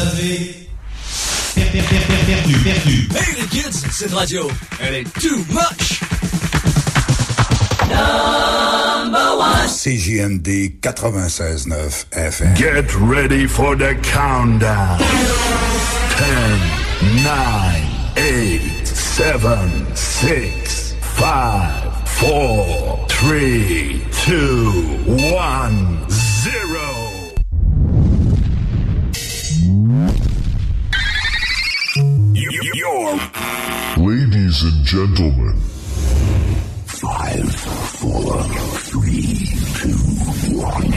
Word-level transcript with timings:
avez 0.00 0.68
perdu, 1.54 1.82
perdu, 2.26 2.54
perdu. 2.64 3.08
Hey 3.14 3.40
les 3.40 3.46
kids, 3.48 3.84
cette 3.92 4.12
radio, 4.12 4.48
elle 4.80 4.94
est 4.94 5.12
too 5.20 5.44
much. 5.50 6.00
Number 7.88 9.36
one. 9.38 9.68
CJMD 9.68 10.80
96.9 10.80 12.06
FM. 12.12 12.54
Get 12.56 12.94
ready 12.96 13.46
for 13.46 13.76
the 13.76 13.94
countdown. 14.02 14.98
10, 16.10 17.24
9, 17.24 17.82
8, 18.16 18.86
7, 18.86 19.96
6, 19.96 20.94
5, 21.16 22.08
4, 22.20 23.06
3, 23.08 24.02
2, 24.26 25.04
1, 25.06 26.08
0. 26.08 26.19
Ladies 34.50 34.62
and 34.64 34.84
gentlemen. 34.84 35.54
Five, 36.86 37.54
four, 37.54 38.42
three, 38.90 39.46
two, 39.78 39.96
one. 40.58 40.92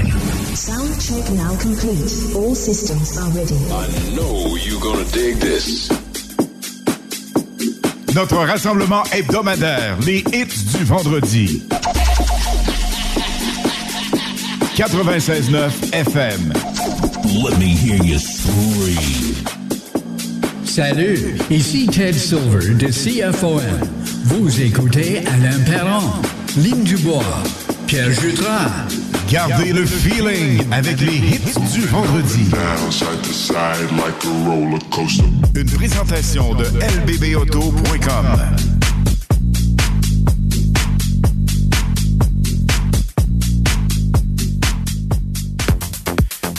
Sound 0.56 1.00
check 1.00 1.32
now 1.34 1.56
complete. 1.60 2.36
All 2.36 2.56
systems 2.56 3.18
are 3.18 3.30
ready. 3.30 3.56
I 3.72 4.16
know 4.16 4.56
you're 4.56 4.82
gonna 4.82 5.06
dig 5.12 5.36
this. 5.38 5.90
Notre 8.16 8.38
rassemblement 8.46 9.04
hebdomadaire, 9.12 9.98
les 10.06 10.24
hits 10.32 10.78
du 10.78 10.84
vendredi. 10.86 11.64
96.9 14.76 15.92
FM. 15.94 16.54
Let 17.44 17.60
me 17.60 17.68
hear 17.68 18.04
you 18.04 18.18
scream. 18.18 19.33
Salut, 20.76 21.38
ici 21.52 21.86
Ted 21.86 22.14
Silver 22.14 22.74
de 22.74 22.88
CFOM. 22.88 23.62
Vous 24.24 24.60
écoutez 24.60 25.20
Alain 25.20 25.60
Perron, 25.68 26.10
Lynn 26.58 26.84
Dubois, 26.84 27.22
Pierre 27.86 28.10
Jutras. 28.10 28.72
Gardez 29.30 29.72
le 29.72 29.86
feeling 29.86 30.64
avec 30.72 31.00
les 31.00 31.18
hits 31.18 31.60
du 31.76 31.82
vendredi. 31.82 32.50
Une 35.54 35.70
présentation 35.70 36.56
de 36.56 36.66
lbbauto.com. 37.06 38.73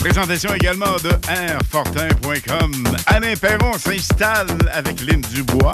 Présentation 0.05 0.53
également 0.53 0.97
de 1.03 1.09
airfortin.com. 1.27 2.87
Alain 3.07 3.35
Perron 3.35 3.73
s'installe 3.73 4.55
avec 4.71 5.01
Lynn 5.01 5.19
Dubois 5.33 5.71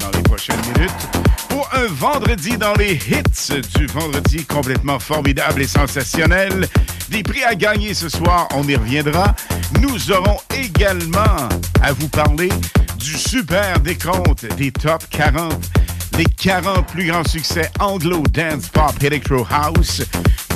dans 0.00 0.10
les 0.10 0.22
prochaines 0.24 0.60
minutes 0.74 0.90
pour 1.48 1.70
un 1.72 1.86
vendredi 1.86 2.58
dans 2.58 2.74
les 2.74 2.94
hits 2.94 3.60
du 3.76 3.86
vendredi 3.86 4.44
complètement 4.44 4.98
formidable 4.98 5.62
et 5.62 5.68
sensationnel. 5.68 6.66
Des 7.10 7.22
prix 7.22 7.44
à 7.44 7.54
gagner 7.54 7.94
ce 7.94 8.08
soir, 8.08 8.48
on 8.56 8.66
y 8.66 8.74
reviendra. 8.74 9.36
Nous 9.80 10.10
aurons 10.10 10.38
également 10.52 11.48
à 11.80 11.92
vous 11.92 12.08
parler 12.08 12.48
du 12.98 13.16
super 13.16 13.78
décompte 13.78 14.46
des 14.56 14.72
top 14.72 15.04
40 15.10 15.54
les 16.20 16.26
40 16.26 16.86
plus 16.86 17.06
grands 17.06 17.24
succès 17.24 17.70
anglo 17.78 18.22
dance 18.30 18.68
pop 18.68 18.92
electro 19.02 19.46
house 19.50 20.02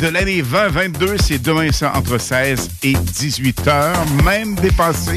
de 0.03 0.09
l'année 0.09 0.43
2022. 0.43 1.17
C'est 1.17 1.39
demain 1.39 1.73
ça 1.73 1.93
entre 1.97 2.19
16 2.19 2.71
et 2.83 2.93
18 2.93 3.67
heures, 3.69 4.05
même 4.23 4.57
dépassé, 4.57 5.17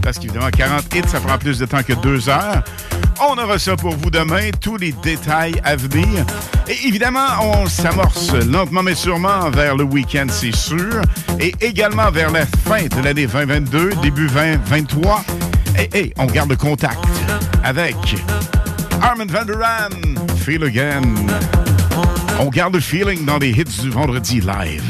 parce 0.00 0.20
qu'évidemment 0.20 0.50
40 0.56 0.94
hits, 0.94 1.08
ça 1.08 1.18
prend 1.18 1.36
plus 1.36 1.58
de 1.58 1.66
temps 1.66 1.82
que 1.82 1.94
deux 1.94 2.28
heures. 2.28 2.62
On 3.20 3.36
aura 3.38 3.58
ça 3.58 3.74
pour 3.74 3.96
vous 3.96 4.08
demain, 4.08 4.50
tous 4.60 4.76
les 4.76 4.92
détails 4.92 5.60
à 5.64 5.74
venir. 5.74 6.24
Et 6.68 6.86
évidemment, 6.86 7.26
on 7.42 7.66
s'amorce 7.66 8.32
lentement 8.34 8.84
mais 8.84 8.94
sûrement 8.94 9.50
vers 9.50 9.74
le 9.74 9.82
week-end, 9.82 10.26
c'est 10.30 10.54
sûr, 10.54 11.02
et 11.40 11.52
également 11.60 12.12
vers 12.12 12.30
la 12.30 12.46
fin 12.46 12.84
de 12.84 13.02
l'année 13.02 13.26
2022, 13.26 13.94
début 14.00 14.28
2023. 14.28 15.24
Et, 15.76 15.98
et 15.98 16.14
on 16.18 16.26
garde 16.26 16.50
le 16.50 16.56
contact 16.56 17.04
avec 17.64 17.96
Armin 19.00 19.28
Van 19.30 19.46
Der 19.46 19.58
Laan, 19.58 19.92
Feel 20.36 20.64
Again. 20.64 21.14
On 22.40 22.50
garde 22.50 22.74
le 22.74 22.80
feeling 22.80 23.24
dans 23.24 23.38
les 23.38 23.50
hits 23.50 23.82
du 23.82 23.90
vendredi 23.90 24.40
live. 24.40 24.82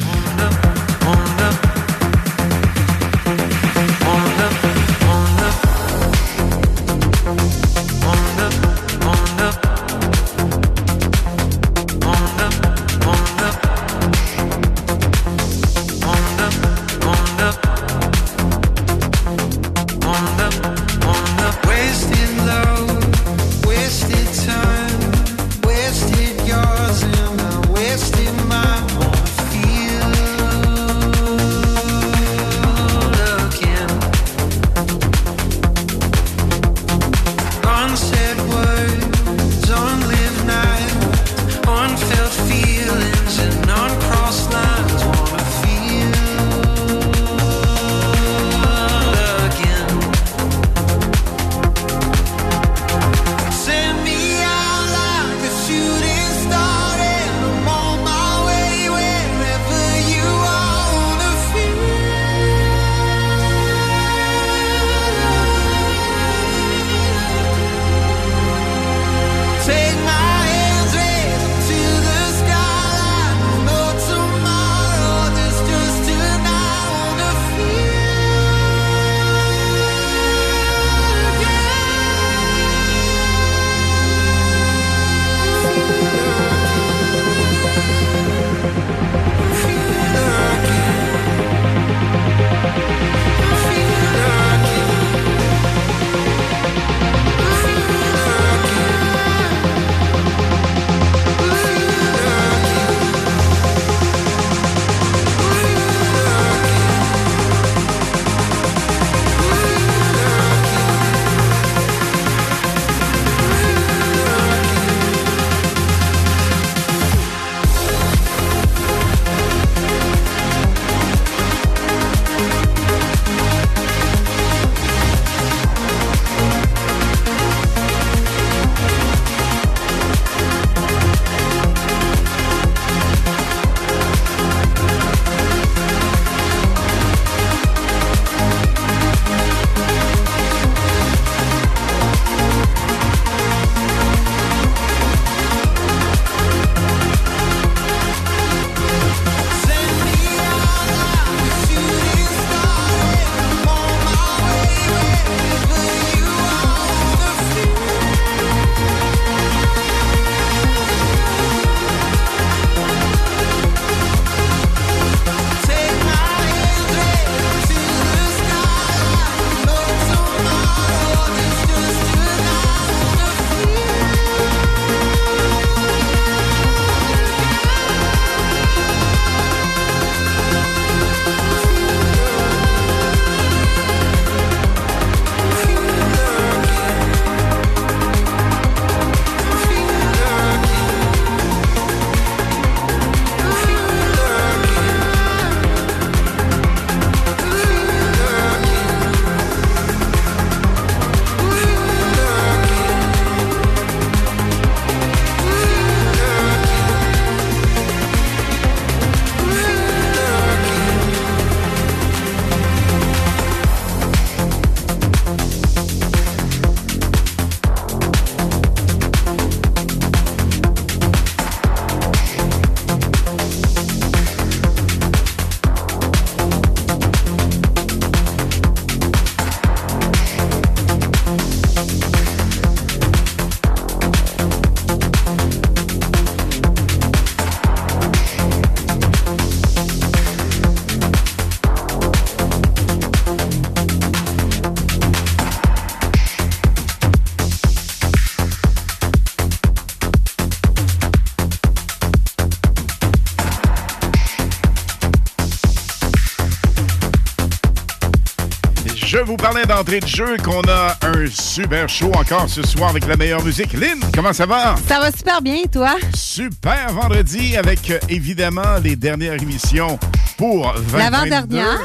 vous 259.28 259.36
parler 259.36 259.66
d'entrée 259.66 260.00
de 260.00 260.06
jeu 260.06 260.38
qu'on 260.42 260.62
a 260.62 260.96
un 261.02 261.26
super 261.30 261.86
show 261.86 262.10
encore 262.14 262.48
ce 262.48 262.66
soir 262.66 262.88
avec 262.88 263.06
la 263.06 263.14
meilleure 263.14 263.44
musique. 263.44 263.74
Lynn, 263.74 264.00
comment 264.14 264.32
ça 264.32 264.46
va? 264.46 264.74
Ça 264.88 265.00
va 265.00 265.12
super 265.12 265.42
bien, 265.42 265.64
toi? 265.70 265.96
Super 266.14 266.90
vendredi 266.94 267.54
avec 267.58 267.90
euh, 267.90 267.98
évidemment 268.08 268.78
les 268.82 268.96
dernières 268.96 269.34
émissions 269.34 269.98
pour 270.38 270.72
2022. 270.72 270.96
L'avant-dernière. 270.96 271.78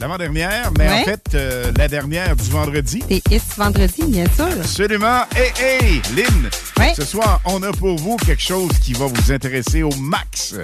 L'avant-dernière, 0.00 0.72
mais 0.76 0.88
en 0.88 1.04
fait, 1.04 1.22
euh, 1.34 1.70
la 1.76 1.86
dernière 1.86 2.34
du 2.34 2.50
vendredi. 2.50 3.04
Et 3.08 3.22
ce 3.38 3.56
vendredi, 3.56 4.02
bien 4.08 4.26
sûr. 4.34 4.46
Absolument. 4.46 5.22
Hey, 5.36 5.52
hey, 5.64 6.02
Lynn, 6.16 6.50
ouais. 6.80 6.92
ce 6.96 7.04
soir, 7.04 7.40
on 7.44 7.62
a 7.62 7.70
pour 7.70 7.98
vous 7.98 8.16
quelque 8.16 8.42
chose 8.42 8.72
qui 8.82 8.94
va 8.94 9.06
vous 9.06 9.30
intéresser 9.30 9.84
au 9.84 9.94
max 9.94 10.56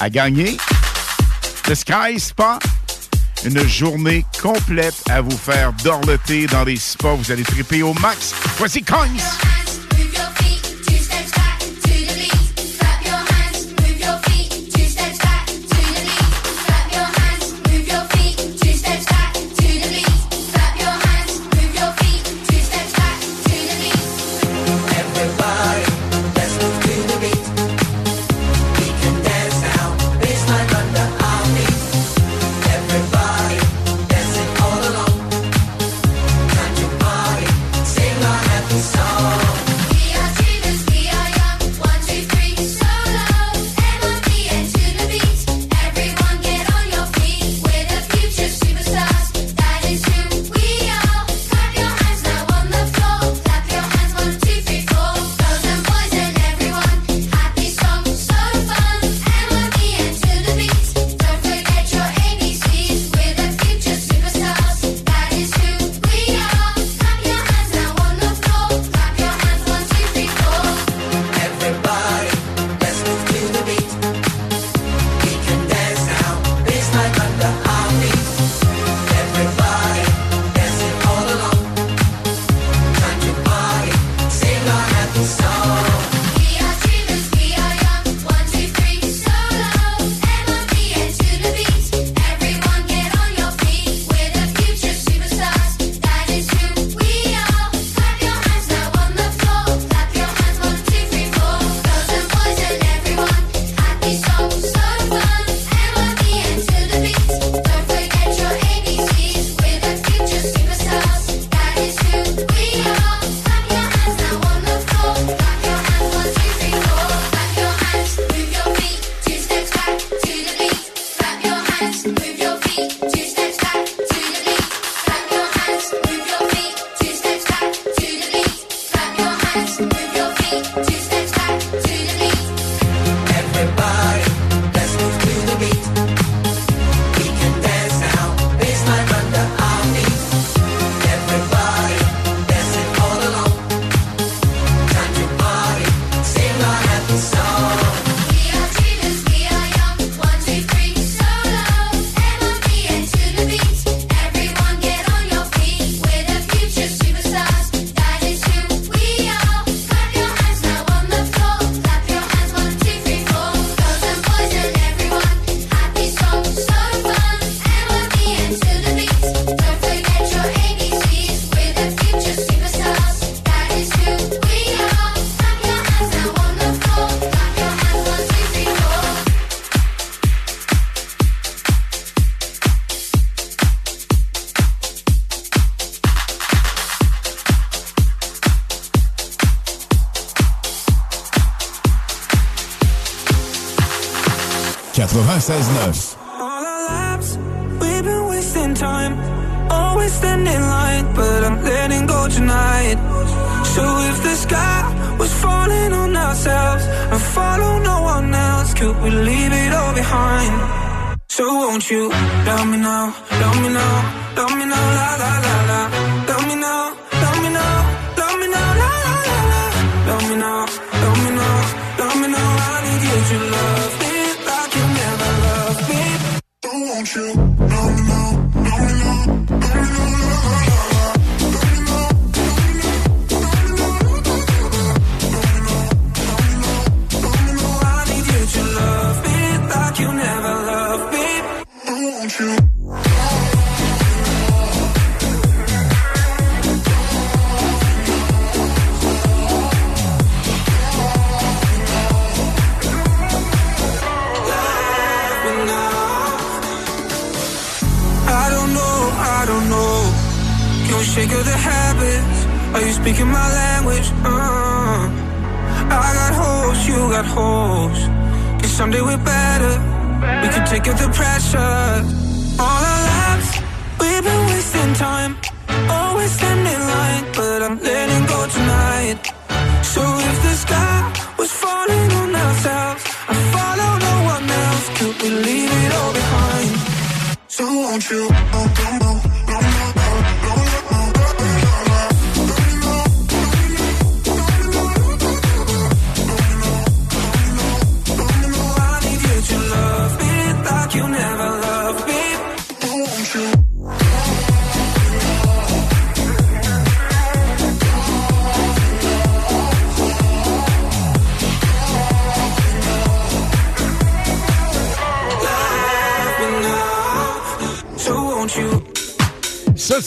à 0.00 0.08
gagner. 0.08 0.56
The 1.64 1.74
Sky 1.74 2.18
Spa 2.18 2.58
une 3.44 3.66
journée 3.66 4.24
complète 4.40 4.94
à 5.10 5.20
vous 5.20 5.36
faire 5.36 5.72
dorloter 5.84 6.46
dans 6.46 6.64
les 6.64 6.76
spots. 6.76 7.16
Vous 7.16 7.32
allez 7.32 7.42
triper 7.42 7.82
au 7.82 7.94
max. 7.94 8.34
Voici 8.56 8.82
Kongs! 8.82 9.41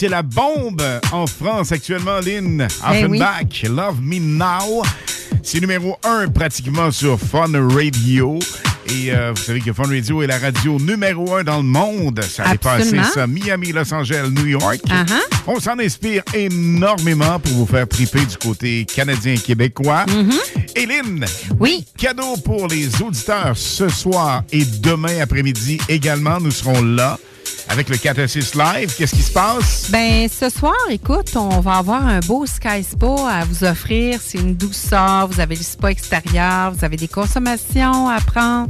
C'est 0.06 0.10
la 0.12 0.22
bombe 0.22 0.84
en 1.12 1.26
France 1.26 1.72
actuellement, 1.72 2.20
Lynn. 2.20 2.68
Eh 2.94 3.06
oui. 3.08 3.20
Offenbach, 3.20 3.64
Love 3.64 4.02
Me 4.04 4.20
Now. 4.20 4.84
C'est 5.42 5.60
numéro 5.60 5.98
un 6.04 6.28
pratiquement 6.28 6.92
sur 6.92 7.20
Fun 7.20 7.48
Radio. 7.74 8.38
Et 8.88 9.12
euh, 9.12 9.32
vous 9.36 9.42
savez 9.42 9.62
que 9.62 9.74
Fun 9.74 9.88
Radio 9.88 10.22
est 10.22 10.28
la 10.28 10.38
radio 10.38 10.78
numéro 10.80 11.34
un 11.36 11.44
dans 11.44 11.58
le 11.58 11.64
monde. 11.64 12.22
Ça 12.24 12.44
a 12.44 12.52
dépassé 12.52 12.98
ça. 13.16 13.26
Miami, 13.26 13.72
Los 13.72 13.92
Angeles, 13.92 14.30
New 14.30 14.46
York. 14.46 14.80
Uh-huh. 14.88 15.14
On 15.48 15.60
s'en 15.60 15.80
inspire 15.80 16.22
énormément 16.36 17.40
pour 17.40 17.54
vous 17.54 17.66
faire 17.66 17.88
triper 17.88 18.24
du 18.26 18.38
côté 18.38 18.86
canadien 18.86 19.34
et 19.34 19.38
québécois. 19.40 20.06
Et 20.76 20.86
Lynn, 20.86 21.26
Mm-hmm. 21.26 21.56
oui. 21.60 21.84
cadeau 21.98 22.36
pour 22.44 22.68
les 22.68 23.02
auditeurs 23.02 23.54
ce 23.56 23.90
soir 23.90 24.44
et 24.52 24.64
demain 24.66 25.20
après-midi 25.20 25.80
également. 25.90 26.40
Nous 26.40 26.52
serons 26.52 26.84
là 26.84 27.18
avec 27.76 27.90
le 27.90 27.98
4 27.98 28.20
à 28.20 28.28
6 28.30 28.56
Live. 28.56 28.94
Qu'est-ce 28.98 29.14
qui 29.14 29.22
se 29.22 29.32
passe? 29.34 29.88
Ben, 29.92 30.30
ce 30.30 30.50
soir, 30.50 30.74
écoute, 30.90 31.36
on 31.36 31.60
va 31.60 31.74
avoir 31.74 32.08
un 32.08 32.22
beau 32.22 32.46
Sky 32.46 32.84
Spa 32.90 33.16
à 33.30 33.44
vous 33.44 33.66
offrir. 33.66 34.18
C'est 34.24 34.38
une 34.38 34.56
douceur. 34.56 35.28
Vous 35.28 35.42
avez 35.42 35.56
le 35.58 35.62
spa 35.62 35.92
extérieur. 35.92 36.72
Vous 36.72 36.86
avez 36.86 36.96
des 36.96 37.10
consommations 37.10 38.08
à 38.08 38.22
prendre. 38.22 38.70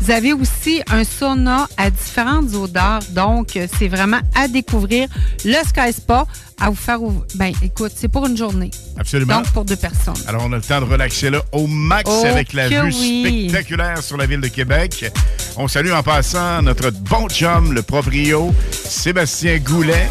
Vous 0.00 0.10
avez 0.12 0.32
aussi 0.32 0.82
un 0.88 1.02
sauna 1.02 1.66
à 1.76 1.90
différentes 1.90 2.54
odeurs. 2.54 3.00
Donc, 3.10 3.58
c'est 3.76 3.88
vraiment 3.88 4.20
à 4.36 4.46
découvrir. 4.46 5.08
Le 5.44 5.56
Sky 5.66 5.92
Spa 5.92 6.24
à 6.60 6.70
vous 6.70 6.76
faire. 6.76 7.00
ouv- 7.00 7.24
Ben, 7.34 7.52
écoute, 7.60 7.90
c'est 7.96 8.06
pour 8.08 8.24
une 8.28 8.36
journée. 8.36 8.70
Absolument. 8.96 9.38
Donc, 9.38 9.50
pour 9.52 9.64
deux 9.64 9.74
personnes. 9.74 10.14
Alors, 10.28 10.44
on 10.46 10.52
a 10.52 10.56
le 10.56 10.62
temps 10.62 10.80
de 10.80 10.86
relaxer 10.86 11.28
là 11.30 11.42
au 11.50 11.66
max 11.66 12.08
Oh 12.08 12.24
avec 12.24 12.52
la 12.52 12.68
vue 12.68 12.80
oui. 12.82 13.48
spectaculaire 13.48 14.00
sur 14.00 14.16
la 14.16 14.26
ville 14.26 14.40
de 14.40 14.46
Québec. 14.48 15.10
On 15.56 15.68
salue 15.68 15.92
en 15.92 16.02
passant 16.02 16.62
notre 16.62 16.90
bon 16.90 17.28
chum, 17.28 17.72
le 17.72 17.82
proprio, 17.82 18.52
Sébastien 18.72 19.58
Goulet, 19.58 20.08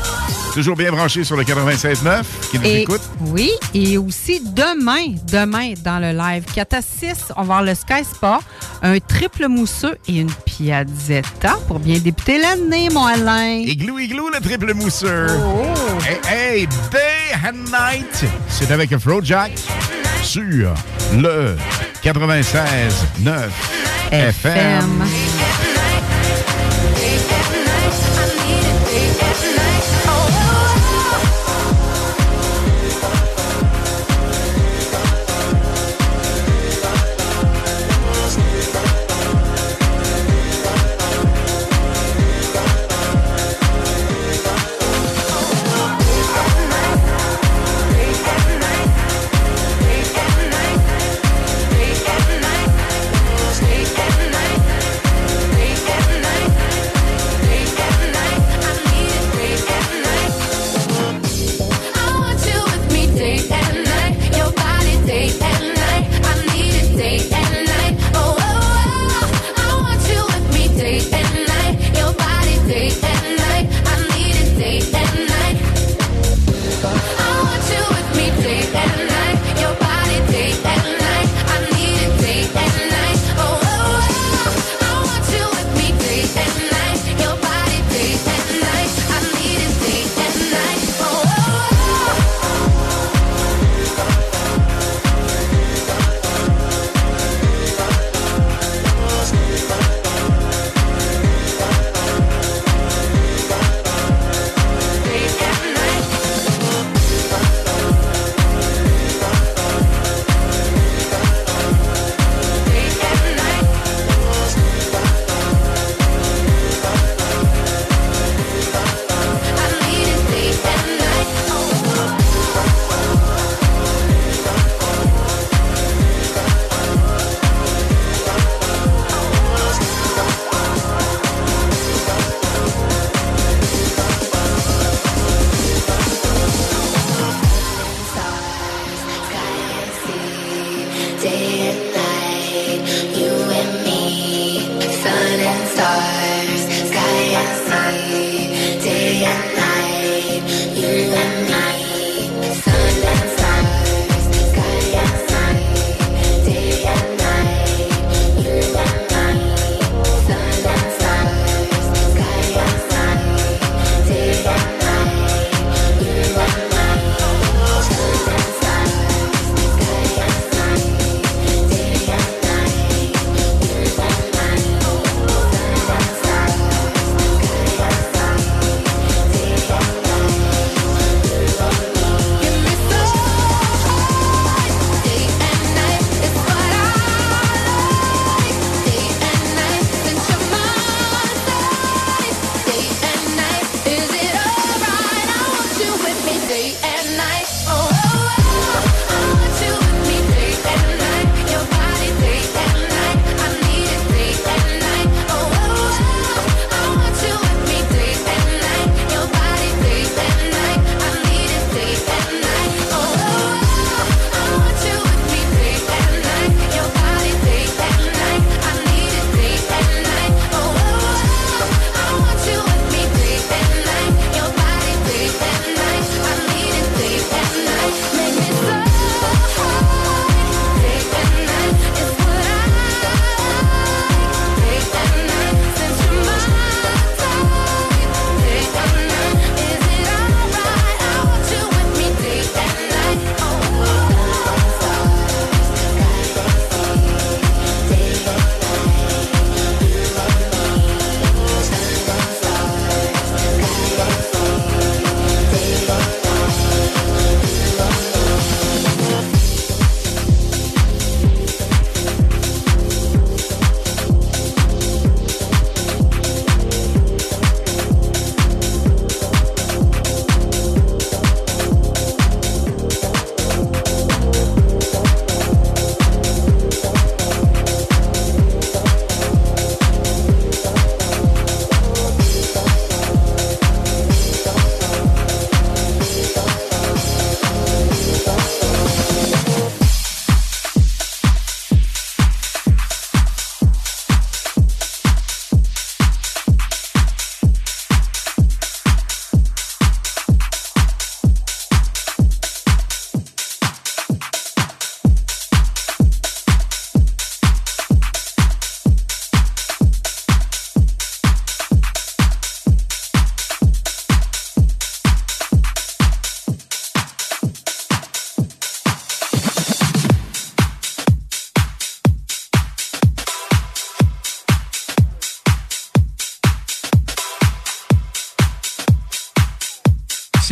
toujours 0.53 0.77
bien 0.77 0.89
branché 0.89 1.25
sur 1.25 1.35
le 1.35 1.43
96.9, 1.43 2.23
qui 2.49 2.59
nous 2.59 2.65
Et, 2.65 2.81
écoute. 2.83 3.01
Oui, 3.19 3.51
et 3.73 3.97
aussi 3.97 4.41
demain, 4.41 5.15
demain, 5.29 5.73
dans 5.83 5.99
le 5.99 6.17
live 6.17 6.45
4 6.55 6.73
à 6.75 6.81
6, 6.81 7.33
on 7.35 7.43
va 7.43 7.57
avoir 7.57 7.63
le 7.63 7.75
Sky 7.75 8.05
Spa, 8.09 8.39
un 8.83 8.99
triple 8.99 9.49
mousseux 9.49 9.97
et 10.07 10.19
une 10.19 10.31
piazzetta 10.31 11.57
pour 11.67 11.79
bien 11.79 11.99
débuter 11.99 12.39
l'année, 12.39 12.87
mon 12.93 13.05
Alain. 13.05 13.63
Igloo, 13.65 13.99
igloo, 13.99 14.29
le 14.29 14.39
triple 14.39 14.73
mousseur. 14.73 15.29
Oh. 15.43 15.99
Hey, 16.07 16.19
hey, 16.29 16.67
day 16.89 17.35
and 17.45 17.69
night. 17.69 18.25
C'est 18.47 18.71
avec 18.71 18.93
Afrojack 18.93 19.51
sur 20.23 20.73
le 21.17 21.57
96.9 22.01 23.82
FM. 24.13 25.07
Stay 25.07 25.72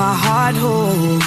my 0.00 0.14
heart 0.14 0.56
whole. 0.56 1.19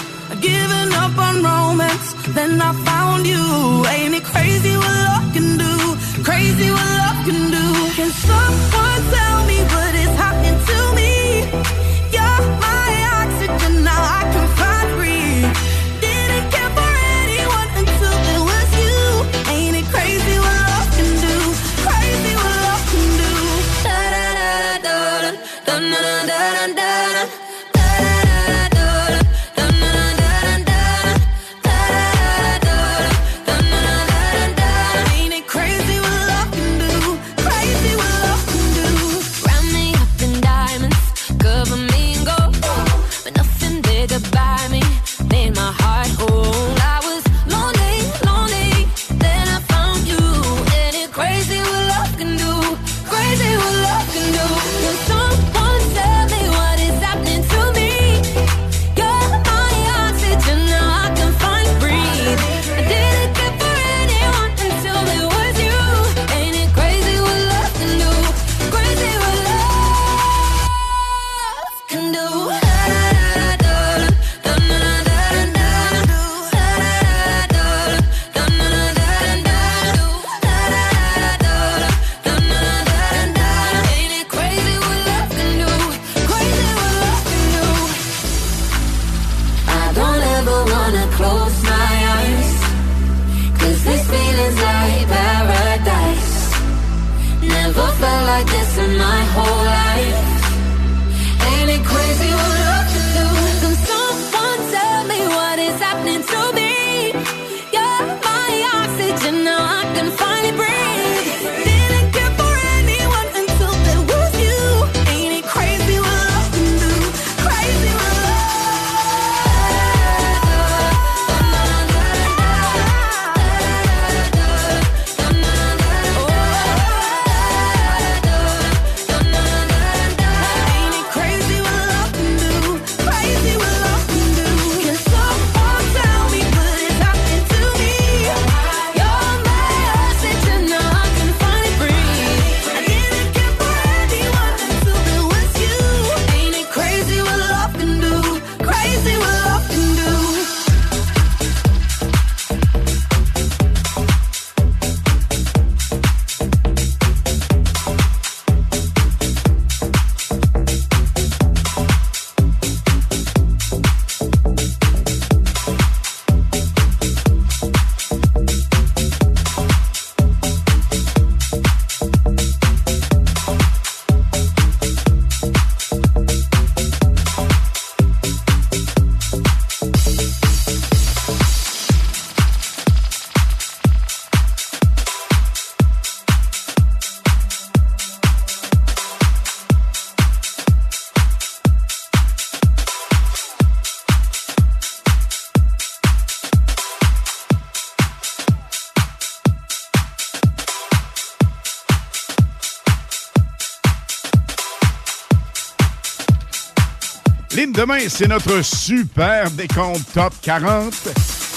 Demain, 207.86 208.00
c'est 208.08 208.30
notre 208.30 208.62
super 208.64 209.52
décompte 209.52 210.14
top 210.14 210.34
40. 210.42 210.94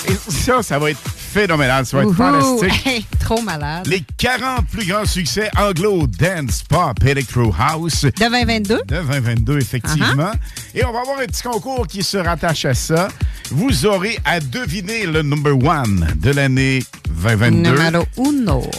Et 0.09 0.33
ça, 0.33 0.61
ça 0.61 0.77
va 0.77 0.91
être 0.91 1.01
phénoménal. 1.09 1.87
Ça 1.87 1.99
va 1.99 2.03
être 2.03 2.09
Ouhou! 2.09 2.59
fantastique. 2.59 2.87
Hey, 2.87 3.07
trop 3.21 3.41
malade. 3.43 3.87
Les 3.87 4.03
40 4.17 4.67
plus 4.67 4.87
grands 4.87 5.05
succès 5.05 5.49
anglo, 5.57 6.07
dance, 6.07 6.65
pop, 6.69 6.97
electro 7.05 7.55
house. 7.57 8.03
De 8.03 8.11
2022? 8.11 8.75
De 8.75 8.97
2022, 8.97 9.59
effectivement. 9.59 10.33
Uh-huh. 10.33 10.75
Et 10.75 10.85
on 10.85 10.93
va 10.93 11.01
avoir 11.01 11.21
un 11.21 11.27
petit 11.27 11.43
concours 11.43 11.87
qui 11.87 12.03
se 12.03 12.17
rattache 12.17 12.65
à 12.65 12.75
ça. 12.75 13.09
Vous 13.51 13.87
aurez 13.87 14.19
à 14.25 14.41
deviner 14.41 15.07
le 15.07 15.23
number 15.23 15.57
one 15.57 16.09
de 16.17 16.31
l'année 16.33 16.83
2022. 17.23 17.71
Numéro 17.71 18.05
uno. 18.19 18.71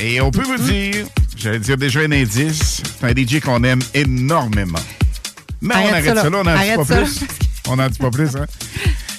Et 0.00 0.20
on 0.20 0.30
peut 0.30 0.44
vous 0.44 0.58
dire, 0.58 1.06
j'allais 1.36 1.58
dire 1.58 1.76
déjà 1.76 2.00
un 2.00 2.12
indice, 2.12 2.82
c'est 3.00 3.06
un 3.06 3.10
DJ 3.10 3.40
qu'on 3.40 3.64
aime 3.64 3.80
énormément. 3.92 4.78
Mais 5.62 5.74
on 5.76 5.92
Arrête 5.92 6.04
ça, 6.04 6.14
là. 6.14 6.22
on 6.26 6.30
n'en 6.30 6.42
dit 6.42 6.76
pas 6.76 6.84
ça, 6.84 6.96
plus. 6.96 7.20
On 7.68 7.76
n'en 7.76 7.88
dit 7.88 7.98
pas 7.98 8.10
plus, 8.10 8.36
hein? 8.36 8.46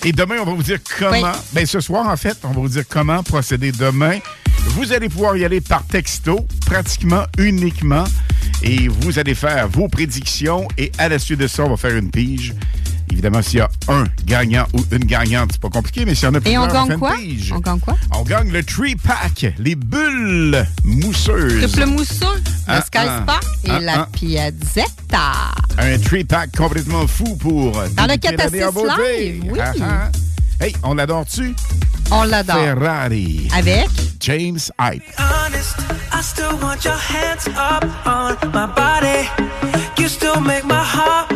Et 0.04 0.12
demain, 0.12 0.36
on 0.42 0.46
va 0.46 0.54
vous 0.54 0.64
dire 0.64 0.80
comment. 1.00 1.12
Oui. 1.12 1.40
Ben, 1.54 1.66
ce 1.66 1.80
soir, 1.80 2.08
en 2.08 2.18
fait, 2.18 2.38
on 2.44 2.50
va 2.50 2.60
vous 2.60 2.68
dire 2.68 2.84
comment 2.88 3.24
procéder 3.24 3.72
demain. 3.72 4.20
Vous 4.68 4.92
allez 4.92 5.08
pouvoir 5.08 5.38
y 5.38 5.46
aller 5.46 5.62
par 5.62 5.86
texto, 5.86 6.46
pratiquement 6.66 7.24
uniquement. 7.38 8.04
Et 8.62 8.90
vous 8.90 9.18
allez 9.18 9.34
faire 9.36 9.68
vos 9.70 9.88
prédictions. 9.88 10.68
Et 10.78 10.92
à 10.98 11.08
la 11.08 11.20
suite 11.20 11.40
de 11.40 11.48
ça, 11.48 11.64
on 11.64 11.70
va 11.70 11.78
faire 11.78 11.96
une 11.96 12.12
pige. 12.12 12.54
Évidemment, 13.14 13.42
s'il 13.44 13.60
y 13.60 13.62
a 13.62 13.70
un 13.90 14.06
gagnant 14.26 14.66
ou 14.74 14.80
une 14.92 15.06
gagnante, 15.06 15.52
c'est 15.54 15.62
pas 15.62 15.70
compliqué, 15.70 16.04
mais 16.04 16.16
s'il 16.16 16.26
y 16.26 16.28
en 16.28 16.34
a 16.34 16.38
Et 16.40 16.42
plusieurs 16.42 16.64
on 16.64 16.68
gagne 16.88 16.98
quoi? 16.98 17.14
On 17.52 17.60
gagne 17.60 17.80
quoi? 17.80 17.96
on 18.16 18.24
gagne 18.24 18.52
le 18.52 18.64
Tree 18.64 18.96
Pack, 18.96 19.54
les 19.60 19.76
bulles 19.76 20.66
mousseuses. 20.84 21.72
Triple 21.72 21.90
mousseux, 21.92 22.26
le 22.36 22.52
Ah, 22.68 22.82
Sky 22.82 22.98
ah, 22.98 23.22
Spa 23.22 23.40
et 23.66 23.70
ah, 23.72 23.80
la. 23.80 24.08
Piazzetta. 24.12 25.32
Un 25.78 26.00
Tree 26.00 26.24
Pack 26.24 26.56
complètement 26.58 27.06
fou 27.08 27.36
pour 27.36 27.72
Dans 27.74 28.04
le 28.08 28.18
débuter 28.18 28.36
4 28.36 28.40
à 28.40 28.44
l'année 28.46 28.64
en 28.66 28.70
6 28.72 28.74
beauté. 28.74 29.32
live, 29.32 29.44
oui. 29.52 29.60
Ah, 29.62 29.72
ah. 29.82 30.12
Hey, 30.60 30.76
on 30.84 30.96
l'adore-tu? 30.96 31.56
On 32.12 32.24
l'adore. 32.24 32.56
Ferrari. 32.58 33.48
Avec? 33.56 33.88
James 34.22 34.60
Hype. 34.80 35.04
honest, 35.20 35.76
I 36.12 36.22
still 36.24 36.58
want 36.62 36.84
your 36.84 36.98
hands 36.98 37.48
up 37.48 37.86
on 38.08 38.36
my 38.52 38.66
body. 38.76 39.30
You 40.00 40.08
still 40.10 40.40
make 40.42 40.66
my 40.66 40.84
heart 40.84 41.32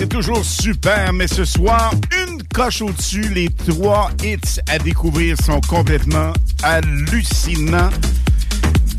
c'est 0.00 0.08
toujours 0.08 0.42
super, 0.42 1.12
mais 1.12 1.28
ce 1.28 1.44
soir, 1.44 1.92
une 2.26 2.42
coche 2.54 2.80
au-dessus, 2.80 3.28
les 3.34 3.50
trois 3.50 4.10
hits 4.24 4.58
à 4.66 4.78
découvrir 4.78 5.36
sont 5.36 5.60
complètement 5.68 6.32
hallucinants. 6.62 7.90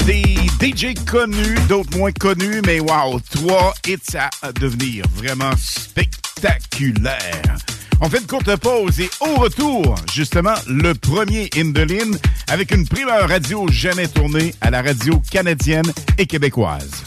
Des 0.05 0.35
DJ 0.61 0.93
connus, 1.03 1.57
d'autres 1.67 1.97
moins 1.97 2.11
connus, 2.11 2.61
mais 2.67 2.79
wow, 2.79 3.19
trois 3.31 3.73
hits 3.87 4.15
à 4.15 4.51
devenir 4.51 5.03
vraiment 5.15 5.53
spectaculaires. 5.57 7.57
On 7.99 8.07
fait 8.07 8.19
une 8.19 8.27
courte 8.27 8.55
pause 8.57 8.99
et 8.99 9.09
au 9.21 9.37
retour, 9.37 9.95
justement, 10.13 10.53
le 10.67 10.93
premier 10.93 11.49
Indoline 11.57 12.15
avec 12.47 12.69
une 12.69 12.87
primeur 12.87 13.27
radio 13.27 13.65
jamais 13.71 14.07
tournée 14.07 14.53
à 14.61 14.69
la 14.69 14.83
radio 14.83 15.19
canadienne 15.31 15.91
et 16.19 16.27
québécoise. 16.27 17.00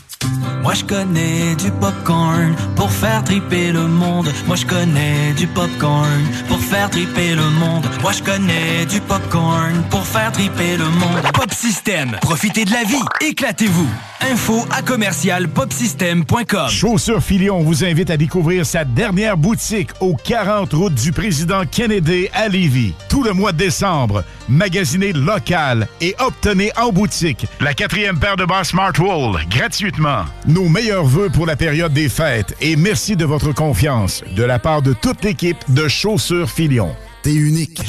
Moi 0.65 0.73
je 0.73 0.83
connais 0.83 1.55
du 1.57 1.71
popcorn 1.71 2.57
pour 2.75 2.91
faire 2.91 3.23
triper 3.23 3.71
le 3.71 3.87
monde. 3.87 4.33
Moi 4.47 4.57
je 4.57 4.65
connais 4.65 5.35
du 5.37 5.47
popcorn 5.47 6.23
pour 6.49 6.59
faire 6.59 6.89
triper 6.89 7.35
le 7.35 7.51
monde. 7.51 7.87
Moi 8.01 8.13
je 8.13 8.23
connais 8.23 8.87
du 8.87 8.99
popcorn 9.03 9.85
pour 9.91 10.07
faire 10.07 10.33
triper 10.33 10.79
le 10.79 10.89
monde. 10.89 11.21
Pop 11.35 11.53
System, 11.53 12.17
profitez 12.23 12.65
de 12.65 12.73
la 12.73 12.85
vie, 12.85 13.05
éclatez-vous. 13.21 13.91
Info 14.31 14.65
à 14.71 14.81
commercial 14.81 15.49
popsystem.com. 15.49 16.69
Chaussures 16.71 17.23
Filion 17.23 17.61
vous 17.61 17.85
invite 17.85 18.09
à 18.09 18.17
découvrir 18.17 18.65
sa 18.65 18.85
dernière 18.87 19.37
boutique 19.37 19.91
au 20.01 20.15
40 20.15 20.73
route 20.73 20.95
du 20.95 21.13
président 21.13 21.65
Kennedy 21.71 22.29
à 22.33 22.49
Lévis. 22.49 22.95
Tout 23.11 23.23
le 23.23 23.35
mois 23.35 23.53
de 23.53 23.59
décembre, 23.59 24.25
magasinez 24.49 25.13
local 25.13 25.89
et 26.01 26.15
obtenez 26.21 26.71
en 26.77 26.91
boutique 26.91 27.47
la 27.61 27.75
quatrième 27.75 28.19
paire 28.19 28.37
de 28.37 28.47
bas 28.47 28.65
Smartwool 28.65 29.41
gratuitement. 29.51 30.25
nos 30.47 30.71
meilleurs 30.71 31.05
voeux 31.05 31.29
pour 31.29 31.45
la 31.45 31.57
période 31.57 31.93
des 31.93 32.09
fêtes 32.09 32.57
et 32.63 32.77
merci 32.77 33.17
de 33.17 33.27
votre 33.27 33.53
confiance 33.53 34.25
de 34.35 34.43
la 34.43 34.59
part 34.59 34.81
de 34.81 34.95
toute 34.95 35.23
l'équipe 35.23 35.59
de 35.69 35.87
Chaussures 35.87 36.51
Filion. 36.51 36.97
T'es 37.23 37.35
unique. 37.35 37.84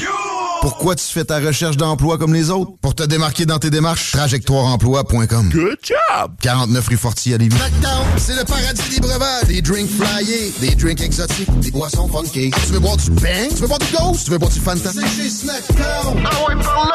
Pourquoi 0.65 0.95
tu 0.95 1.06
fais 1.06 1.23
ta 1.23 1.38
recherche 1.38 1.78
d'emploi 1.78 2.17
comme 2.17 2.34
les 2.34 2.49
autres? 2.49 2.71
Pour 2.82 2.95
te 2.95 3.04
démarquer 3.04 3.45
dans 3.45 3.60
tes 3.60 3.69
démarches, 3.69 4.13
trajectoireemploi.com. 4.13 5.49
Good 5.54 5.78
job! 5.84 6.32
49 6.41 6.88
rue 6.88 6.97
Fortier 6.97 7.36
à 7.36 7.38
Lévis. 7.38 7.56
Snackdown, 7.56 8.08
c'est 8.17 8.36
le 8.36 8.43
paradis 8.45 8.82
des 8.95 8.99
breuvages. 8.99 9.43
Des 9.43 9.62
drinks 9.62 9.91
flyés, 9.91 10.51
des 10.60 10.73
drinks 10.73 11.01
exotiques, 11.01 11.60
des 11.60 11.69
boissons 11.69 12.08
funky. 12.08 12.49
Tu 12.49 12.73
veux 12.73 12.80
boire 12.80 12.97
du 12.97 13.12
bang? 13.12 13.49
Tu 13.49 13.62
veux 13.62 13.67
boire 13.67 13.78
du 13.78 13.95
ghost? 13.95 14.25
Tu 14.25 14.32
veux 14.32 14.39
boire 14.39 14.49
du 14.49 14.60
Fanta? 14.60 14.89
C'est 14.91 15.08
chez 15.08 15.30
Snackdown. 15.30 16.23
Ah 16.25 16.49
ouais, 16.49 16.56
par 16.63 16.91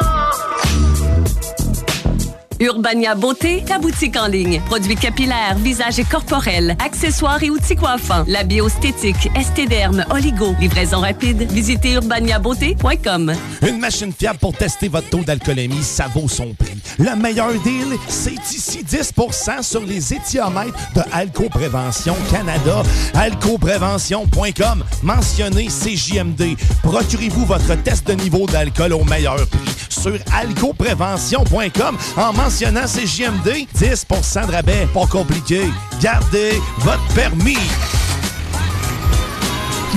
Urbania 2.61 3.15
Beauté, 3.15 3.63
ta 3.65 3.79
boutique 3.79 4.15
en 4.15 4.27
ligne. 4.27 4.61
Produits 4.67 4.95
capillaires, 4.95 5.57
visage 5.57 5.97
et 5.97 6.03
corporels, 6.03 6.75
accessoires 6.77 7.41
et 7.41 7.49
outils 7.49 7.75
coiffants. 7.75 8.23
La 8.27 8.43
bioesthétique, 8.43 9.31
estéderme, 9.35 10.05
oligo. 10.11 10.55
Livraison 10.59 10.99
rapide. 10.99 11.51
Visitez 11.51 11.93
urbaniabeauté.com. 11.93 13.33
Une 13.67 13.79
machine 13.79 14.13
fiable 14.13 14.37
pour 14.37 14.55
tester 14.55 14.89
votre 14.89 15.09
taux 15.09 15.23
d'alcoolémie, 15.23 15.81
ça 15.81 16.05
vaut 16.13 16.29
son 16.29 16.53
prix. 16.53 16.77
Le 16.99 17.15
meilleur 17.15 17.53
deal, 17.63 17.97
c'est 18.07 18.35
ici 18.53 18.85
10% 18.87 19.63
sur 19.63 19.81
les 19.81 20.13
éthiomètres 20.13 20.77
de 20.95 21.01
Alco 21.11 21.49
Prévention 21.49 22.15
Canada. 22.29 22.83
Alcoprévention.com. 23.15 24.83
Mentionnez 25.01 25.67
CJMD. 25.67 26.55
Procurez-vous 26.83 27.45
votre 27.45 27.73
test 27.81 28.05
de 28.07 28.13
niveau 28.13 28.45
d'alcool 28.45 28.93
au 28.93 29.03
meilleur 29.03 29.47
prix 29.47 29.80
sur 29.91 30.17
alcoprévention.com 30.33 31.97
en 32.17 32.33
mentionnant 32.33 32.85
CJMD. 32.85 33.67
10 33.75 34.05
de 34.47 34.51
rabais. 34.51 34.87
Pas 34.93 35.07
compliqué. 35.07 35.63
Gardez 36.01 36.59
votre 36.79 37.13
permis. 37.13 37.57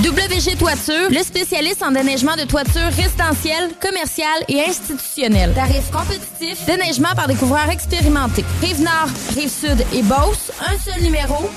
WG 0.03 0.57
Toiture, 0.57 1.09
le 1.09 1.23
spécialiste 1.23 1.81
en 1.81 1.91
déneigement 1.91 2.35
de 2.35 2.43
toiture 2.43 2.91
résidentielle, 2.97 3.71
commerciale 3.81 4.43
et 4.49 4.61
institutionnelle. 4.61 5.53
Tarifs 5.53 5.89
compétitifs, 5.89 6.65
déneigement 6.65 7.15
par 7.15 7.27
des 7.27 7.35
couvreurs 7.35 7.69
expérimentés. 7.69 8.43
Rive-Nord, 8.61 9.07
Rive-Sud 9.35 9.85
et 9.93 10.03
Beauce, 10.03 10.51
un 10.59 10.77
seul 10.77 11.01
numéro, 11.01 11.49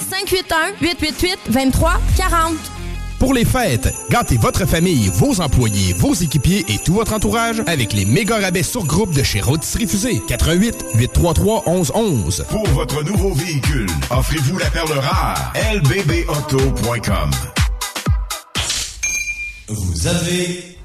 581-888-2340. 0.80 2.77
Pour 3.18 3.34
les 3.34 3.44
fêtes, 3.44 3.92
gâtez 4.10 4.36
votre 4.36 4.64
famille, 4.64 5.10
vos 5.14 5.40
employés, 5.40 5.92
vos 5.94 6.14
équipiers 6.14 6.64
et 6.68 6.78
tout 6.78 6.94
votre 6.94 7.12
entourage 7.12 7.62
avec 7.66 7.92
les 7.92 8.04
méga 8.04 8.38
rabais 8.38 8.62
sur 8.62 8.84
groupe 8.84 9.12
de 9.12 9.24
chez 9.24 9.40
Rôtisserie 9.40 9.88
Fusée. 9.88 10.22
88 10.28 10.84
833 10.94 11.64
1111. 11.66 12.44
Pour 12.48 12.66
votre 12.68 13.02
nouveau 13.02 13.34
véhicule, 13.34 13.88
offrez-vous 14.10 14.58
la 14.58 14.70
perle 14.70 14.92
rare. 14.98 15.52
lbbauto.com 15.74 17.30
Vous 19.68 20.06
avez 20.06 20.76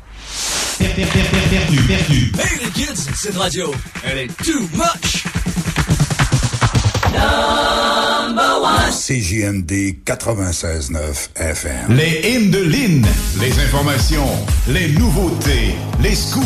per- 0.79 0.87
per- 0.87 1.05
per- 1.05 1.23
per- 1.23 1.49
perdu, 1.51 1.77
perdu. 1.83 2.31
Hey 2.39 2.59
les 2.65 2.71
kids, 2.71 3.09
cette 3.15 3.37
radio, 3.37 3.71
elle 4.03 4.17
est 4.17 4.43
too 4.43 4.61
much. 4.73 5.23
CJMD 9.03 9.95
96.9 10.05 11.29
FM. 11.35 11.95
Les 11.97 12.21
hymnes 12.23 12.51
de 12.51 12.59
Lynn, 12.59 13.05
les 13.41 13.59
informations, 13.59 14.29
les 14.67 14.89
nouveautés, 14.93 15.75
les 16.01 16.15
scoops, 16.15 16.45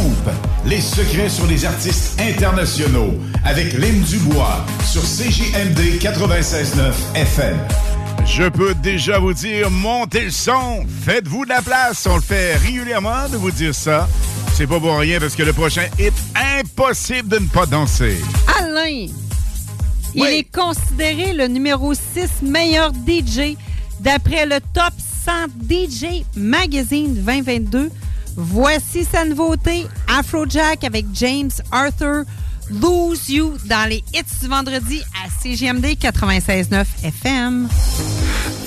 les 0.65 0.82
secrets 0.82 1.30
sur 1.30 1.45
les 1.45 1.65
artistes 1.65 2.19
internationaux 2.19 3.13
avec 3.45 3.73
Lynn 3.73 4.01
Dubois 4.01 4.65
sur 4.86 5.03
CJMD 5.03 5.99
96.9 5.99 6.93
FM. 7.15 7.58
Je 8.25 8.49
peux 8.49 8.73
déjà 8.75 9.19
vous 9.19 9.34
dire, 9.34 9.69
montez 9.69 10.25
le 10.25 10.32
son, 10.32 10.86
faites-vous 11.06 11.45
de 11.45 11.49
la 11.49 11.62
place. 11.62 12.08
On 12.10 12.15
le 12.15 12.21
fait 12.21 12.56
régulièrement 12.56 13.30
de 13.32 13.38
vous 13.38 13.51
dire 13.51 13.75
ça. 13.75 14.08
C'est 14.53 14.67
pas 14.67 14.80
pour 14.80 14.97
rien 14.97 15.19
parce 15.19 15.36
que 15.36 15.43
le 15.43 15.53
prochain 15.53 15.86
hit, 15.99 16.13
impossible 16.60 17.30
de 17.30 17.38
ne 17.39 17.47
pas 17.47 17.67
danser. 17.67 18.17
Alain, 18.60 19.08
il 20.17 20.25
est 20.25 20.51
considéré 20.51 21.34
le 21.34 21.47
numéro 21.47 21.93
6 21.93 22.41
meilleur 22.41 22.91
DJ 22.91 23.56
d'après 23.99 24.45
le 24.45 24.60
Top 24.73 24.93
100 25.25 25.32
DJ 25.69 26.23
Magazine 26.36 27.13
2022. 27.13 27.91
Voici 28.36 29.03
sa 29.03 29.25
nouveauté, 29.25 29.86
Afrojack 30.08 30.84
avec 30.84 31.06
James 31.13 31.49
Arthur, 31.71 32.23
Lose 32.69 33.30
You 33.30 33.53
dans 33.65 33.89
les 33.89 34.03
hits 34.13 34.39
du 34.41 34.47
vendredi 34.47 35.01
à 35.23 35.30
CGMD 35.41 35.86
96.9 35.99 36.86
FM. 37.03 37.67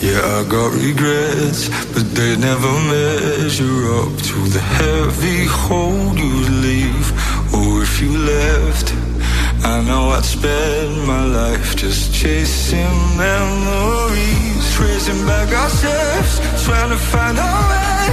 Yeah, 0.03 0.41
I 0.41 0.45
got 0.49 0.73
regrets, 0.73 1.69
but 1.93 2.15
they 2.15 2.35
never 2.37 2.73
measure 2.89 3.93
up 3.93 4.17
to 4.23 4.49
the 4.49 4.61
heavy 4.61 5.45
hold 5.47 6.19
you 6.19 6.49
leave. 6.63 7.13
Or 7.53 7.83
if 7.83 8.01
you 8.01 8.17
left, 8.17 8.95
I 9.63 9.83
know 9.83 10.09
I'd 10.11 10.25
spend 10.25 11.07
my 11.07 11.25
life 11.25 11.77
just 11.77 12.15
chasing 12.15 12.95
memories, 13.17 14.75
tracing 14.75 15.27
back 15.27 15.49
our 15.53 15.69
steps, 15.69 16.41
trying 16.65 16.91
to 16.91 16.97
find 16.97 17.39
our 17.39 17.63
way 17.71 18.09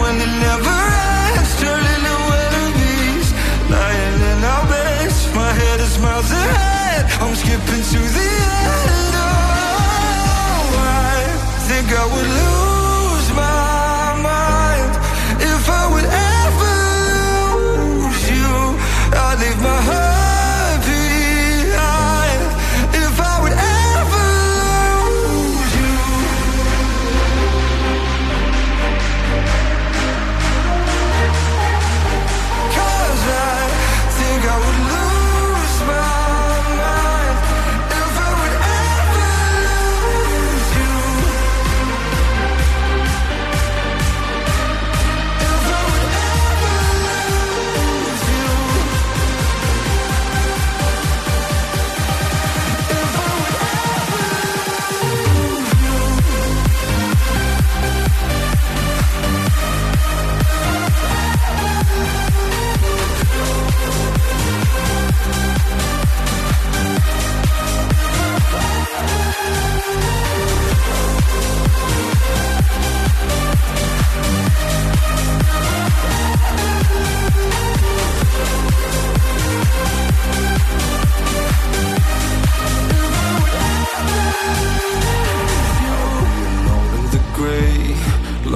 when 0.00 0.14
it 0.20 0.32
never 0.46 0.76
ends, 1.32 1.52
turning 1.60 2.02
to 2.06 2.16
enemies, 2.44 3.32
lying 3.70 4.20
in 4.32 4.44
our 4.44 4.64
beds. 4.68 5.34
My 5.34 5.52
head 5.52 5.80
is 5.80 5.98
miles 5.98 6.30
ahead, 6.30 7.06
I'm 7.22 7.34
skipping 7.34 7.84
to 7.92 8.00
the 8.16 8.30
end. 8.76 9.14
Oh, 9.16 9.54
I 10.84 11.24
think 11.68 11.86
I 11.92 12.04
would 12.12 12.28
lose 12.28 12.69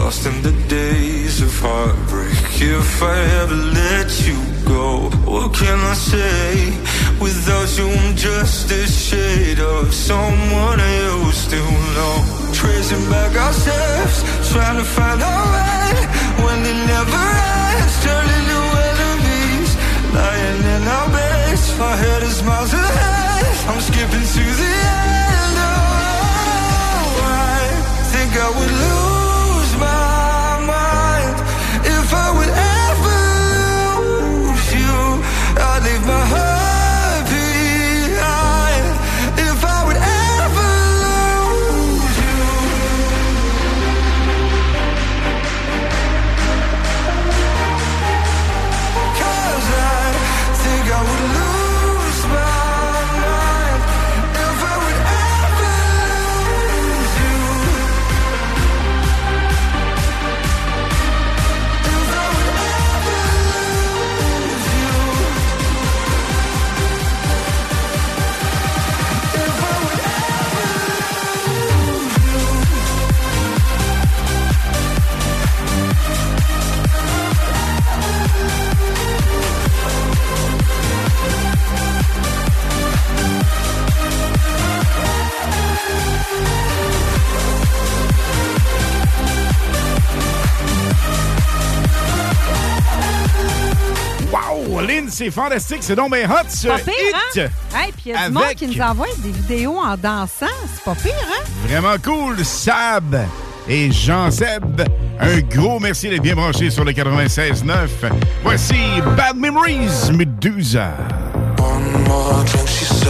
lost 0.05 0.27
in 0.27 0.43
the 0.43 0.53
days 0.69 1.41
of 1.41 1.53
heartbreak. 1.65 2.37
If 2.61 3.03
I 3.03 3.17
ever 3.41 3.59
let 3.81 4.09
you 4.29 4.39
go, 4.69 5.09
what 5.25 5.55
can 5.61 5.79
I 5.93 5.97
say? 6.13 6.47
Without 7.25 7.69
you, 7.79 7.89
I'm 7.89 8.15
just 8.15 8.71
a 8.71 8.85
shade 8.87 9.61
of 9.61 9.95
someone 9.95 10.79
I 10.91 10.93
used 11.25 11.49
to 11.55 11.63
know. 11.97 12.15
Tracing 12.53 13.05
back 13.09 13.33
our 13.45 13.55
steps, 13.63 14.17
trying 14.53 14.77
to 14.83 14.87
find 14.97 15.21
our 15.33 15.45
way 15.57 15.89
when 16.45 16.59
it 16.73 16.81
never 16.95 17.25
ends, 17.73 17.95
turning 18.05 18.45
to 18.53 18.61
enemies, 18.91 19.71
lying 20.19 20.63
in 20.75 20.83
our 20.97 21.09
beds. 21.17 21.65
My 21.79 21.95
head 22.03 22.23
is 22.29 22.43
miles 22.49 22.73
ahead, 22.75 23.55
I'm 23.71 23.81
skipping 23.89 24.27
to 24.37 24.45
the 24.61 24.73
end. 25.01 25.57
Oh, 25.69 25.97
I 27.57 27.65
think 28.13 28.31
I 28.47 28.49
would 28.59 28.75
lose 28.83 29.14
I 32.17 32.31
would 32.39 32.49
ever 32.49 32.74
c'est 95.11 95.31
fantastique, 95.31 95.79
c'est 95.83 95.95
donc 95.95 96.13
bien 96.13 96.29
hot, 96.29 96.49
ce 96.49 96.69
Pas 96.69 96.79
pire, 96.79 96.95
hit. 97.35 97.41
hein? 97.41 97.49
Hey, 97.79 97.93
puis 97.93 98.03
il 98.07 98.13
y 98.13 98.15
a 98.15 98.27
du 98.27 98.33
monde 98.33 98.43
Avec- 98.45 98.59
qui 98.59 98.67
nous 98.67 98.81
envoie 98.83 99.07
des 99.19 99.31
vidéos 99.31 99.79
en 99.79 99.97
dansant. 99.97 100.47
C'est 100.75 100.83
pas 100.85 100.95
pire, 100.95 101.13
hein? 101.29 101.45
Vraiment 101.69 101.95
cool, 102.03 102.45
Sab 102.45 103.17
et 103.69 103.93
Jean-Seb. 103.93 104.83
Un 105.21 105.41
gros 105.41 105.79
merci 105.79 106.09
d'être 106.09 106.23
bien 106.23 106.35
branchés 106.35 106.71
sur 106.71 106.85
le 106.85 106.93
96.9. 106.93 107.89
Voici 108.43 108.75
Bad 109.17 109.37
Memories, 109.37 110.11
Medusa. 110.13 110.91
One 111.59 112.03
more 112.09 112.43
drink, 112.45 112.67
she 112.69 112.85
said. 112.85 113.09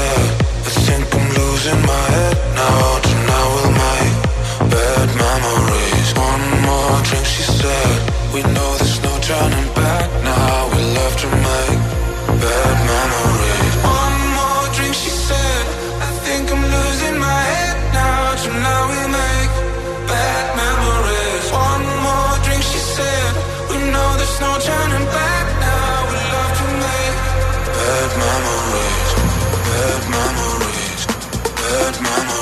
I 0.67 0.71
think 0.71 1.15
I'm 1.15 1.29
losing 1.35 1.81
my 1.83 2.15
head 2.15 2.37
now. 2.55 3.01
Tonight 3.03 3.73
make 3.73 4.71
bad 4.71 5.09
memories. 5.17 6.15
One 6.17 6.63
more 6.63 7.01
drink, 7.03 7.25
she 7.25 7.43
said. 7.43 8.01
We 8.35 8.43
know 8.53 8.77
there's 8.77 9.03
no 9.03 9.19
turning 9.21 9.73
back 9.75 10.04
We 11.05 11.11
make 11.11 11.83
bad 12.41 12.77
memories. 12.91 13.75
One 13.85 14.19
more 14.39 14.67
drink, 14.75 14.95
she 14.95 15.11
said. 15.11 15.65
I 16.01 16.11
think 16.25 16.51
I'm 16.51 16.65
losing 16.77 17.19
my 17.19 17.43
head 17.55 17.77
now. 17.93 18.81
We'll 18.89 19.09
make 19.09 19.53
bad 20.09 20.47
memories. 20.57 21.47
One 21.53 21.85
more 22.07 22.37
drink, 22.45 22.63
she 22.63 22.81
said. 22.97 23.33
We 23.71 23.77
know 23.93 24.09
there's 24.17 24.41
no 24.41 24.53
turning 24.69 25.07
back 25.19 25.47
now. 25.69 26.09
We 26.11 26.17
love 26.35 26.53
to 26.61 26.67
make 26.85 27.17
bad 27.77 28.11
memories. 28.25 29.11
Bad 29.69 30.03
memories. 30.17 31.01
Bad 31.61 31.95
memories. 32.01 32.34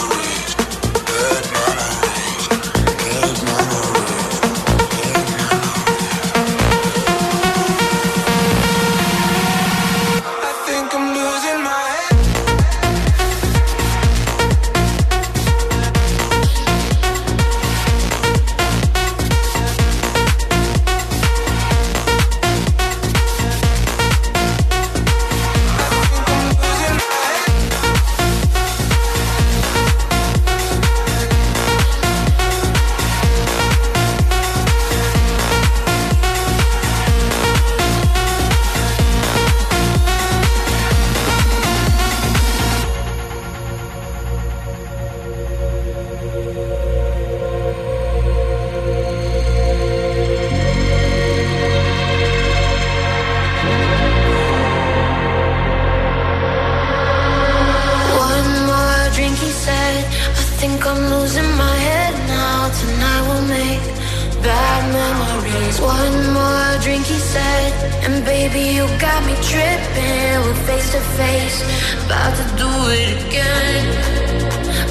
To 70.92 71.00
face, 71.16 71.62
about 72.04 72.36
to 72.36 72.44
do 72.54 72.68
it 72.90 73.16
again. 73.26 73.84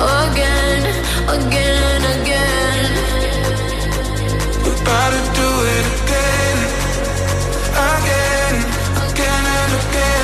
Again, 0.02 0.82
again, 1.30 2.02
again. 2.16 2.92
About 4.66 5.12
to 5.14 5.22
do 5.42 5.50
it 5.78 5.86
again. 6.02 6.58
Again, 7.94 8.56
again 9.12 9.46
and 9.46 9.74
again. 9.90 10.21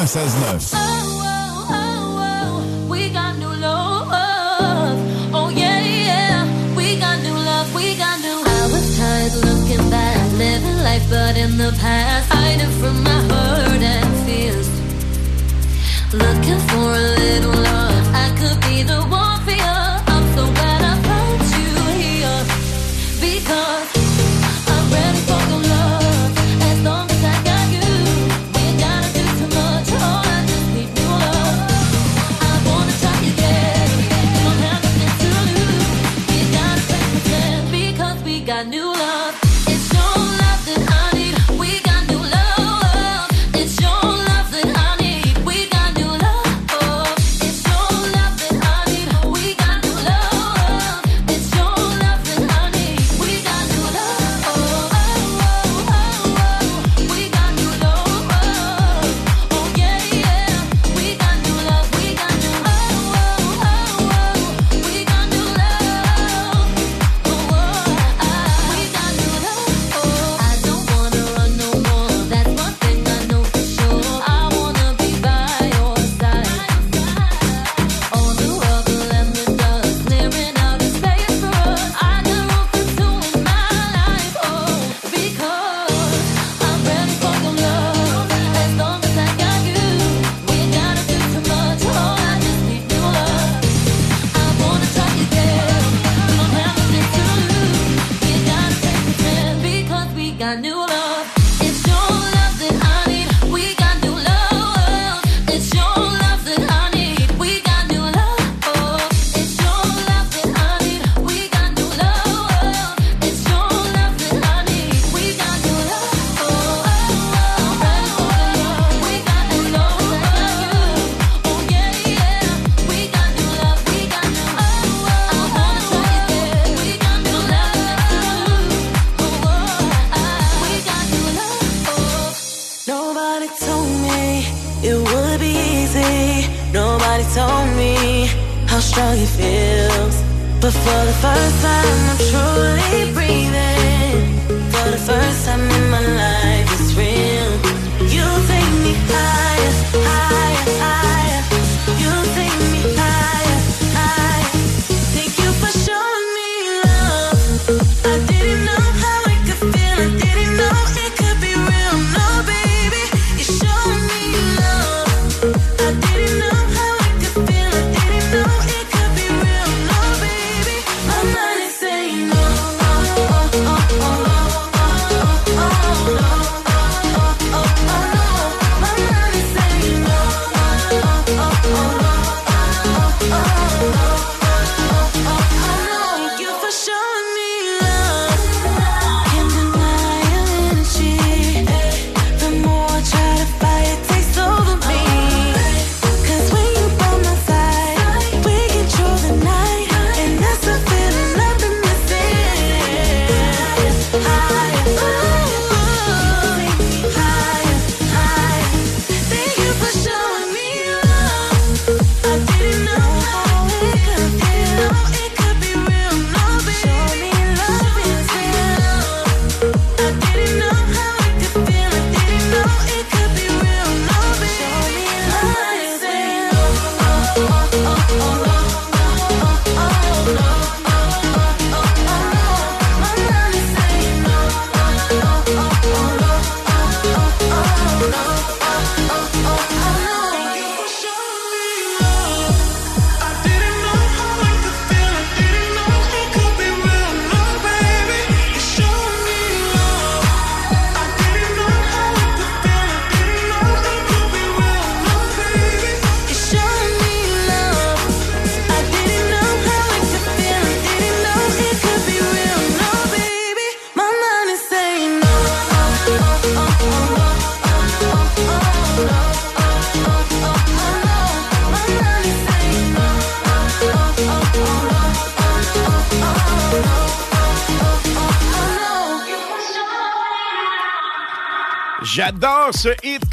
às 0.00 0.14
9. 0.14 0.89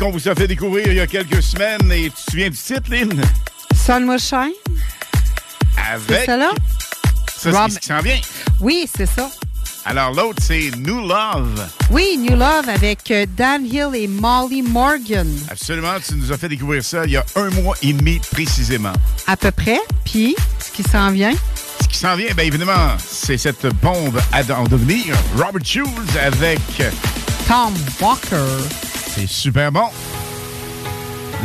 Qu'on 0.08 0.18
vous 0.18 0.30
a 0.30 0.36
fait 0.36 0.48
découvrir 0.48 0.88
il 0.88 0.94
y 0.96 1.00
a 1.02 1.08
quelques 1.08 1.44
semaines. 1.44 1.92
Et 1.92 2.04
tu 2.06 2.12
te 2.12 2.32
souviens 2.32 2.50
du 2.50 2.58
titre, 2.58 2.90
Lynn? 2.90 3.22
Sunshine. 3.76 4.54
Avec. 5.92 6.26
ça, 6.26 6.38
là? 6.38 6.52
Ça, 7.36 7.52
c'est 7.52 7.52
Rob- 7.52 7.72
ce 7.72 7.80
qui 7.80 7.88
s'en 7.88 8.00
vient. 8.00 8.20
Oui, 8.62 8.90
c'est 8.96 9.06
ça. 9.06 9.30
Alors, 9.86 10.14
l'autre, 10.14 10.42
c'est 10.42 10.72
New 10.78 11.06
Love. 11.08 11.68
Oui, 11.92 12.18
New 12.20 12.36
Love 12.38 12.68
avec 12.70 13.10
euh, 13.12 13.26
Dan 13.38 13.66
Hill 13.66 13.90
et 13.96 14.08
Molly 14.08 14.62
Morgan, 14.62 15.28
Absolument, 15.50 15.94
tu 16.06 16.16
nous 16.16 16.32
as 16.32 16.38
fait 16.38 16.50
découvrir 16.50 16.84
ça 16.84 17.06
il 17.06 17.12
y 17.12 17.18
a 17.18 17.26
un 17.36 17.50
mois 17.52 17.76
et 17.82 17.94
demi 17.94 18.20
précisément. 18.32 18.94
à 19.28 19.36
peu 19.38 19.52
près. 19.52 19.80
Puis, 20.06 20.36
ce 20.60 20.72
qui 20.72 20.84
s'en 20.90 21.12
vient, 21.12 21.34
Ce 21.82 21.88
qui 21.88 21.98
s'en 21.98 22.16
vient, 22.16 22.34
bien 22.34 22.46
évidemment, 22.46 22.96
c'est 23.06 23.38
cette 23.38 23.66
bombe 23.82 24.20
à 24.34 24.42
en 24.58 24.64
devenir. 24.66 25.16
Robert 25.38 25.66
Schulz 25.66 26.18
avec. 26.22 26.60
Tom 27.48 27.74
Walker. 28.02 28.87
C'est 29.18 29.28
super 29.28 29.72
bon. 29.72 29.88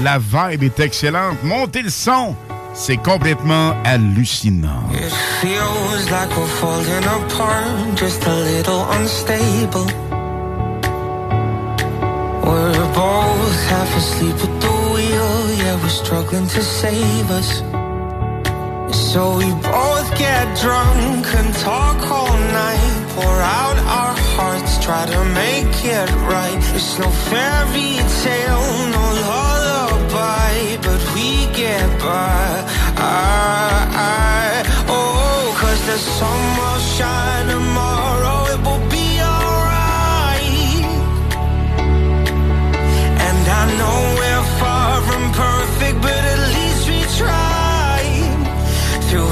La 0.03 0.18
vibe 0.18 0.64
est 0.64 0.81
excellente. 0.81 1.43
Montez 1.43 1.83
le 1.83 1.89
son. 1.89 2.37
C'est 2.75 2.99
complètement 2.99 3.75
hallucinant. 3.85 4.91
It 4.93 5.12
feels 5.41 6.11
like 6.11 6.29
we're 6.37 6.47
falling 6.61 7.05
apart, 7.05 7.97
just 7.97 8.27
a 8.27 8.35
little 8.35 8.85
unstable. 8.93 9.87
We're 12.45 12.93
both 12.95 13.68
half 13.68 13.97
asleep 13.97 14.37
at 14.37 14.61
the 14.61 14.73
wheel, 14.93 15.55
yeah, 15.59 15.77
we're 15.83 15.89
struggling 15.89 16.47
to 16.49 16.62
save 16.62 17.31
us. 17.31 17.62
So 19.11 19.37
we 19.37 19.51
both 19.62 20.18
get 20.18 20.59
drunk 20.61 21.27
and 21.35 21.55
talk 21.57 21.99
all 22.11 22.37
night, 22.53 23.07
pour 23.14 23.41
out 23.41 23.77
our 23.79 24.22
try 24.83 25.07
to 25.07 25.24
make 25.26 25.76
it 25.85 26.11
right. 26.26 26.59
It's 26.74 26.99
no 26.99 27.09
fairy 27.30 27.93
tale, 28.24 28.66
no 28.97 29.05
lullaby, 29.30 30.55
but 30.83 31.01
we 31.14 31.47
get 31.55 31.89
by. 32.01 32.51
I, 32.99 33.87
I, 33.95 34.64
oh, 34.89 35.55
cause 35.61 35.80
the 35.87 35.99
sun 35.99 36.41
will 36.59 36.80
shine 36.97 37.47
tomorrow, 37.55 38.39
it 38.55 38.61
will 38.66 38.85
be 38.91 39.09
alright. 39.22 40.85
And 43.26 43.43
I 43.61 43.64
know 43.78 43.99
we're 44.18 44.47
far 44.59 45.01
from 45.09 45.24
perfect, 45.45 45.97
but 46.03 46.22
at 46.33 46.41
least 46.57 46.83
we 46.91 47.01
tried. 47.22 48.43
Through 49.09 49.30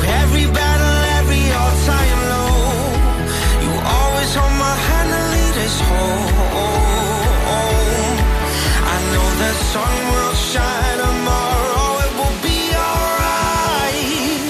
sun 9.73 9.97
will 10.13 10.35
shine 10.35 10.99
tomorrow, 10.99 11.89
it 12.07 12.13
will 12.19 12.39
be 12.43 12.59
alright. 12.89 14.43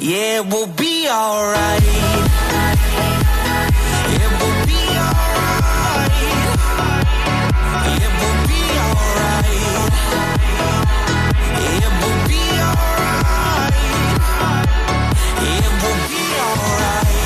Yeah, 0.00 0.40
it 0.40 0.46
will 0.52 0.66
be 0.84 1.08
alright. 1.08 1.82
It 4.18 4.30
will 4.40 4.60
be 4.72 4.82
alright. 5.06 6.16
It 8.02 8.10
will 8.20 8.40
be 8.50 8.62
alright. 8.86 9.62
It 11.74 11.90
will 12.00 12.20
be 12.32 12.42
alright. 12.68 13.76
It 15.54 15.70
will 15.82 16.00
be 16.10 16.24
alright. 16.46 17.25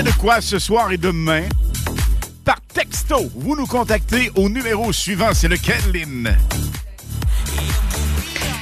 De 0.00 0.10
quoi 0.12 0.40
ce 0.40 0.58
soir 0.58 0.90
et 0.90 0.96
demain? 0.96 1.42
Par 2.44 2.58
texto, 2.72 3.30
vous 3.36 3.54
nous 3.56 3.66
contactez 3.66 4.30
au 4.34 4.48
numéro 4.48 4.90
suivant. 4.92 5.34
C'est 5.34 5.48
lequel, 5.48 5.80
Lynn? 5.92 6.34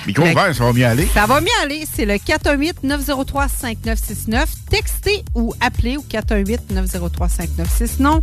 Micro 0.06 0.24
Le- 0.24 0.32
ouvert, 0.32 0.52
ça 0.54 0.64
va 0.64 0.72
bien 0.72 0.90
aller? 0.90 1.06
Ça 1.14 1.26
va 1.26 1.40
bien 1.40 1.52
aller. 1.62 1.86
C'est 1.94 2.04
le 2.04 2.14
418-903-5969. 2.14 4.46
Textez 4.70 5.24
ou 5.34 5.54
appelez 5.60 5.96
au 5.96 6.02
418-903-5969. 6.02 7.66
69 7.78 8.22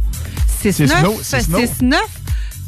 Six 0.60 0.80
no, 0.82 1.18
six 1.24 1.48
no. 1.50 1.60
69. 1.60 2.02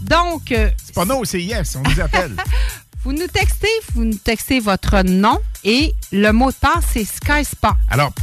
Donc, 0.04 0.52
euh, 0.54 0.70
C'est 0.84 0.96
pas 0.96 1.04
non, 1.06 1.22
c'est 1.26 1.42
yes, 1.42 1.76
on 1.76 1.82
nous 1.90 2.00
appelle. 2.00 2.34
vous 3.04 3.12
nous 3.12 3.28
textez, 3.28 3.68
vous 3.94 4.06
nous 4.06 4.16
textez 4.16 4.60
votre 4.62 5.02
nom 5.04 5.38
et 5.66 5.94
le 6.14 6.32
mot 6.32 6.50
de 6.52 6.56
passe, 6.56 6.86
c'est 6.94 7.04
Sky 7.04 7.44
Spa. 7.44 7.76
Alors, 7.90 8.14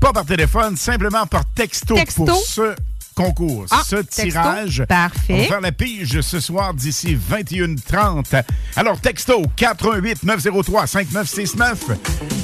pas 0.00 0.12
par 0.12 0.24
téléphone, 0.24 0.76
simplement 0.76 1.26
par 1.26 1.44
texto, 1.54 1.94
Texto. 1.94 2.24
pour 2.24 2.42
ce 2.46 2.74
concours, 3.14 3.64
Ah, 3.70 3.80
ce 3.86 3.96
texto. 3.96 4.22
tirage. 4.24 4.84
Parfait. 4.86 5.24
On 5.30 5.36
va 5.38 5.44
faire 5.44 5.60
la 5.62 5.72
pige 5.72 6.20
ce 6.20 6.38
soir 6.38 6.74
d'ici 6.74 7.16
21h30. 7.16 8.42
Alors, 8.76 9.00
texto 9.00 9.40
418 9.56 10.22
903 10.24 10.86
5969. 10.86 11.78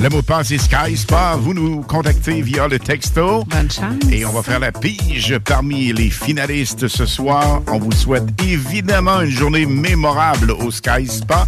Le 0.01 0.09
mot 0.09 0.23
de 0.23 0.27
passe 0.27 0.51
est 0.51 0.57
Sky 0.57 0.97
Spa. 0.97 1.37
Vous 1.39 1.53
nous 1.53 1.83
contactez 1.83 2.41
via 2.41 2.69
le 2.69 2.79
texto. 2.79 3.45
Bonne 3.45 3.71
chance. 3.71 3.97
Et 4.11 4.25
on 4.25 4.33
va 4.33 4.43
faire 4.43 4.61
la 4.61 4.73
pige 4.73 5.37
parmi 5.45 5.93
les 5.93 6.09
finalistes 6.09 6.89
ce 6.89 7.05
soir. 7.05 7.61
On 7.67 7.79
vous 7.79 7.93
souhaite 7.93 8.25
évidemment 8.43 9.21
une 9.21 9.31
journée 9.31 9.67
mémorable 9.67 10.53
au 10.53 10.71
Sky 10.71 11.07
Spa. 11.07 11.47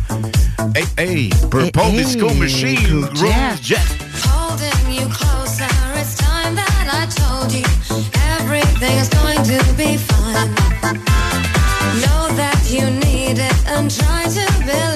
Hey, 0.74 0.84
hey, 0.98 1.30
Purple 1.50 1.80
Hey, 1.80 1.96
hey, 1.98 2.04
Disco 2.04 2.28
Machine, 2.34 3.04
Rose 3.14 3.32
Jet. 3.62 3.78
Holding 4.26 4.83
everything 8.84 8.98
is 8.98 9.08
going 9.08 9.42
to 9.44 9.74
be 9.74 9.96
fine. 9.96 10.48
Know 12.02 12.28
that 12.36 12.66
you 12.68 12.90
need 12.90 13.38
it 13.38 13.68
and 13.68 13.90
try 13.90 14.24
to 14.24 14.64
believe 14.66 14.93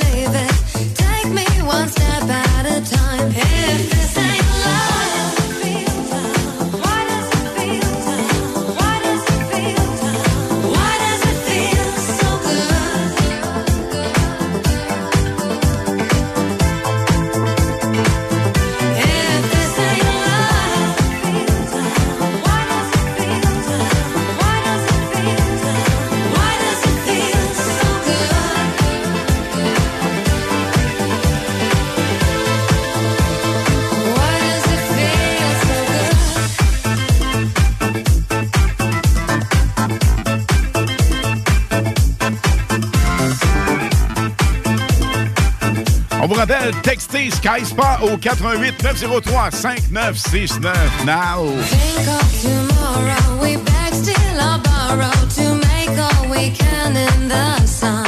rappelle, 46.39 46.72
textez 46.82 47.30
Sky 47.30 47.64
Spa 47.64 47.99
au 48.01 48.16
88 48.16 48.82
903 48.82 49.51
5969 49.51 51.05
now. 51.05 51.47
Think 51.64 52.07
of 52.07 52.43
tomorrow, 52.43 53.43
we 53.43 53.57
steal 53.93 54.39
or 54.39 54.59
borrow 54.62 55.11
to 55.34 55.55
make 55.66 55.91
all 55.99 56.30
we 56.30 56.51
can 56.51 56.97
in 56.97 57.28
the 57.28 57.66
sun. 57.66 58.07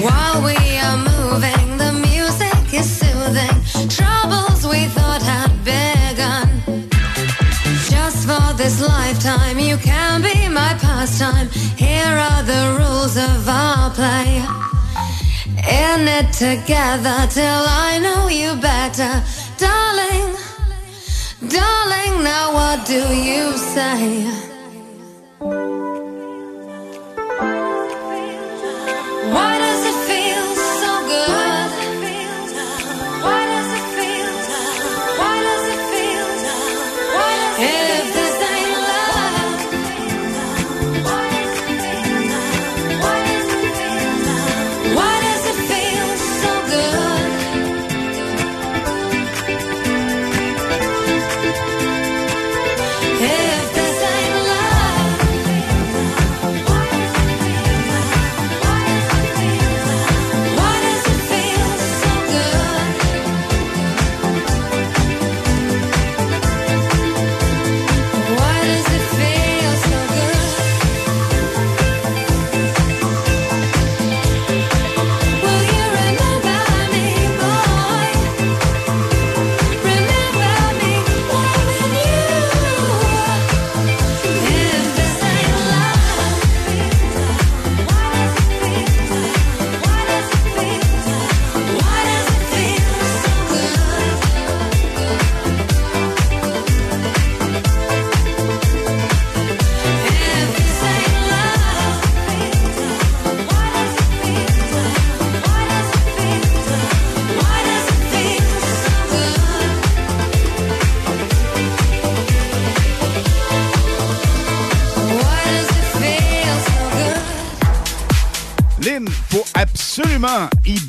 While 0.00 0.42
we 0.42 0.56
are 0.78 0.96
moving, 0.96 1.78
the 1.78 1.92
music 1.92 2.72
is 2.72 2.86
soothing. 2.86 3.88
Troubles 3.88 4.64
we 4.64 4.86
thought 4.94 5.22
had 5.22 5.50
begun. 5.64 6.48
Just 7.90 8.28
for 8.28 8.54
this 8.54 8.80
lifetime, 8.80 9.58
you 9.58 9.76
can 9.78 10.22
be 10.22 10.48
my 10.48 10.74
pastime. 10.80 11.48
Here 11.76 12.16
are 12.28 12.42
the 12.44 12.76
rules 12.78 13.16
of 13.16 13.48
our 13.48 13.90
play. 13.90 14.73
In 15.66 16.06
it 16.06 16.30
together 16.32 17.26
till 17.30 17.64
I 17.86 17.98
know 17.98 18.28
you 18.28 18.54
better, 18.60 19.22
darling. 19.56 20.36
Darling, 21.48 22.22
now 22.22 22.52
what 22.52 22.84
do 22.86 23.00
you 23.14 23.52
say? 23.56 24.44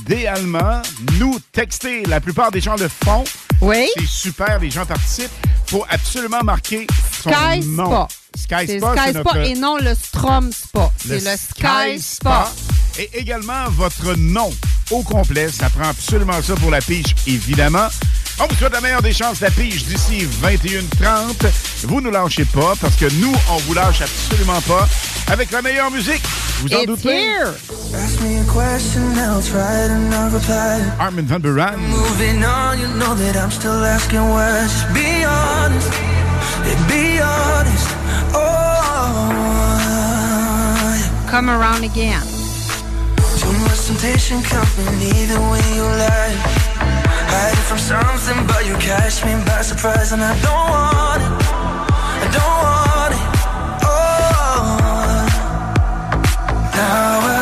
Idéalement, 0.07 0.59
idéalement, 0.59 0.81
nous 1.19 1.39
texter. 1.51 2.03
La 2.05 2.19
plupart 2.19 2.51
des 2.51 2.61
gens 2.61 2.75
le 2.75 2.87
font. 2.87 3.23
Oui. 3.61 3.87
C'est 3.97 4.05
super, 4.07 4.59
les 4.59 4.69
gens 4.69 4.85
participent. 4.85 5.31
faut 5.67 5.85
absolument 5.89 6.43
marquer 6.43 6.85
son 7.23 7.31
Sky 7.31 7.65
nom. 7.67 7.85
Spa. 7.85 8.07
Sky 8.37 8.67
C'est 8.67 8.79
Spa, 8.79 8.93
Sky 8.95 9.09
Spa 9.09 9.13
notre- 9.13 9.37
et 9.37 9.53
non 9.55 9.77
le 9.77 9.95
Strom 9.95 10.51
Spa. 10.51 10.91
C'est 11.03 11.23
le 11.23 11.37
Sky 11.37 11.99
Spa. 12.01 12.51
Et 12.99 13.09
également 13.13 13.67
votre 13.69 14.13
nom 14.15 14.53
au 14.91 15.01
complet. 15.01 15.49
Ça 15.49 15.69
prend 15.69 15.89
absolument 15.89 16.39
ça 16.41 16.55
pour 16.55 16.69
la 16.69 16.81
pige, 16.81 17.15
évidemment. 17.25 17.87
On 18.39 18.47
vous 18.47 18.55
souhaite 18.55 18.73
la 18.73 18.81
meilleure 18.81 19.01
des 19.01 19.13
chances, 19.13 19.39
la 19.39 19.49
pige 19.49 19.85
d'ici 19.85 20.27
21h30. 20.43 21.85
Vous 21.87 22.01
ne 22.01 22.09
lâchez 22.09 22.43
pas 22.45 22.73
parce 22.81 22.95
que 22.95 23.05
nous, 23.21 23.33
on 23.49 23.57
vous 23.59 23.73
lâche 23.73 24.01
absolument 24.01 24.59
pas 24.61 24.87
avec 25.31 25.51
la 25.51 25.61
meilleure 25.61 25.89
musique. 25.89 26.21
Vous 26.61 26.73
en 26.73 26.79
It's 26.79 26.85
doutez? 26.87 27.17
here. 27.17 27.53
Ask 27.93 28.19
me 28.21 28.39
a 28.39 28.43
question, 28.51 29.01
I'll 29.17 29.41
try 29.41 29.87
to 29.87 29.97
not 30.09 30.31
reply. 30.33 30.81
Armin 30.99 31.23
van 31.25 31.39
Buren. 31.39 31.77
Moving 31.87 32.43
on, 32.43 32.77
you 32.79 32.87
know 32.99 33.15
that 33.15 33.37
I'm 33.37 33.51
still 33.51 33.83
asking 33.85 34.19
why. 34.29 34.63
Just 34.63 34.93
be 34.93 35.23
honest, 35.25 35.89
be 36.89 37.21
honest. 37.21 37.87
Oh, 38.33 39.31
Come 41.29 41.49
around 41.49 41.83
again. 41.85 42.21
too 43.39 43.51
much 43.63 43.85
temptation 43.87 44.41
coming 44.43 45.01
either 45.01 45.39
way 45.51 45.61
you 45.75 45.83
lie. 45.83 46.35
Hiding 47.37 47.65
from 47.69 47.79
something, 47.79 48.47
but 48.47 48.65
you 48.65 48.75
catch 48.75 49.25
me 49.25 49.33
by 49.45 49.61
surprise, 49.61 50.13
and 50.13 50.23
I 50.23 50.33
don't 50.39 50.69
want 50.75 51.21
it. 51.25 51.31
I 52.23 52.27
don't 52.37 52.57
want 52.63 53.13
it. 53.19 53.23
Oh, 53.83 54.65
now 56.79 57.19
I 57.31 57.34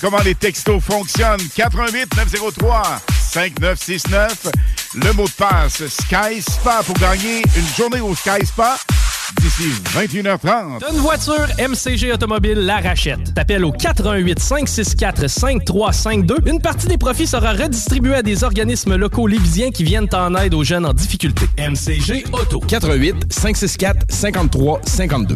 Comment 0.00 0.22
les 0.24 0.34
textos 0.34 0.82
fonctionnent. 0.82 1.40
88 1.54 2.16
903 2.16 2.82
5969. 3.32 4.48
Le 4.94 5.12
mot 5.12 5.24
de 5.24 5.30
passe 5.30 5.82
Sky 5.88 6.42
Spa 6.42 6.82
pour 6.84 6.96
gagner 6.96 7.42
une 7.56 7.66
journée 7.76 8.00
au 8.00 8.14
Sky 8.14 8.44
Spa 8.44 8.76
d'ici 9.40 9.70
21h30. 9.94 10.78
T'as 10.80 10.92
une 10.92 10.98
voiture, 10.98 11.46
MCG 11.58 12.12
Automobile 12.12 12.58
la 12.58 12.80
rachète. 12.80 13.32
T'appelles 13.34 13.64
au 13.64 13.72
418 13.72 14.38
564 14.38 15.28
5352. 15.28 16.36
Une 16.46 16.60
partie 16.60 16.86
des 16.88 16.98
profits 16.98 17.26
sera 17.26 17.52
redistribuée 17.52 18.16
à 18.16 18.22
des 18.22 18.44
organismes 18.44 18.96
locaux 18.96 19.26
lévisiens 19.26 19.70
qui 19.70 19.84
viennent 19.84 20.08
en 20.12 20.34
aide 20.34 20.54
aux 20.54 20.64
jeunes 20.64 20.84
en 20.84 20.92
difficulté. 20.92 21.46
MCG 21.58 22.24
Auto. 22.32 22.60
88 22.60 23.32
564 23.32 24.06
53 24.10 24.80
52. 24.84 25.34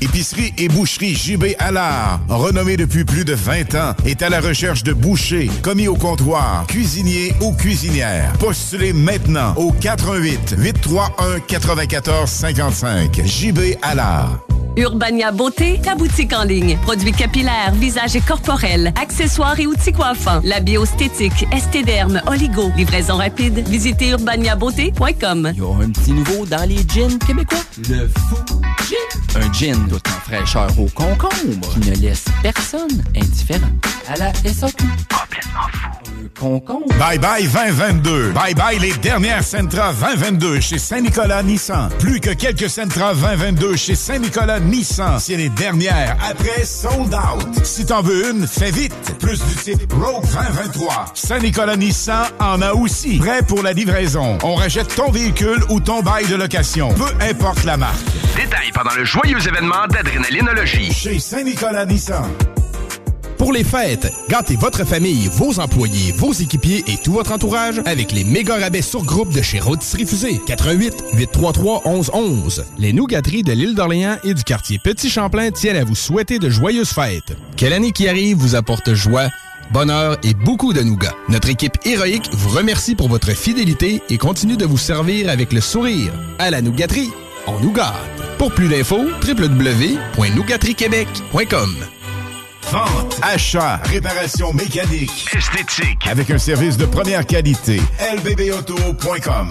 Épicerie 0.00 0.54
et 0.56 0.68
boucherie 0.68 1.14
JB 1.14 1.54
Allard, 1.58 2.20
renommée 2.28 2.76
depuis 2.76 3.04
plus 3.04 3.24
de 3.24 3.34
20 3.34 3.74
ans, 3.74 3.94
est 4.06 4.22
à 4.22 4.30
la 4.30 4.40
recherche 4.40 4.82
de 4.82 4.92
bouchers, 4.92 5.50
commis 5.62 5.88
au 5.88 5.94
comptoir, 5.94 6.66
cuisiniers 6.68 7.34
ou 7.40 7.52
cuisinières. 7.52 8.32
Postulez 8.38 8.92
maintenant 8.92 9.54
au 9.56 9.72
88 9.72 10.54
831 10.58 11.40
94 11.40 12.30
55. 12.30 13.20
JB 13.24 13.58
Allard. 13.82 14.40
Urbania 14.76 15.32
Beauté, 15.32 15.80
ta 15.82 15.94
boutique 15.94 16.32
en 16.32 16.44
ligne. 16.44 16.78
Produits 16.82 17.12
capillaires, 17.12 17.72
visage 17.74 18.16
et 18.16 18.20
corporels, 18.20 18.92
accessoires 19.00 19.58
et 19.58 19.66
outils 19.66 19.92
coiffants. 19.92 20.40
La 20.44 20.60
biostétique, 20.60 21.46
estéderme, 21.52 22.22
oligo. 22.26 22.70
Livraison 22.76 23.16
rapide. 23.16 23.68
Visitez 23.68 24.10
urbaniabeauté.com. 24.10 25.52
Il 25.54 25.60
y 25.60 25.62
a 25.62 25.84
un 25.84 25.90
petit 25.90 26.12
nouveau 26.12 26.46
dans 26.46 26.68
les 26.68 26.78
jeans 26.88 27.18
québécois. 27.18 27.58
Le 27.88 28.08
fou 28.08 28.36
gin. 28.88 29.42
Un 29.42 29.52
gin 29.52 29.88
tout 29.90 30.08
en 30.08 30.20
fraîcheur 30.20 30.70
au 30.78 30.86
concombre 30.86 31.68
qui 31.72 31.90
ne 31.90 31.96
laisse 31.96 32.26
personne 32.42 33.02
indifférent. 33.16 33.66
À 34.06 34.16
la 34.16 34.32
SAQ. 34.34 34.84
Complètement 35.08 35.68
fou. 35.72 35.99
Concombre. 36.28 36.86
Bye 36.98 37.18
bye 37.18 37.46
2022. 37.46 38.32
Bye 38.32 38.54
bye 38.54 38.78
les 38.78 38.92
dernières 38.94 39.42
Sentra 39.42 39.92
2022 39.92 40.60
chez 40.60 40.78
Saint-Nicolas 40.78 41.42
Nissan. 41.42 41.88
Plus 41.98 42.20
que 42.20 42.30
quelques 42.30 42.68
Sentra 42.68 43.14
2022 43.14 43.76
chez 43.76 43.94
Saint-Nicolas 43.94 44.60
Nissan. 44.60 45.18
C'est 45.18 45.36
les 45.36 45.48
dernières. 45.48 46.16
Après, 46.28 46.64
sold 46.64 47.14
out. 47.14 47.64
Si 47.64 47.86
t'en 47.86 48.02
veux 48.02 48.30
une, 48.30 48.46
fais 48.46 48.70
vite. 48.70 48.94
Plus 49.20 49.40
du 49.44 49.54
type 49.54 49.92
Rogue 49.92 50.24
2023. 50.24 51.06
Saint-Nicolas 51.14 51.76
Nissan 51.76 52.26
en 52.38 52.60
a 52.62 52.72
aussi. 52.72 53.18
Prêt 53.18 53.42
pour 53.42 53.62
la 53.62 53.72
livraison. 53.72 54.38
On 54.42 54.54
rachète 54.54 54.94
ton 54.94 55.10
véhicule 55.10 55.62
ou 55.68 55.80
ton 55.80 56.02
bail 56.02 56.26
de 56.26 56.36
location. 56.36 56.92
Peu 56.94 57.24
importe 57.24 57.64
la 57.64 57.76
marque. 57.76 58.04
Détails 58.36 58.70
pendant 58.72 58.94
le 58.96 59.04
joyeux 59.04 59.38
événement 59.46 59.86
d'Adrénalinologie. 59.88 60.92
Chez 60.92 61.18
Saint-Nicolas 61.18 61.86
Nissan. 61.86 62.24
Pour 63.40 63.54
les 63.54 63.64
fêtes, 63.64 64.12
gâtez 64.28 64.56
votre 64.56 64.84
famille, 64.84 65.30
vos 65.32 65.60
employés, 65.60 66.12
vos 66.12 66.34
équipiers 66.34 66.84
et 66.86 66.98
tout 66.98 67.12
votre 67.12 67.32
entourage 67.32 67.80
avec 67.86 68.12
les 68.12 68.22
méga 68.22 68.56
rabais 68.56 68.82
sur 68.82 69.02
groupe 69.02 69.32
de 69.32 69.40
chez 69.40 69.58
Rôtisserie 69.58 70.04
Fusée. 70.04 70.38
88 70.46 71.04
833 71.14 71.80
1111. 71.86 72.66
Les 72.76 72.92
nougateries 72.92 73.42
de 73.42 73.52
l'île 73.52 73.74
d'Orléans 73.74 74.18
et 74.24 74.34
du 74.34 74.44
quartier 74.44 74.78
Petit 74.78 75.08
Champlain 75.08 75.50
tiennent 75.52 75.78
à 75.78 75.84
vous 75.84 75.94
souhaiter 75.94 76.38
de 76.38 76.50
joyeuses 76.50 76.90
fêtes. 76.90 77.34
Quelle 77.56 77.72
année 77.72 77.92
qui 77.92 78.08
arrive 78.08 78.36
vous 78.36 78.56
apporte 78.56 78.92
joie, 78.92 79.30
bonheur 79.72 80.18
et 80.22 80.34
beaucoup 80.34 80.74
de 80.74 80.82
nougats. 80.82 81.16
Notre 81.30 81.48
équipe 81.48 81.78
héroïque 81.86 82.28
vous 82.32 82.50
remercie 82.50 82.94
pour 82.94 83.08
votre 83.08 83.30
fidélité 83.30 84.02
et 84.10 84.18
continue 84.18 84.58
de 84.58 84.66
vous 84.66 84.76
servir 84.76 85.30
avec 85.30 85.54
le 85.54 85.62
sourire. 85.62 86.12
À 86.38 86.50
la 86.50 86.60
nougaterie, 86.60 87.08
on 87.46 87.58
nous 87.60 87.72
gâte. 87.72 87.94
Pour 88.36 88.52
plus 88.52 88.68
d'infos, 88.68 89.06
www.nougateriequebec.com. 89.26 91.99
Vente, 92.68 93.18
achat, 93.22 93.80
réparation 93.84 94.52
mécanique, 94.52 95.26
esthétique, 95.36 96.06
avec 96.08 96.30
un 96.30 96.38
service 96.38 96.76
de 96.76 96.84
première 96.86 97.26
qualité. 97.26 97.80
lbbauto.com. 98.16 99.48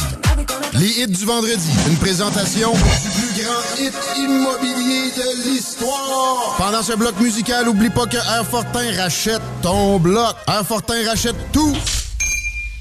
Les 0.73 0.87
hits 1.01 1.07
du 1.07 1.25
vendredi. 1.25 1.69
Une 1.89 1.97
présentation 1.97 2.71
du 2.71 2.79
plus 2.79 3.43
grand 3.43 3.61
hit 3.77 3.93
immobilier 4.17 5.11
de 5.17 5.49
l'histoire. 5.49 6.55
Pendant 6.57 6.81
ce 6.81 6.93
bloc 6.93 7.19
musical, 7.19 7.67
oublie 7.67 7.89
pas 7.89 8.05
que 8.05 8.15
Air 8.17 8.45
Fortin 8.49 8.95
rachète 8.95 9.41
ton 9.61 9.99
bloc. 9.99 10.35
Air 10.47 10.65
Fortin 10.65 11.05
rachète 11.05 11.35
tout. 11.51 11.75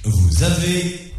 Vous 0.04 0.42
avez 0.44 1.12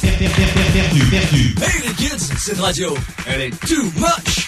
perdu, 0.00 0.30
perdu, 0.72 1.04
perdu. 1.10 1.54
Hey 1.62 1.88
les 1.88 1.94
kids, 1.94 2.30
cette 2.38 2.60
radio, 2.60 2.96
elle 3.26 3.40
est 3.42 3.66
too 3.66 3.92
much. 3.96 4.46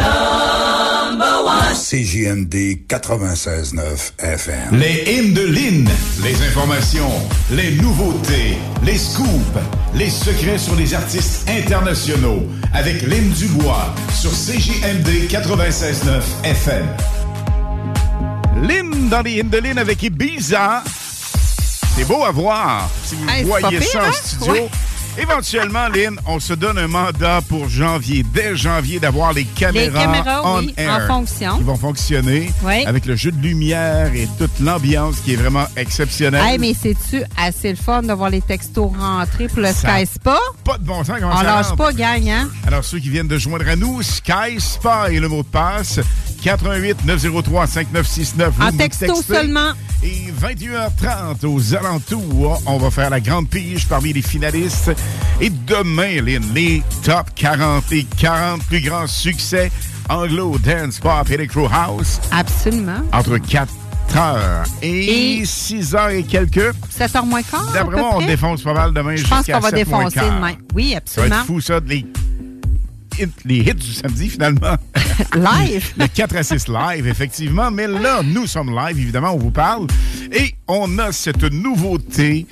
Number 0.00 1.44
one. 1.44 1.74
CJMD 1.74 2.86
96.9 2.88 4.12
FM. 4.18 4.78
Les 4.78 5.04
hymnes 5.12 5.34
de 5.34 5.42
Lynn, 5.42 5.88
les 6.22 6.34
informations, 6.46 7.10
les 7.50 7.72
nouveautés, 7.76 8.56
les 8.84 8.96
scoops, 8.98 9.58
les 9.94 10.08
secrets 10.10 10.58
sur 10.58 10.74
les 10.76 10.94
artistes 10.94 11.48
internationaux 11.48 12.42
avec 12.72 13.02
Lynn 13.02 13.28
Dubois 13.30 13.94
sur 14.14 14.30
CJMD 14.30 15.28
96.9 15.28 16.22
FM. 16.44 16.86
Lynn 18.62 19.08
dans 19.08 19.22
les 19.22 19.32
hymnes 19.38 19.48
de 19.50 19.58
Lynn 19.58 19.78
avec 19.78 20.02
Ibiza. 20.02 20.82
C'est 21.96 22.04
beau 22.04 22.24
à 22.24 22.30
voir 22.30 22.88
si 23.04 23.14
vous 23.16 23.28
Hey, 23.28 23.44
voyez 23.44 23.80
ça 23.80 23.90
pire, 23.90 24.00
en 24.00 24.04
hein? 24.04 24.12
studio. 24.12 24.52
Ouais. 24.52 24.68
Éventuellement, 25.18 25.88
Lynn, 25.88 26.18
on 26.26 26.40
se 26.40 26.54
donne 26.54 26.78
un 26.78 26.86
mandat 26.86 27.40
pour 27.48 27.68
janvier, 27.68 28.24
dès 28.32 28.56
janvier, 28.56 28.98
d'avoir 29.00 29.32
les 29.32 29.44
caméras, 29.44 30.04
caméras, 30.04 30.42
on 30.44 30.58
oui, 30.60 30.74
air 30.76 31.02
en 31.10 31.14
fonction. 31.14 31.58
qui 31.58 31.64
vont 31.64 31.76
fonctionner 31.76 32.50
Oui. 32.64 32.84
avec 32.86 33.04
le 33.06 33.16
jeu 33.16 33.30
de 33.32 33.40
lumière 33.42 34.12
et 34.14 34.28
toute 34.38 34.58
l'ambiance 34.60 35.16
qui 35.20 35.32
est 35.34 35.36
vraiment 35.36 35.66
exceptionnelle. 35.76 36.42
Hey, 36.46 36.58
mais 36.58 36.74
c'est-tu 36.80 37.22
assez 37.36 37.70
le 37.70 37.76
fun 37.76 38.02
de 38.02 38.12
voir 38.12 38.30
les 38.30 38.40
textos 38.40 38.90
rentrer 38.98 39.48
pour 39.48 39.58
le 39.60 39.72
Ça 39.72 39.96
Sky 39.98 40.06
Spa? 40.06 40.38
Pas 40.64 40.78
de 40.78 40.84
bon 40.84 41.04
sens 41.04 41.16
comment 41.20 41.34
On 41.34 41.38
ça 41.38 41.42
lâche 41.42 41.66
rentre? 41.66 41.76
pas, 41.76 41.92
gang, 41.92 42.28
hein? 42.28 42.48
Alors, 42.66 42.84
ceux 42.84 42.98
qui 43.00 43.10
viennent 43.10 43.28
de 43.28 43.38
joindre 43.38 43.68
à 43.68 43.76
nous, 43.76 44.02
Sky 44.02 44.58
Spa 44.58 45.08
est 45.12 45.20
le 45.20 45.28
mot 45.28 45.42
de 45.42 45.48
passe. 45.48 46.00
88 46.42 47.04
903 47.04 47.66
5969. 47.66 48.54
Vous 48.56 48.62
En 48.64 48.72
texto 48.72 49.06
textez. 49.06 49.34
seulement. 49.34 49.72
Et 50.02 50.32
21h30 50.32 51.44
aux 51.46 51.74
alentours, 51.74 52.62
on 52.66 52.78
va 52.78 52.90
faire 52.90 53.10
la 53.10 53.20
grande 53.20 53.48
pige 53.48 53.86
parmi 53.86 54.12
les 54.14 54.22
finalistes. 54.22 54.90
Et 55.40 55.50
demain, 55.50 56.22
Lynn, 56.22 56.42
les 56.54 56.82
top 57.02 57.26
40, 57.34 57.84
les 57.90 58.04
40 58.04 58.62
plus 58.64 58.80
grands 58.80 59.06
succès 59.06 59.70
anglo, 60.08 60.56
dance, 60.58 60.98
pop, 60.98 61.28
electro 61.30 61.68
house. 61.70 62.18
Absolument. 62.32 63.02
Entre 63.12 63.36
4 63.38 63.70
heures 64.16 64.64
et, 64.82 65.40
Et- 65.40 65.44
6 65.44 65.94
heures 65.94 66.08
et 66.10 66.22
quelques. 66.22 66.72
7 66.88 67.12
h 67.12 67.26
moins 67.26 67.42
quart, 67.42 67.70
D'après 67.74 67.96
moi, 68.00 68.10
on 68.14 68.26
défonce 68.26 68.62
pas 68.62 68.72
mal 68.72 68.92
demain 68.94 69.14
Je 69.16 69.26
pense 69.26 69.44
qu'on 69.46 69.60
va 69.60 69.70
7 69.70 69.86
moins 69.88 70.04
défoncer 70.04 70.20
demain. 70.20 70.52
Oui, 70.74 70.88
Ça 70.88 70.94
va 70.94 70.96
absolument. 70.98 71.36
être 71.40 71.46
fou, 71.46 71.60
ça, 71.60 71.80
les 71.86 72.06
hits, 73.20 73.32
les 73.44 73.58
hits 73.58 73.74
du 73.74 73.92
samedi, 73.92 74.28
finalement. 74.28 74.76
Live? 75.34 75.92
Le 75.96 76.06
4 76.06 76.36
à 76.36 76.42
6 76.42 76.68
live, 76.68 77.06
effectivement. 77.06 77.70
Mais 77.70 77.86
là, 77.86 78.22
nous 78.22 78.46
sommes 78.46 78.74
live, 78.74 78.98
évidemment, 78.98 79.32
on 79.32 79.38
vous 79.38 79.50
parle. 79.50 79.86
Et 80.32 80.54
on 80.68 80.98
a 80.98 81.12
cette 81.12 81.42
nouveauté 81.42 82.46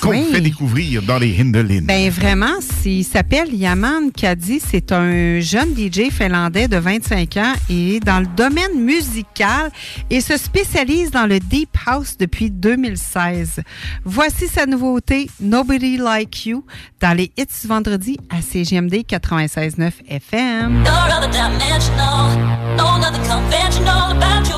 qu'on 0.00 0.10
Oui. 0.10 0.24
fait 0.32 0.40
découvrir 0.40 1.02
dans 1.02 1.18
les 1.18 1.38
Hindelin. 1.40 1.82
Ben 1.82 2.10
vraiment, 2.10 2.58
il 2.84 3.04
s'appelle 3.04 3.52
Yaman 3.54 4.10
Kadi. 4.12 4.60
C'est 4.64 4.92
un 4.92 5.40
jeune 5.40 5.74
DJ 5.76 6.10
finlandais 6.10 6.68
de 6.68 6.76
25 6.76 7.36
ans 7.36 7.52
et 7.68 7.96
est 7.96 8.00
dans 8.00 8.20
le 8.20 8.26
domaine 8.26 8.80
musical 8.82 9.70
et 10.10 10.20
se 10.20 10.36
spécialise 10.36 11.10
dans 11.10 11.26
le 11.26 11.38
deep 11.40 11.70
house 11.86 12.16
depuis 12.18 12.50
2016. 12.50 13.60
Voici 14.04 14.48
sa 14.48 14.66
nouveauté 14.66 15.30
Nobody 15.40 15.96
Like 15.98 16.46
You 16.46 16.64
dans 17.00 17.16
les 17.16 17.30
hits 17.36 17.46
du 17.62 17.68
vendredi 17.68 18.16
à 18.30 18.40
CGMD 18.42 19.04
96.9 19.08 19.90
FM. 20.08 20.84
You're 20.84 21.16
other 21.16 21.28
dimensional, 21.30 22.36
no 22.76 22.98
nothing 22.98 23.22
conventional 23.28 24.12
about 24.12 24.48
you. 24.48 24.56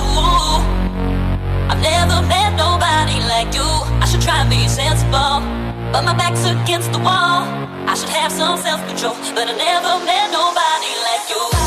I've 1.70 1.80
never 1.82 2.22
met 2.28 2.52
nobody 2.56 3.18
like 3.28 3.54
you. 3.54 3.81
I 4.02 4.04
should 4.04 4.20
try 4.20 4.40
and 4.40 4.50
be 4.50 4.66
sensible, 4.66 5.38
but 5.92 6.02
my 6.02 6.12
back's 6.12 6.44
against 6.44 6.90
the 6.90 6.98
wall. 6.98 7.46
I 7.86 7.94
should 7.94 8.08
have 8.08 8.32
some 8.32 8.58
self 8.58 8.84
control, 8.88 9.14
but 9.32 9.46
I 9.46 9.54
never 9.54 10.04
met 10.04 10.26
nobody 10.32 10.92
like 11.06 11.30
you. 11.30 11.61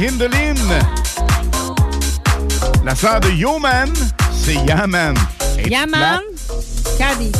Nouveauté 0.00 0.54
dans. 0.54 0.84
La 2.84 2.94
sœur 2.94 3.20
de 3.20 3.30
Yo 3.30 3.58
Man, 3.58 3.92
c'est 4.32 4.54
Yaman. 4.54 5.14
Et 5.58 5.68
Yaman, 5.68 6.20
Caddy. 6.98 7.32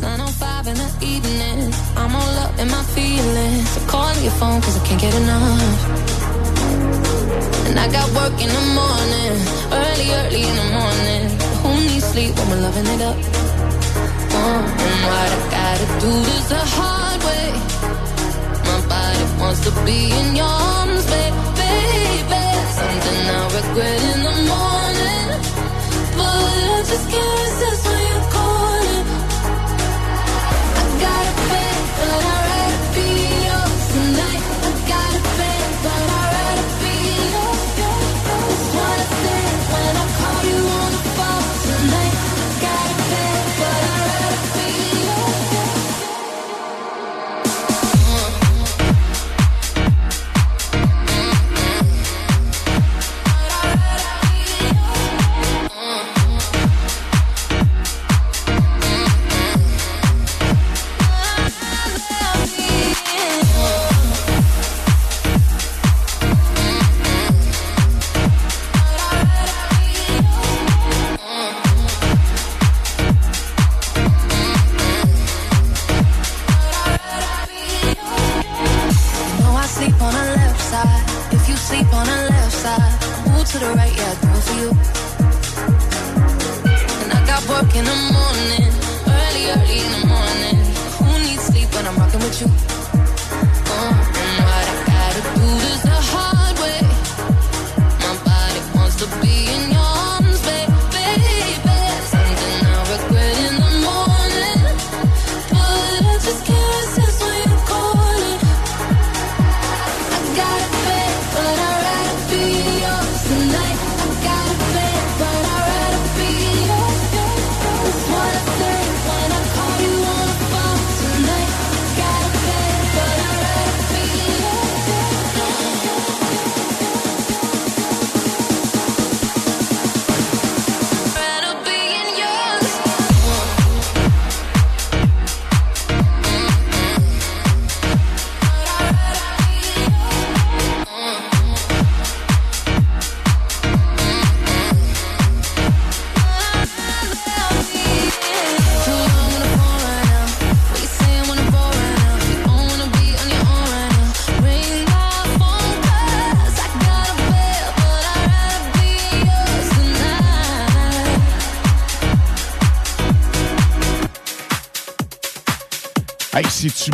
905 0.00 0.66
in 0.68 0.74
the 0.74 1.04
evening. 1.04 1.72
I'm 1.96 2.14
all 2.14 2.38
up 2.38 2.58
in 2.58 2.68
my 2.68 2.82
feelings. 2.94 3.68
So 3.70 3.80
call 3.86 4.14
your 4.22 4.32
phone 4.32 4.60
cause 4.60 4.76
I 4.76 4.86
can't 4.86 5.00
get 5.00 5.14
enough. 5.14 5.62
And 7.68 7.78
I 7.78 7.88
got 7.88 8.08
work 8.12 8.40
in 8.40 8.48
the 8.48 8.64
morning. 8.74 9.36
Early, 9.72 10.12
early 10.12 10.42
in 10.42 10.56
the 10.56 10.68
morning. 10.72 11.30
Who 11.62 11.70
needs 11.88 12.04
sleep 12.04 12.34
when 12.36 12.50
we're 12.50 12.62
loving 12.62 12.86
it 12.86 13.00
up? 13.02 13.16
Uh, 14.32 14.62
and 14.84 15.04
what 15.06 15.30
I 15.32 15.38
gotta 15.50 15.86
do 16.00 16.12
this 16.28 16.48
the 16.48 16.58
hard 16.58 17.05
regret 23.76 24.02
in 24.14 24.22
the 24.22 24.36
morning. 24.52 25.28
But 26.16 26.56
I 26.76 26.82
just 26.86 27.10
can't 27.10 27.85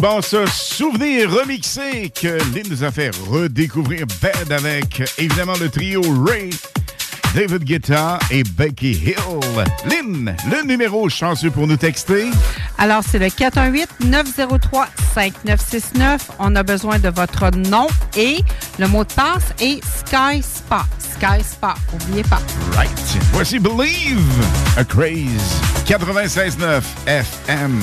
bon 0.03 0.20
ça? 0.20 0.44
Souvenir 0.48 1.30
remixé 1.30 2.11
que 2.11 2.36
Lynn 2.53 2.66
nous 2.68 2.82
a 2.82 2.90
fait 2.90 3.12
redécouvrir 3.30 4.05
Bed 4.20 4.50
avec 4.50 5.00
évidemment 5.16 5.53
le 5.61 5.68
trio 5.68 6.03
Ray, 6.26 6.50
David 7.36 7.62
Guetta 7.62 8.18
et 8.32 8.42
Becky 8.42 8.90
Hill. 8.90 9.14
Lynn, 9.88 10.34
le 10.50 10.66
numéro 10.66 11.09
chanceux 11.09 11.53
pour 11.53 11.68
nous 11.68 11.76
texter. 11.76 12.26
Alors, 12.78 13.05
c'est 13.09 13.20
le 13.20 13.26
418-903-5969. 13.26 16.18
On 16.40 16.57
a 16.57 16.64
besoin 16.64 16.98
de 16.98 17.09
votre 17.09 17.57
nom 17.57 17.86
et 18.16 18.38
le 18.80 18.88
mot 18.88 19.05
de 19.05 19.12
passe 19.12 19.55
est 19.61 19.80
Sky 19.84 20.42
Spa. 20.42 20.84
Sky 20.98 21.44
Spa, 21.44 21.76
n'oubliez 21.92 22.24
pas. 22.24 22.42
Right. 22.76 22.90
Voici 23.32 23.61
Believe, 23.61 24.18
a 24.76 24.82
Craze, 24.82 25.61
96.9 25.86 26.82
FM. 27.07 27.80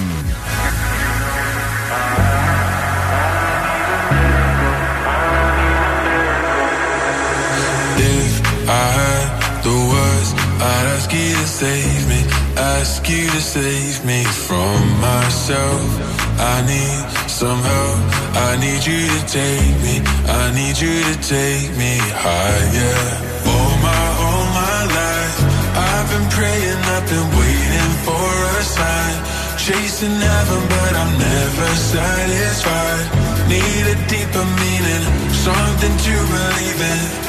I 8.70 8.86
had 9.02 9.64
the 9.66 9.74
words, 9.74 10.30
I'd 10.62 10.86
ask 10.94 11.10
you 11.12 11.34
to 11.34 11.48
save 11.48 12.06
me, 12.06 12.22
ask 12.54 13.02
you 13.10 13.26
to 13.26 13.42
save 13.42 14.06
me 14.06 14.22
from 14.24 14.78
myself. 15.02 15.90
I 16.38 16.62
need 16.70 17.02
some 17.26 17.58
help, 17.58 18.00
I 18.38 18.62
need 18.62 18.86
you 18.86 19.10
to 19.10 19.22
take 19.26 19.74
me, 19.82 20.06
I 20.30 20.54
need 20.54 20.78
you 20.78 21.02
to 21.02 21.16
take 21.26 21.74
me 21.82 21.98
higher. 22.14 23.02
All 23.50 23.74
my, 23.82 24.06
all 24.22 24.46
my 24.54 24.80
life, 25.02 25.38
I've 25.74 26.08
been 26.14 26.28
praying, 26.30 26.82
I've 26.94 27.10
been 27.10 27.30
waiting 27.42 27.94
for 28.06 28.30
a 28.54 28.62
sign. 28.62 29.18
Chasing 29.58 30.14
heaven, 30.14 30.62
but 30.70 30.94
I'm 30.94 31.14
never 31.18 31.70
satisfied. 31.74 33.06
Need 33.50 33.86
a 33.94 33.98
deeper 34.06 34.46
meaning, 34.62 35.04
something 35.34 35.96
to 36.06 36.14
believe 36.30 36.82
in. 36.94 37.29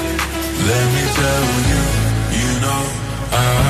Let 0.69 0.87
me 0.95 1.05
tell 1.21 1.45
you, 1.71 1.83
you 2.41 2.61
know, 2.61 2.83
I, 3.33 3.70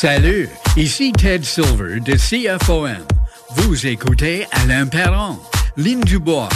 Salut, 0.00 0.48
ici 0.76 1.10
Ted 1.10 1.44
Silver 1.44 1.98
de 1.98 2.14
CFOM. 2.14 3.04
Vous 3.56 3.84
écoutez 3.84 4.46
Alain 4.52 4.86
Perron, 4.86 5.40
Lynn 5.76 5.98
Dubois. 6.02 6.48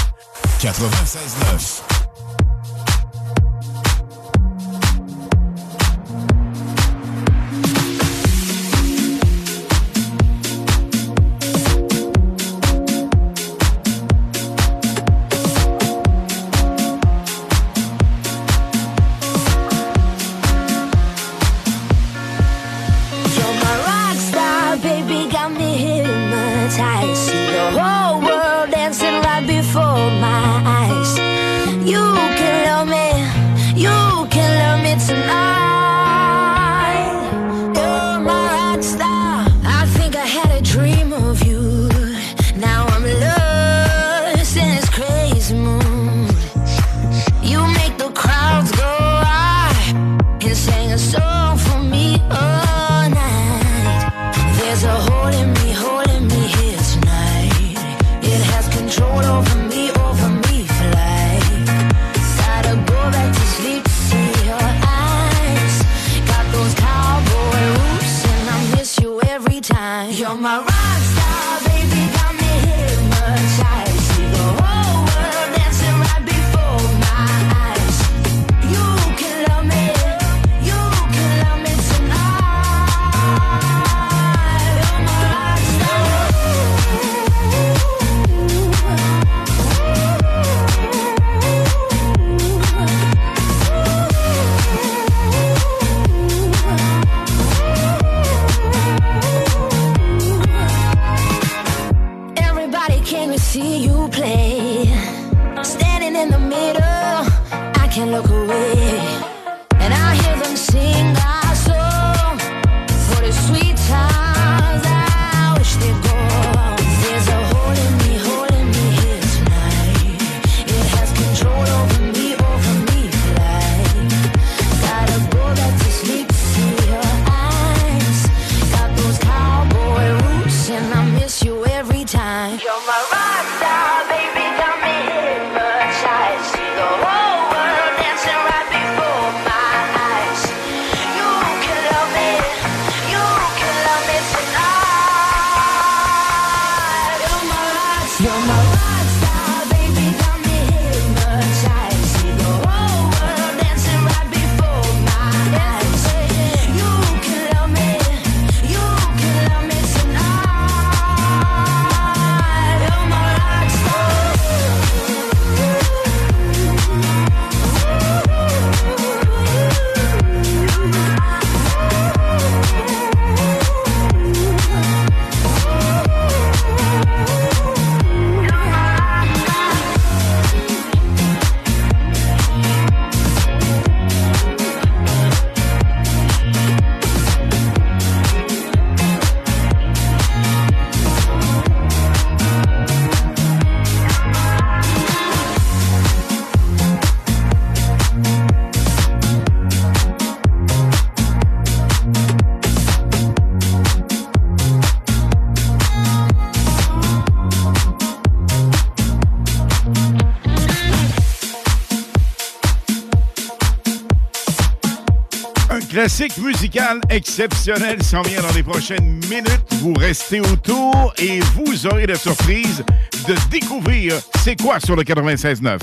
Classique 216.22 216.44
musical 216.44 217.00
exceptionnel 217.10 218.02
s'en 218.02 218.22
vient 218.22 218.40
dans 218.42 218.52
les 218.52 218.62
prochaines 218.62 219.20
minutes. 219.28 219.62
Vous 219.80 219.94
restez 219.94 220.40
autour 220.40 221.12
et 221.18 221.40
vous 221.40 221.86
aurez 221.86 222.06
la 222.06 222.14
surprise 222.14 222.84
de 223.26 223.34
découvrir 223.50 224.14
c'est 224.42 224.60
quoi 224.60 224.78
sur 224.78 224.94
le 224.94 225.02
96.9. 225.02 225.78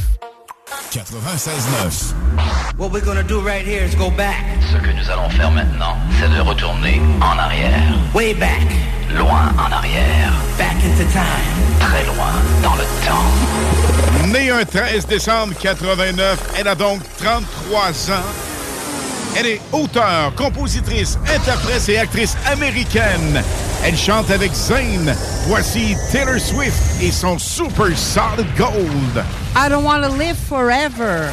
96.9. 0.92 2.14
What 2.78 2.90
we're 2.92 3.04
gonna 3.04 3.24
do 3.24 3.42
right 3.42 3.66
here 3.66 3.84
is 3.84 3.96
go 3.96 4.10
back. 4.12 4.36
Ce 4.72 4.78
que 4.78 4.92
nous 4.92 5.10
allons 5.10 5.30
faire 5.30 5.52
maintenant, 5.52 5.98
c'est 6.20 6.30
de 6.30 6.40
retourner 6.40 7.02
en 7.22 7.38
arrière. 7.38 7.94
Way 8.14 8.34
back. 8.36 8.68
Loin 9.18 9.54
en 9.58 9.72
arrière. 9.72 10.32
Back 10.58 10.76
into 10.86 11.04
time. 11.12 11.80
Très 11.80 12.06
loin 12.06 12.32
dans 12.64 12.76
le 12.76 12.84
temps. 13.06 14.28
Née 14.32 14.52
un 14.52 14.64
13 14.64 15.08
décembre 15.08 15.54
89, 15.60 16.54
elle 16.58 16.68
a 16.68 16.76
donc 16.76 17.02
33 17.18 18.12
ans. 18.12 18.49
Elle 19.38 19.46
est 19.46 19.62
auteure, 19.72 20.34
compositrice, 20.36 21.18
interprète 21.34 21.88
et 21.90 21.98
actrice 22.00 22.36
américaine. 22.52 23.44
Elle 23.84 23.96
chante 23.98 24.32
avec 24.32 24.54
Zayn. 24.54 25.14
Voici 25.48 25.96
Taylor 26.12 26.40
Swift 26.40 26.78
et 27.02 27.12
son 27.12 27.38
Super 27.38 27.98
Solid 27.98 28.48
Gold. 28.58 29.24
I 29.56 29.70
don't 29.70 29.84
want 29.84 30.04
to 30.04 30.10
live 30.10 30.36
forever. 30.36 31.30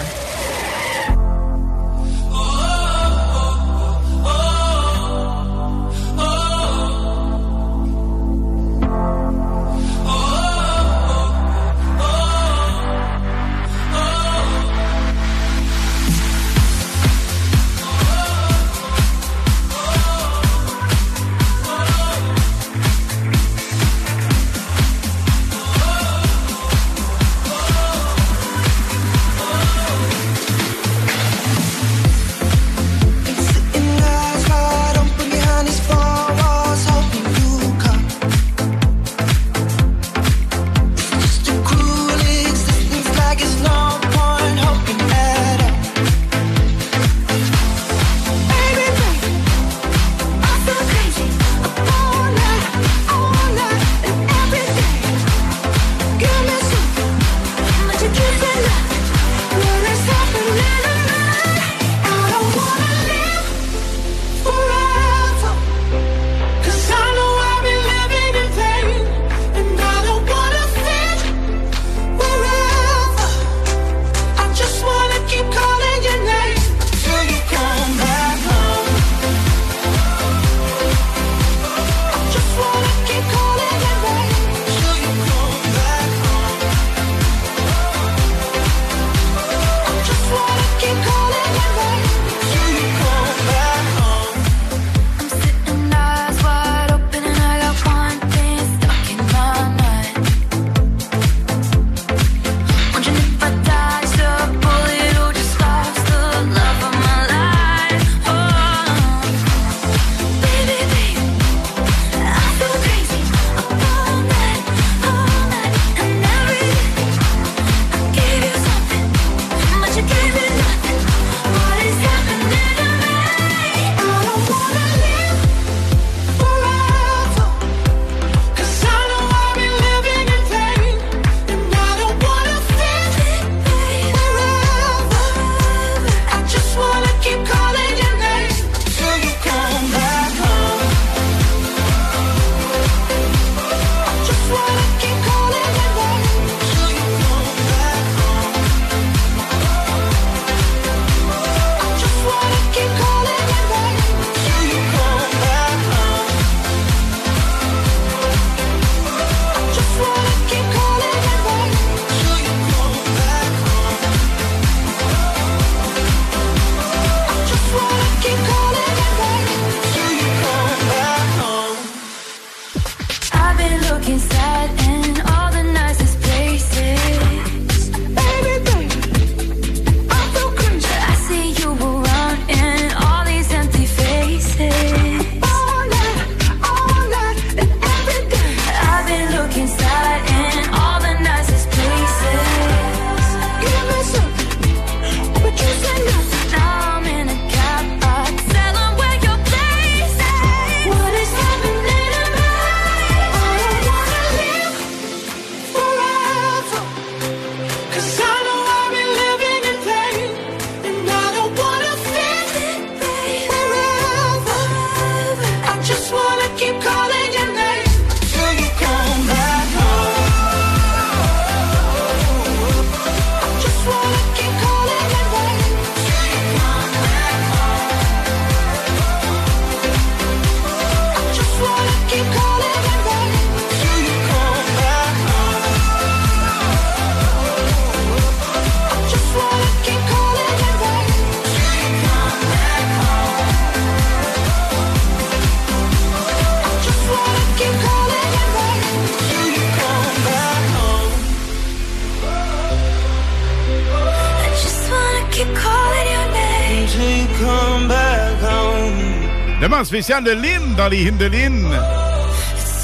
Spéciale 259.86 260.24
de 260.24 260.32
Lynn 260.32 260.74
dans 260.76 260.88
les 260.88 261.04
hymnes 261.04 261.16
de 261.16 261.26
Lynn. 261.26 261.62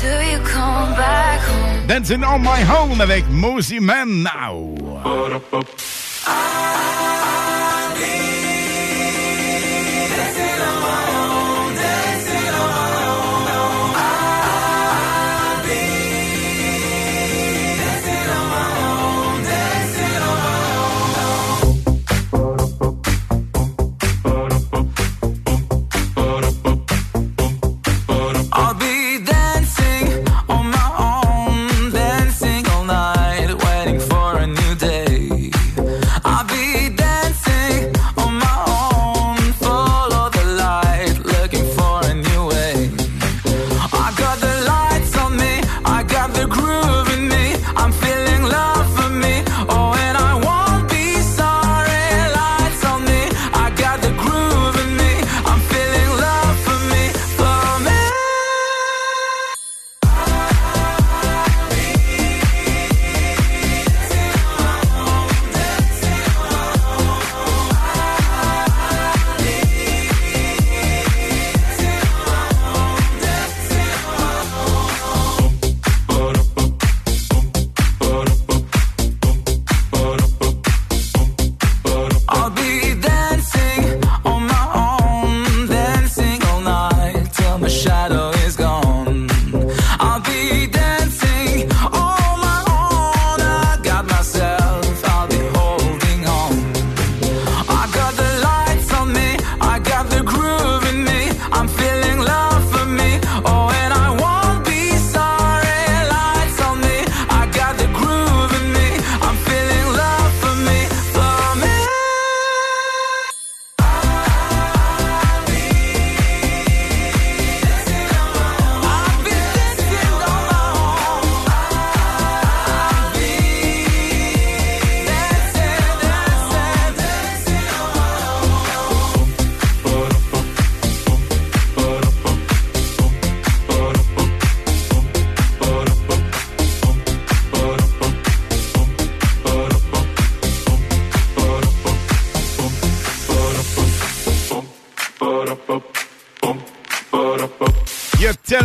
Till 0.01 0.09
you 0.33 0.39
come 0.45 0.95
back 0.97 1.41
home. 1.41 1.87
Dancing 1.89 2.23
on 2.25 2.39
my 2.39 2.63
home 2.63 3.01
avec 3.01 3.25
Mosey 3.29 3.81
Man 3.81 4.23
Now. 4.23 4.75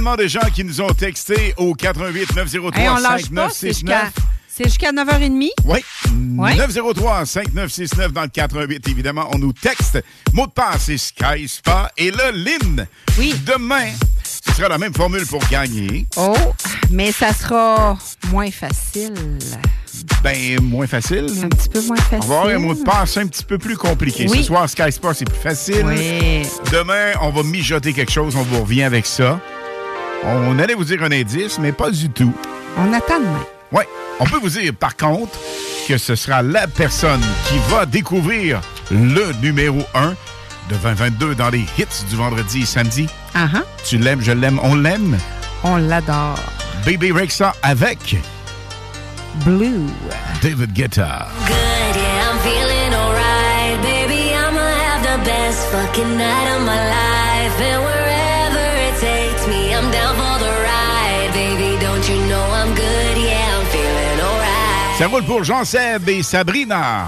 Tellement 0.07 0.23
de 0.23 0.27
gens 0.29 0.49
qui 0.55 0.63
nous 0.63 0.79
ont 0.79 0.93
texté 0.93 1.53
au 1.57 1.73
88 1.73 2.33
903 2.33 2.81
Hey, 2.81 2.87
on 2.87 2.95
lâche 2.95 3.29
pas, 3.29 3.49
c'est 3.49 3.73
5969. 3.73 3.73
jusqu'à 3.73 4.11
c'est 4.47 4.63
jusqu'à 4.63 4.91
9h30. 4.93 5.49
Oui. 5.65 5.79
Ouais. 6.37 6.55
903 6.55 7.25
5969 7.25 8.13
dans 8.13 8.21
le 8.21 8.29
88, 8.29 8.87
évidemment. 8.87 9.27
On 9.33 9.37
nous 9.37 9.51
texte. 9.51 10.01
Mot 10.31 10.47
de 10.47 10.51
passe, 10.53 10.83
c'est 10.83 10.97
Sky 10.97 11.49
Spa. 11.49 11.91
Et 11.97 12.11
là, 12.11 12.31
Lynn. 12.31 12.87
Oui. 13.17 13.35
Demain, 13.45 13.89
ce 14.23 14.53
sera 14.53 14.69
la 14.69 14.77
même 14.77 14.93
formule 14.93 15.25
pour 15.27 15.45
gagner. 15.49 16.07
Oh, 16.15 16.33
mais 16.89 17.11
ça 17.11 17.33
sera 17.33 17.97
moins 18.31 18.49
facile. 18.49 19.13
Ben, 20.23 20.61
moins 20.61 20.87
facile. 20.87 21.27
Un 21.43 21.49
petit 21.49 21.67
peu 21.67 21.81
moins 21.81 21.97
facile. 21.97 22.19
On 22.23 22.27
va 22.27 22.35
avoir 22.39 22.55
un 22.55 22.59
mot 22.59 22.73
de 22.73 22.83
passe 22.83 23.17
un 23.17 23.27
petit 23.27 23.43
peu 23.43 23.57
plus 23.57 23.75
compliqué. 23.75 24.25
Oui. 24.29 24.37
Ce 24.37 24.43
soir, 24.45 24.69
Sky 24.69 24.89
Sport, 24.89 25.15
c'est 25.15 25.25
plus 25.25 25.37
facile. 25.41 25.83
Oui. 25.85 26.47
Demain, 26.71 27.11
on 27.21 27.29
va 27.29 27.43
mijoter 27.43 27.91
quelque 27.91 28.11
chose. 28.11 28.37
On 28.37 28.43
vous 28.43 28.61
revient 28.61 28.83
avec 28.83 29.05
ça. 29.05 29.41
On 30.23 30.59
allait 30.59 30.73
vous 30.73 30.83
dire 30.83 31.03
un 31.03 31.11
indice, 31.11 31.59
mais 31.59 31.71
pas 31.71 31.89
du 31.89 32.09
tout. 32.09 32.33
On 32.77 32.93
attend 32.93 33.19
demain. 33.19 33.45
Oui. 33.71 33.83
On 34.19 34.25
peut 34.25 34.39
vous 34.41 34.49
dire, 34.49 34.73
par 34.73 34.95
contre, 34.95 35.37
que 35.87 35.97
ce 35.97 36.15
sera 36.15 36.41
la 36.41 36.67
personne 36.67 37.21
qui 37.47 37.57
va 37.69 37.85
découvrir 37.85 38.61
le 38.91 39.31
numéro 39.41 39.79
1 39.93 40.09
de 40.69 40.75
2022 40.83 41.35
dans 41.35 41.49
les 41.49 41.65
hits 41.77 42.05
du 42.09 42.15
vendredi 42.15 42.63
et 42.63 42.65
samedi. 42.65 43.07
Ah 43.35 43.47
ah. 43.53 43.59
Tu 43.85 43.97
l'aimes, 43.97 44.21
je 44.21 44.31
l'aime, 44.31 44.59
on 44.63 44.75
l'aime? 44.75 45.17
On 45.63 45.77
l'adore. 45.77 46.39
Baby 46.85 47.11
Rexa 47.11 47.53
avec 47.63 48.17
Blue. 49.45 49.87
David 50.41 50.73
Guetta. 50.73 51.27
Good, 51.45 51.95
yeah, 51.95 52.31
I'm 52.31 52.39
feeling 52.39 52.93
alright. 52.93 53.81
Baby, 53.81 54.33
I'ma 54.33 54.59
have 54.59 55.03
the 55.03 55.25
best 55.25 55.67
fucking 55.71 56.17
night 56.17 56.55
of 56.55 56.65
my 56.65 56.89
life. 56.89 57.61
And 57.61 57.96
Ça 64.97 65.05
roule 65.05 65.23
pour 65.25 65.43
Jean-Seb 65.43 66.09
et 66.09 66.23
Sabrina. 66.23 67.07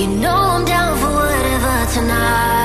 You 0.00 0.06
know 0.06 0.32
I'm 0.32 0.64
down 0.64 0.96
for 0.96 1.12
whatever 1.12 1.92
tonight. 1.92 2.59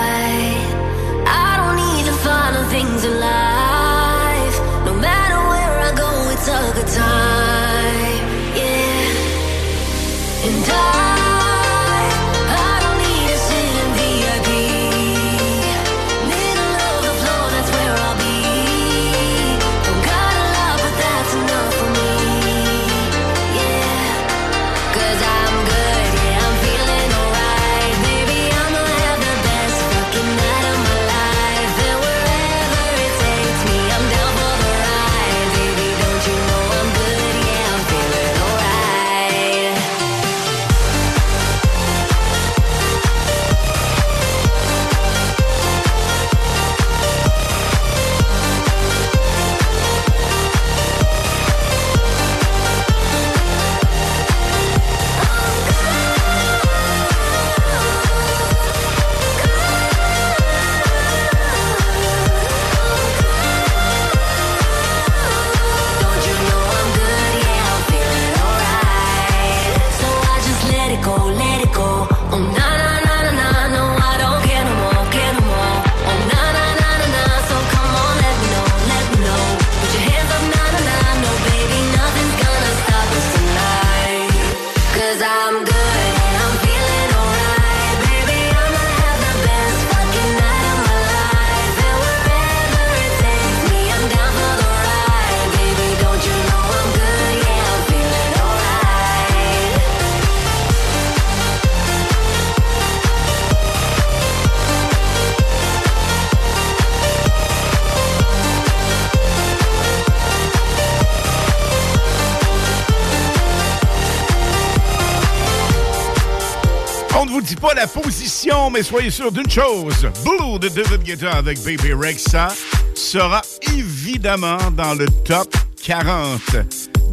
Vous 117.36 117.42
dit 117.42 117.56
pas 117.58 117.74
la 117.74 117.86
position, 117.86 118.70
mais 118.70 118.82
soyez 118.82 119.10
sûr 119.10 119.30
d'une 119.30 119.50
chose. 119.50 120.10
Blue 120.24 120.58
de 120.58 120.70
David 120.70 121.04
Guetta 121.04 121.32
avec 121.32 121.62
Baby 121.66 121.92
Rexa 121.92 122.48
sera 122.96 123.42
évidemment 123.74 124.72
dans 124.72 124.94
le 124.94 125.06
top 125.26 125.54
40. 125.84 126.40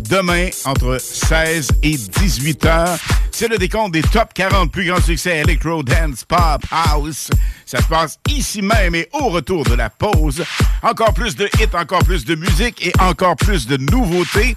Demain, 0.08 0.50
entre 0.64 0.98
16 1.00 1.70
et 1.82 1.96
18 1.96 2.66
heures, 2.66 2.98
c'est 3.32 3.48
le 3.48 3.58
décompte 3.58 3.94
des 3.94 4.02
top 4.02 4.32
40 4.32 4.70
plus 4.70 4.86
grands 4.86 5.00
succès 5.00 5.38
Electro, 5.38 5.82
Dance, 5.82 6.24
Pop, 6.24 6.64
House. 6.70 7.28
Ça 7.66 7.78
se 7.78 7.88
passe 7.88 8.20
ici 8.28 8.62
même 8.62 8.94
et 8.94 9.08
au 9.14 9.28
retour 9.28 9.64
de 9.64 9.74
la 9.74 9.90
pause. 9.90 10.44
Encore 10.84 11.14
plus 11.14 11.34
de 11.34 11.46
hits, 11.58 11.74
encore 11.76 12.04
plus 12.04 12.24
de 12.24 12.36
musique 12.36 12.86
et 12.86 12.92
encore 13.00 13.34
plus 13.34 13.66
de 13.66 13.76
nouveautés 13.76 14.56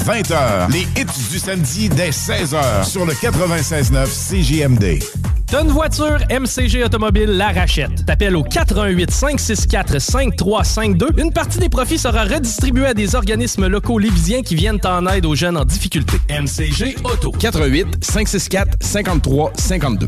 20h. 0.05 0.71
Les 0.71 0.87
hits 0.99 1.29
du 1.29 1.37
samedi 1.37 1.89
dès 1.89 2.09
16h 2.09 2.89
sur 2.89 3.05
le 3.05 3.13
96.9 3.13 4.07
CJMD. 4.07 4.99
T'as 5.45 5.63
une 5.63 5.69
voiture, 5.69 6.17
MCG 6.29 6.83
Automobile 6.83 7.29
la 7.29 7.49
rachète. 7.49 8.05
T'appelles 8.05 8.35
au 8.35 8.43
418 8.43 9.11
564 9.11 9.99
5352. 9.99 11.09
Une 11.17 11.31
partie 11.31 11.59
des 11.59 11.69
profits 11.69 11.97
sera 11.99 12.23
redistribuée 12.23 12.87
à 12.87 12.93
des 12.93 13.15
organismes 13.15 13.67
locaux 13.67 13.99
lévisiens 13.99 14.41
qui 14.41 14.55
viennent 14.55 14.79
en 14.85 15.05
aide 15.07 15.25
aux 15.25 15.35
jeunes 15.35 15.57
en 15.57 15.65
difficulté. 15.65 16.17
MCG 16.29 16.95
Auto. 17.03 17.31
418 17.31 18.03
564 18.03 18.77
53 18.81 19.51
52. 19.57 20.07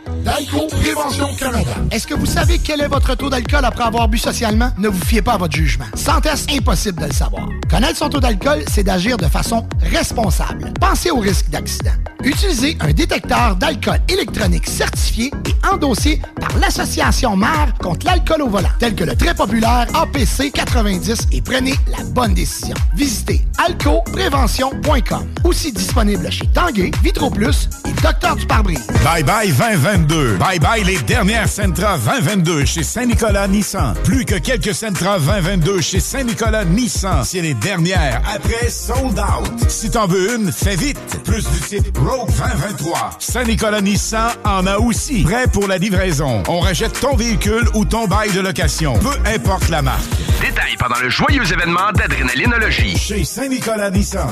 d'Alco 0.23 0.67
Prévention 0.67 1.33
Canada. 1.35 1.71
Est-ce 1.91 2.07
que 2.07 2.13
vous 2.13 2.25
savez 2.25 2.59
quel 2.59 2.81
est 2.81 2.87
votre 2.87 3.15
taux 3.15 3.29
d'alcool 3.29 3.65
après 3.65 3.83
avoir 3.83 4.07
bu 4.07 4.17
socialement? 4.17 4.69
Ne 4.77 4.87
vous 4.87 5.05
fiez 5.05 5.21
pas 5.21 5.33
à 5.33 5.37
votre 5.37 5.55
jugement. 5.55 5.85
Sans 5.95 6.21
test, 6.21 6.49
impossible 6.51 7.01
de 7.01 7.07
le 7.07 7.13
savoir. 7.13 7.47
Connaître 7.69 7.97
son 7.97 8.09
taux 8.09 8.19
d'alcool, 8.19 8.63
c'est 8.69 8.83
d'agir 8.83 9.17
de 9.17 9.25
façon 9.25 9.67
responsable. 9.81 10.71
Pensez 10.79 11.11
au 11.11 11.19
risque 11.19 11.49
d'accident. 11.49 11.91
Utilisez 12.23 12.77
un 12.81 12.91
détecteur 12.91 13.55
d'alcool 13.55 13.99
électronique 14.07 14.67
certifié 14.67 15.31
et 15.47 15.67
endossé 15.67 16.21
par 16.39 16.55
l'Association 16.59 17.35
mère 17.35 17.73
contre 17.81 18.05
l'alcool 18.05 18.43
au 18.43 18.49
volant, 18.49 18.69
tel 18.79 18.93
que 18.95 19.03
le 19.03 19.15
très 19.15 19.33
populaire 19.33 19.87
APC 19.95 20.51
90 20.53 21.27
et 21.31 21.41
prenez 21.41 21.73
la 21.87 22.03
bonne 22.03 22.33
décision. 22.33 22.75
Visitez 22.95 23.41
alcoprévention.com. 23.57 25.27
Aussi 25.43 25.71
disponible 25.71 26.31
chez 26.31 26.47
Tanguay, 26.47 26.91
Vitroplus 27.03 27.69
et 27.85 28.01
Docteur 28.01 28.35
du 28.35 28.45
pare-brise. 28.45 28.85
Bye 29.03 29.23
bye 29.23 29.51
2022. 29.51 30.10
Bye 30.11 30.59
bye 30.59 30.83
les 30.83 30.97
dernières 30.97 31.47
Sentra 31.47 31.97
2022 31.97 32.65
chez 32.65 32.83
Saint-Nicolas 32.83 33.47
Nissan. 33.47 33.93
Plus 34.03 34.25
que 34.25 34.35
quelques 34.35 34.73
Sentra 34.73 35.17
2022 35.19 35.79
chez 35.79 36.01
Saint-Nicolas 36.01 36.65
Nissan. 36.65 37.23
C'est 37.23 37.39
les 37.39 37.53
dernières. 37.53 38.21
Après, 38.29 38.69
sold 38.69 39.17
out. 39.17 39.69
Si 39.69 39.89
t'en 39.89 40.07
veux 40.07 40.35
une, 40.35 40.51
fais 40.51 40.75
vite. 40.75 41.21
Plus 41.23 41.47
du 41.49 41.59
type 41.61 41.97
Rogue 41.97 42.27
2023. 42.27 43.11
Saint-Nicolas 43.19 43.79
Nissan 43.79 44.31
en 44.43 44.67
a 44.67 44.79
aussi. 44.79 45.23
Prêt 45.23 45.47
pour 45.47 45.69
la 45.69 45.77
livraison. 45.77 46.43
On 46.49 46.59
rachète 46.59 46.99
ton 46.99 47.15
véhicule 47.15 47.69
ou 47.73 47.85
ton 47.85 48.05
bail 48.05 48.31
de 48.31 48.41
location. 48.41 48.99
Peu 48.99 49.15
importe 49.33 49.69
la 49.69 49.81
marque. 49.81 50.03
Détails 50.41 50.75
pendant 50.77 50.99
le 51.01 51.09
joyeux 51.09 51.49
événement 51.49 51.93
d'Adrénalinologie. 51.95 52.97
Chez 52.97 53.23
Saint-Nicolas 53.23 53.89
Nissan. 53.91 54.27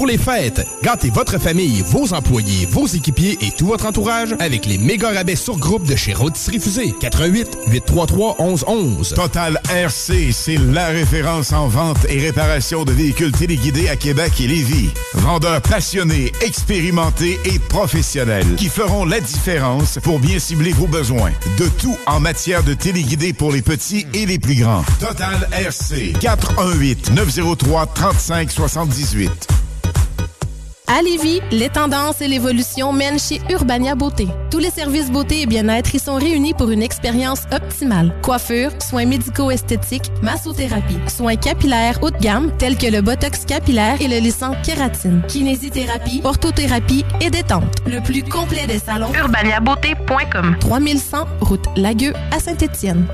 Pour 0.00 0.06
les 0.06 0.16
fêtes, 0.16 0.66
gâtez 0.82 1.10
votre 1.10 1.38
famille, 1.38 1.82
vos 1.82 2.14
employés, 2.14 2.64
vos 2.70 2.86
équipiers 2.86 3.36
et 3.42 3.50
tout 3.50 3.66
votre 3.66 3.84
entourage 3.84 4.34
avec 4.38 4.64
les 4.64 4.78
méga 4.78 5.10
rabais 5.10 5.36
sur 5.36 5.58
groupe 5.58 5.86
de 5.86 5.94
chez 5.94 6.14
Rotisserie 6.14 6.58
Fusée. 6.58 6.94
88 6.98 7.58
833 7.66 8.36
1111. 8.40 9.12
Total 9.14 9.60
RC, 9.68 10.32
c'est 10.32 10.56
la 10.56 10.86
référence 10.86 11.52
en 11.52 11.68
vente 11.68 12.06
et 12.08 12.18
réparation 12.18 12.84
de 12.84 12.92
véhicules 12.92 13.30
téléguidés 13.32 13.90
à 13.90 13.96
Québec 13.96 14.32
et 14.40 14.46
Lévis. 14.46 14.88
Vendeurs 15.12 15.60
passionnés, 15.60 16.32
expérimentés 16.40 17.38
et 17.44 17.58
professionnels 17.58 18.54
qui 18.56 18.70
feront 18.70 19.04
la 19.04 19.20
différence 19.20 19.98
pour 20.02 20.18
bien 20.18 20.38
cibler 20.38 20.72
vos 20.72 20.86
besoins. 20.86 21.32
De 21.58 21.68
tout 21.68 21.98
en 22.06 22.20
matière 22.20 22.64
de 22.64 22.72
téléguidés 22.72 23.34
pour 23.34 23.52
les 23.52 23.60
petits 23.60 24.06
et 24.14 24.24
les 24.24 24.38
plus 24.38 24.62
grands. 24.62 24.82
Total 24.98 25.46
RC 25.52 26.14
418 26.18 27.10
903 27.12 27.84
35 27.84 28.50
78. 28.50 29.60
À 30.92 31.02
Lévis, 31.02 31.40
les 31.52 31.68
tendances 31.68 32.20
et 32.20 32.26
l'évolution 32.26 32.92
mènent 32.92 33.20
chez 33.20 33.40
Urbania 33.48 33.94
Beauté. 33.94 34.26
Tous 34.50 34.58
les 34.58 34.70
services 34.70 35.08
beauté 35.08 35.42
et 35.42 35.46
bien-être 35.46 35.94
y 35.94 36.00
sont 36.00 36.16
réunis 36.16 36.52
pour 36.52 36.68
une 36.72 36.82
expérience 36.82 37.42
optimale. 37.52 38.12
Coiffure, 38.22 38.72
soins 38.82 39.04
médico-esthétiques, 39.04 40.10
massothérapie, 40.20 40.98
soins 41.06 41.36
capillaires 41.36 42.02
haut 42.02 42.10
de 42.10 42.18
gamme 42.18 42.50
tels 42.58 42.76
que 42.76 42.88
le 42.88 43.02
botox 43.02 43.44
capillaire 43.44 44.02
et 44.02 44.08
le 44.08 44.18
lissant 44.18 44.50
kératine, 44.64 45.22
kinésithérapie, 45.28 46.22
orthothérapie 46.24 47.04
et 47.20 47.30
détente. 47.30 47.62
Le 47.86 48.00
plus 48.00 48.24
complet 48.24 48.66
des 48.66 48.80
salons. 48.80 49.12
urbaniabeauté.com 49.14 50.56
3100 50.58 51.18
route 51.40 51.66
Lagueux 51.76 52.14
à 52.32 52.40
Saint-Étienne. 52.40 53.06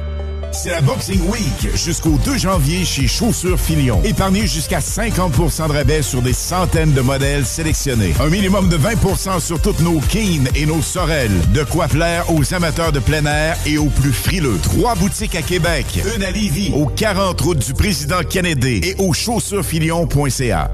C'est 0.56 0.70
la 0.70 0.80
Boxing 0.80 1.20
Week 1.28 1.76
jusqu'au 1.76 2.16
2 2.24 2.38
janvier 2.38 2.86
chez 2.86 3.06
Chaussures 3.06 3.60
Filion. 3.60 4.00
Épargnez 4.04 4.46
jusqu'à 4.46 4.78
50% 4.78 5.68
de 5.68 5.72
rabais 5.72 6.00
sur 6.00 6.22
des 6.22 6.32
centaines 6.32 6.94
de 6.94 7.02
modèles 7.02 7.44
sélectionnés. 7.44 8.14
Un 8.18 8.30
minimum 8.30 8.70
de 8.70 8.78
20% 8.78 9.38
sur 9.38 9.60
toutes 9.60 9.80
nos 9.80 10.00
Keen 10.00 10.48
et 10.54 10.64
nos 10.64 10.80
Sorel. 10.80 11.30
De 11.52 11.62
quoi 11.62 11.88
plaire 11.88 12.24
aux 12.32 12.54
amateurs 12.54 12.90
de 12.90 13.00
plein 13.00 13.26
air 13.26 13.58
et 13.66 13.76
aux 13.76 13.90
plus 13.90 14.14
frileux. 14.14 14.58
Trois 14.62 14.94
boutiques 14.94 15.34
à 15.34 15.42
Québec. 15.42 16.00
Une 16.16 16.22
à 16.22 16.30
Lévis, 16.30 16.72
aux 16.74 16.86
40 16.86 17.38
routes 17.38 17.66
du 17.66 17.74
président 17.74 18.22
Kennedy 18.26 18.80
et 18.82 18.94
au 18.98 19.12
chaussuresfilion.ca. 19.12 20.70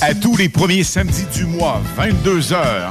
À 0.00 0.14
tous 0.14 0.36
les 0.36 0.48
premiers 0.48 0.82
samedis 0.82 1.26
du 1.34 1.44
mois, 1.44 1.80
22h, 1.98 2.90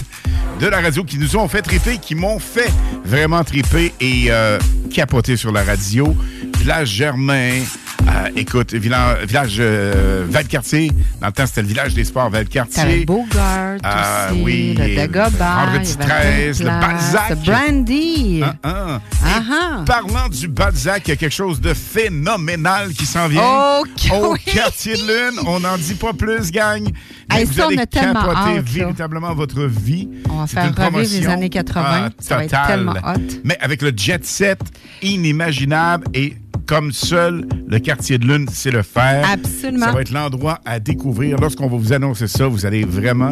de 0.61 0.67
la 0.67 0.81
radio 0.81 1.05
qui 1.05 1.19
nous 1.19 1.37
ont 1.37 1.47
fait 1.47 1.63
triper, 1.63 1.99
qui 1.99 2.15
m'ont 2.15 2.39
fait 2.39 2.71
vraiment 3.05 3.45
triper 3.45 3.93
et 4.01 4.27
euh, 4.29 4.59
capoter 4.93 5.37
sur 5.37 5.53
la 5.53 5.63
radio. 5.63 6.17
Village 6.59 6.89
Germain, 6.89 7.61
euh, 8.09 8.29
écoute, 8.37 8.73
village, 8.75 9.25
village 9.27 9.57
euh, 9.61 10.25
Valcartier. 10.29 10.91
Dans 11.21 11.27
le 11.29 11.33
temps, 11.33 11.47
c'était 11.47 11.63
le 11.63 11.69
village 11.69 11.95
des 11.95 12.05
sports 12.05 12.31
Valcartier. 12.31 13.05
Bogart 13.05 13.77
Ah, 13.83 14.29
aussi, 14.31 14.43
oui, 14.43 14.75
le 14.79 14.97
Dagobah, 14.97 15.67
Vendredi 15.67 15.97
il 16.01 16.07
y 16.07 16.11
avait 16.11 16.43
13, 16.47 16.61
le 16.63 16.67
Balzac. 16.67 17.31
le 17.31 17.37
Brandy. 17.37 18.41
Ah, 18.45 18.55
ah. 18.63 19.01
Ah, 19.25 19.43
ah. 19.51 19.85
Parlant 19.87 20.29
du 20.31 20.49
Balzac, 20.49 21.03
il 21.07 21.11
y 21.11 21.13
a 21.13 21.17
quelque 21.17 21.35
chose 21.35 21.61
de 21.61 21.75
phénoménal 21.75 22.91
qui 22.93 23.05
s'en 23.07 23.29
vient. 23.29 23.43
Au 23.43 24.33
oui. 24.33 24.39
quartier 24.45 24.97
de 24.97 25.03
lune, 25.03 25.41
on 25.47 25.61
n'en 25.61 25.77
dit 25.77 25.95
pas 25.95 26.13
plus, 26.13 26.51
gang. 26.51 26.83
Mais 27.31 27.41
Hey, 27.41 27.45
vous 27.45 27.53
ça, 27.53 27.65
on 27.67 27.69
allez 27.69 27.79
a 27.81 27.87
tellement 27.87 28.15
capoter 28.15 28.59
hâte, 28.59 28.65
véritablement 28.69 29.35
votre 29.35 29.65
vie. 29.67 30.09
On 30.31 30.39
va 30.39 30.47
faire 30.47 30.75
revivre 30.75 31.21
les 31.21 31.27
années 31.27 31.51
80. 31.51 31.85
ah, 31.87 32.09
Ça 32.19 32.37
va 32.37 32.45
être 32.45 32.67
tellement 32.67 32.93
hot. 32.93 33.21
Mais 33.45 33.59
avec 33.61 33.83
le 33.83 33.93
jet 33.95 34.25
set 34.25 34.59
inimaginable 35.03 36.07
et 36.15 36.37
comme 36.67 36.93
seul 36.93 37.47
le 37.67 37.79
quartier 37.79 38.19
de 38.19 38.27
lune 38.27 38.49
sait 38.49 38.71
le 38.71 38.83
faire. 38.83 39.29
Absolument. 39.31 39.87
Ça 39.87 39.93
va 39.93 40.01
être 40.01 40.13
l'endroit 40.13 40.61
à 40.65 40.81
découvrir. 40.81 41.39
Lorsqu'on 41.39 41.69
va 41.69 41.77
vous 41.77 41.93
annoncer 41.93 42.27
ça, 42.27 42.47
vous 42.47 42.67
allez 42.67 42.85
vraiment 42.85 43.31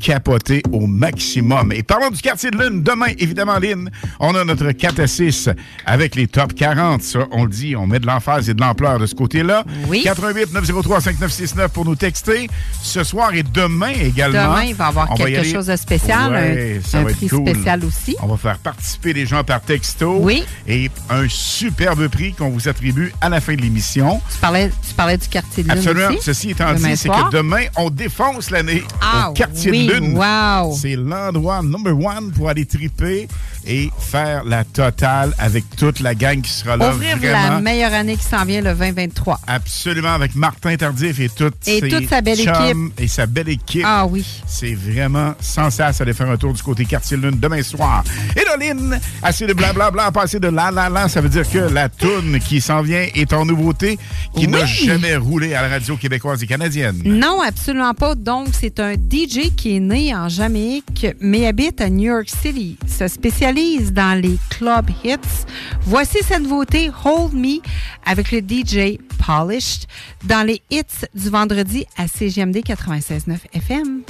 capoter 0.00 0.62
au 0.72 0.86
maximum. 0.86 1.72
Et 1.72 1.82
parlons 1.82 2.10
du 2.10 2.20
quartier 2.20 2.50
de 2.50 2.56
lune. 2.58 2.82
Demain, 2.82 3.06
évidemment, 3.18 3.58
Lynn, 3.58 3.90
on 4.20 4.34
a 4.34 4.44
notre 4.44 4.70
4 4.72 5.00
à 5.00 5.06
6 5.06 5.48
avec 5.84 6.14
les 6.14 6.26
top 6.26 6.54
40. 6.54 7.02
Ça, 7.02 7.20
on 7.30 7.44
le 7.44 7.50
dit, 7.50 7.74
on 7.76 7.86
met 7.86 7.98
de 7.98 8.06
l'emphase 8.06 8.48
et 8.50 8.54
de 8.54 8.60
l'ampleur 8.60 8.98
de 8.98 9.06
ce 9.06 9.14
côté-là. 9.14 9.64
Oui. 9.88 10.02
88 10.04 10.52
903 10.52 11.00
5969 11.00 11.70
pour 11.72 11.84
nous 11.84 11.96
texter. 11.96 12.48
Ce 12.82 13.02
soir 13.04 13.34
et 13.34 13.42
demain 13.42 13.92
également. 14.00 14.44
Demain, 14.50 14.64
il 14.64 14.74
va 14.74 14.84
y 14.86 14.88
avoir 14.88 15.14
quelque 15.14 15.44
chose 15.44 15.66
de 15.66 15.76
spécial, 15.76 16.32
Ouais, 16.32 16.80
un- 16.94 16.98
un 17.00 17.04
prix 17.04 17.28
cool. 17.28 17.48
spécial 17.48 17.84
aussi. 17.84 18.16
On 18.22 18.26
va 18.26 18.36
faire 18.36 18.58
participer 18.58 19.12
les 19.12 19.26
gens 19.26 19.42
par 19.44 19.60
texto. 19.60 20.18
Oui. 20.20 20.44
Et 20.68 20.90
un 21.10 21.26
superbe 21.28 22.08
prix 22.08 22.32
qu'on 22.32 22.50
vous 22.50 22.68
attribue 22.68 23.12
à 23.20 23.28
la 23.28 23.40
fin 23.40 23.54
de 23.54 23.60
l'émission. 23.62 24.20
Tu 24.32 24.38
parlais, 24.38 24.70
tu 24.86 24.94
parlais 24.94 25.16
du 25.18 25.28
quartier 25.28 25.62
de 25.62 25.68
lune 25.68 25.78
Absolument. 25.78 26.08
aussi? 26.08 26.18
Ceci 26.22 26.50
étant 26.50 26.72
Demain 26.74 26.90
dit, 26.90 26.96
c'est 26.96 27.08
que 27.08 27.30
demain, 27.30 27.64
on 27.76 27.90
défonce 27.90 28.50
l'année 28.50 28.82
Ah 29.00 29.30
au 29.30 29.32
quartier 29.32 29.70
oui, 29.70 29.78
de 29.78 29.82
lune. 29.84 29.85
Wow. 29.90 30.74
C'est 30.74 30.96
l'endroit 30.96 31.62
number 31.62 31.98
one 31.98 32.30
pour 32.32 32.48
aller 32.48 32.66
triper 32.66 33.28
et 33.66 33.90
faire 33.98 34.44
la 34.44 34.64
totale 34.64 35.34
avec 35.38 35.64
toute 35.76 36.00
la 36.00 36.14
gang 36.14 36.40
qui 36.40 36.52
sera 36.52 36.76
là. 36.76 36.94
Ouvrir 36.94 37.16
vraiment. 37.16 37.54
la 37.54 37.60
meilleure 37.60 37.92
année 37.92 38.16
qui 38.16 38.24
s'en 38.24 38.44
vient 38.44 38.60
le 38.60 38.74
2023. 38.74 39.40
Absolument, 39.46 40.14
avec 40.14 40.34
Martin 40.36 40.76
Tardif 40.76 41.18
et 41.20 41.28
toute, 41.28 41.56
Et 41.66 41.80
ses 41.80 41.88
toute 41.88 42.08
sa 42.08 42.20
belle 42.20 42.38
chums 42.38 42.92
Et 42.98 43.08
sa 43.08 43.26
belle 43.26 43.48
équipe. 43.48 43.82
Ah 43.84 44.06
oui. 44.06 44.24
C'est 44.46 44.74
vraiment 44.74 45.34
sensationnel 45.40 46.06
d'aller 46.06 46.12
faire 46.12 46.30
un 46.30 46.36
tour 46.36 46.52
du 46.52 46.62
côté 46.62 46.84
quartier 46.84 47.16
lune 47.16 47.38
demain 47.38 47.62
soir. 47.62 48.04
Et 48.36 48.44
Lynn, 48.58 48.98
assez 49.22 49.46
de 49.46 49.52
blablabla, 49.52 50.10
passer 50.12 50.40
de 50.40 50.48
la 50.48 50.70
la 50.70 50.88
la, 50.88 51.08
ça 51.08 51.20
veut 51.20 51.28
dire 51.28 51.48
que 51.48 51.58
la 51.58 51.88
toune 51.88 52.38
qui 52.38 52.60
s'en 52.60 52.82
vient 52.82 53.06
est 53.14 53.32
en 53.32 53.44
nouveauté, 53.44 53.98
qui 54.36 54.48
n'a 54.48 54.64
jamais 54.64 55.16
roulé 55.16 55.54
à 55.54 55.62
la 55.62 55.68
radio 55.68 55.96
québécoise 55.96 56.42
et 56.42 56.46
canadienne. 56.46 57.02
Non, 57.04 57.40
absolument 57.42 57.94
pas. 57.94 58.14
Donc, 58.14 58.48
c'est 58.52 58.80
un 58.80 58.94
DJ 58.94 59.54
qui 59.56 59.75
est 59.76 59.80
né 59.80 60.14
en 60.14 60.28
Jamaïque, 60.28 61.06
mais 61.20 61.46
habite 61.46 61.80
à 61.80 61.90
New 61.90 62.10
York 62.10 62.28
City. 62.28 62.78
Se 62.86 63.06
spécialise 63.08 63.92
dans 63.92 64.18
les 64.20 64.38
club 64.50 64.90
hits. 65.04 65.46
Voici 65.82 66.18
cette 66.22 66.42
nouveauté, 66.42 66.90
Hold 67.04 67.34
Me, 67.34 67.60
avec 68.04 68.32
le 68.32 68.38
DJ 68.38 68.98
Polished, 69.24 69.86
dans 70.24 70.46
les 70.46 70.62
hits 70.70 71.06
du 71.14 71.28
vendredi 71.28 71.86
à 71.96 72.08
CGMD 72.08 72.58
96.9 72.58 73.36
FM. 73.52 74.02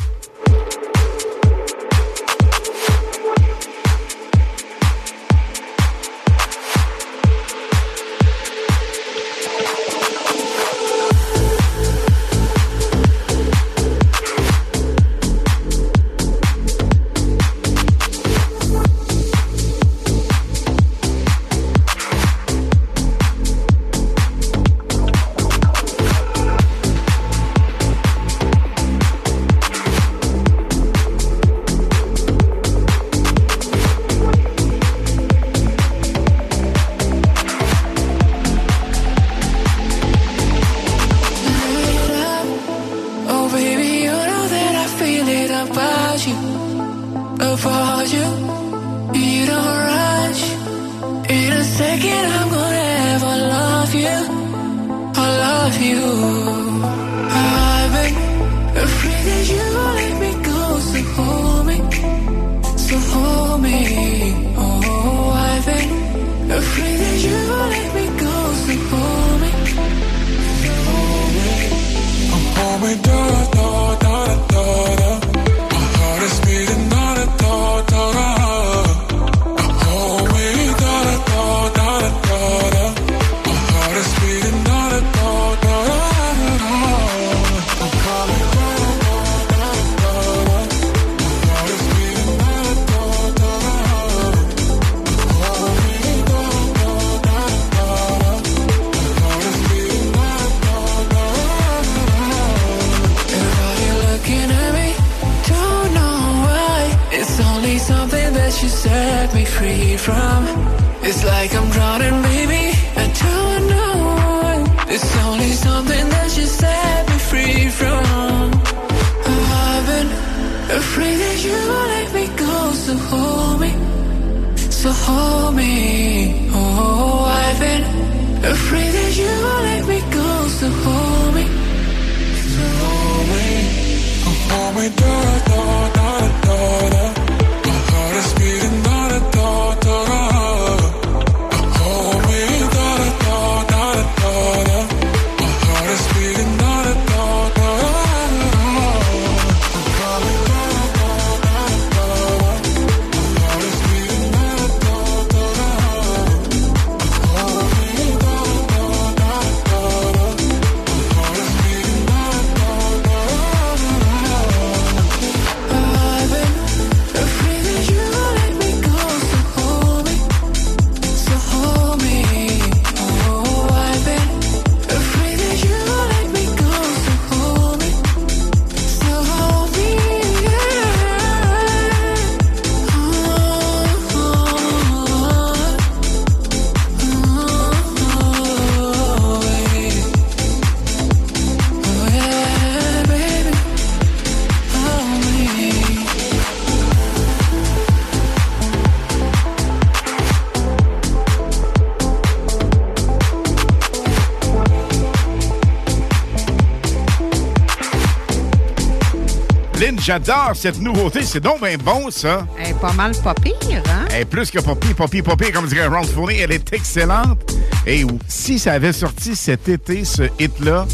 J'adore 210.07 210.53
cette 210.55 210.81
nouveauté. 210.81 211.25
C'est 211.25 211.41
donc 211.41 211.61
bien 211.61 211.77
bon, 211.79 212.11
ça. 212.13 212.47
Elle 212.61 212.71
est 212.71 212.81
pas 212.81 212.93
mal 212.93 213.11
pas 213.25 213.35
pire, 213.35 213.55
hein? 213.89 214.05
Elle 214.11 214.23
est 214.23 214.25
plus 214.25 214.53
que 214.53 214.61
poppy, 214.61 214.95
poppy, 214.95 215.21
poppy, 215.21 215.51
comme 215.51 215.67
dirait 215.67 215.89
Ron 215.89 216.05
Fourney. 216.05 216.39
Elle 216.39 216.53
est 216.53 216.73
excellente. 216.73 217.53
Et 217.85 218.05
si 218.29 218.61
ça 218.61 218.75
avait 218.75 218.93
sorti 218.93 219.35
cet 219.35 219.69
été, 219.69 220.05
ce 220.05 220.23
hit-là, 220.39 220.87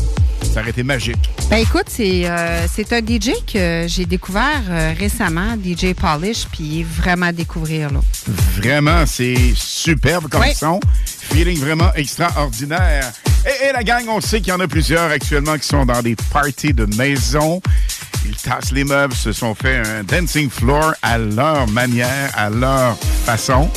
ça 0.55 0.61
aurait 0.61 0.71
été 0.71 0.83
magique. 0.83 1.31
Ben 1.51 1.59
écoute, 1.59 1.89
c'est 1.89 2.23
euh, 2.25 2.67
un 2.67 2.99
DJ 3.01 3.33
que 3.53 3.85
j'ai 3.87 4.07
découvert 4.07 4.63
euh, 4.71 4.95
récemment, 4.99 5.57
DJ 5.63 5.93
Polish, 5.93 6.47
puis 6.51 6.83
vraiment 6.83 7.33
découvrir, 7.33 7.93
là. 7.93 8.01
Vraiment, 8.57 9.05
c'est 9.05 9.37
superbe 9.55 10.29
comme 10.31 10.41
Oui. 10.41 10.55
son. 10.55 10.81
Feeling 11.05 11.59
vraiment 11.59 11.93
extraordinaire. 11.95 13.13
Et, 13.45 13.69
et 13.69 13.73
la 13.73 13.83
gang, 13.83 14.05
on 14.09 14.21
sait 14.21 14.41
qu'il 14.41 14.49
y 14.49 14.53
en 14.53 14.61
a 14.61 14.69
plusieurs 14.69 15.11
actuellement 15.11 15.59
qui 15.59 15.67
sont 15.67 15.85
dans 15.85 16.01
des 16.01 16.17
parties 16.33 16.73
de 16.73 16.87
maison. 16.97 17.61
Ils 18.33 18.39
tassent 18.39 18.73
les 18.73 18.85
meubles, 18.85 19.13
se 19.13 19.31
sont 19.31 19.55
fait 19.55 19.77
un 19.77 20.05
dancing 20.05 20.49
floor 20.49 20.95
à 21.03 21.19
leur 21.19 21.69
manière, 21.69 22.31
à 22.35 22.49
leur 22.49 22.97
façon. 23.27 23.69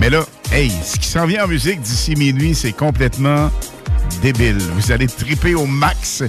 Mais 0.00 0.10
là, 0.10 0.22
hey, 0.52 0.70
ce 0.84 0.98
qui 0.98 1.08
s'en 1.08 1.24
vient 1.24 1.46
en 1.46 1.48
musique 1.48 1.80
d'ici 1.80 2.14
minuit, 2.14 2.54
c'est 2.54 2.74
complètement 2.74 3.50
débile. 4.20 4.58
Vous 4.76 4.92
allez 4.92 5.06
triper 5.06 5.54
au 5.54 5.64
max 5.64 6.22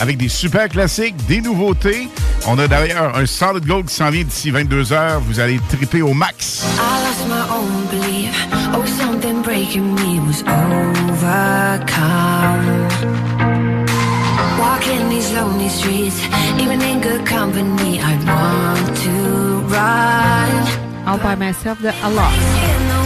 avec 0.00 0.16
des 0.16 0.28
super 0.28 0.68
classiques, 0.68 1.14
des 1.28 1.40
nouveautés. 1.40 2.08
On 2.48 2.58
a 2.58 2.66
d'ailleurs 2.66 3.16
un 3.16 3.26
solid 3.26 3.64
gold 3.64 3.86
qui 3.86 3.94
s'en 3.94 4.10
vient 4.10 4.24
d'ici 4.24 4.50
22 4.50 4.92
heures. 4.92 5.20
Vous 5.20 5.38
allez 5.38 5.60
triper 5.68 6.02
au 6.02 6.12
max. 6.12 6.64
I 6.64 7.04
lost 7.06 7.28
my 7.28 7.44
own 7.54 7.86
belief. 7.88 8.34
Oh, 8.74 8.84
something 8.84 9.42
breaking 9.42 9.94
me 9.94 10.18
was 10.26 10.42
overcome. 10.42 11.34
Lonely 15.34 15.68
streets, 15.68 16.22
even 16.60 16.80
in 16.80 17.00
good 17.00 17.26
company, 17.26 17.98
I 18.00 18.14
want 18.24 18.96
to 18.98 19.14
run. 19.66 21.08
All 21.08 21.18
by 21.18 21.34
myself, 21.34 21.82
the 21.82 21.92
a 22.06 22.10
lot. 22.10 23.03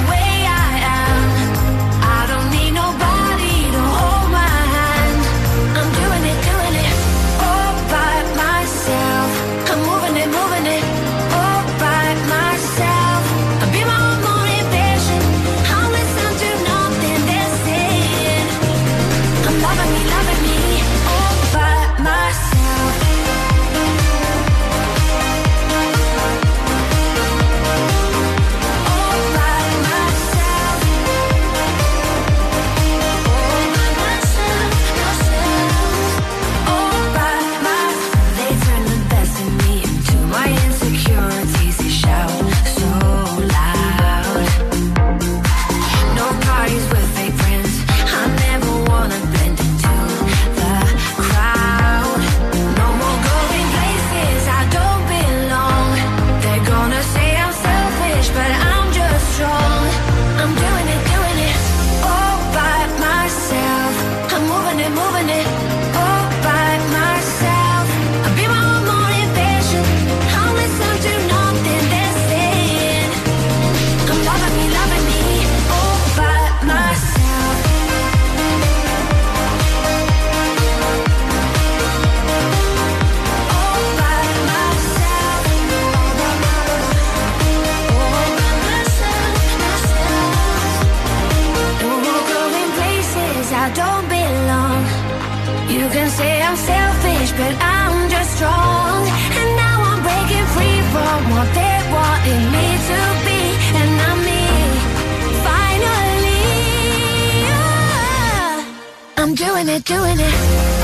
Doing 109.80 110.18
it, 110.18 110.77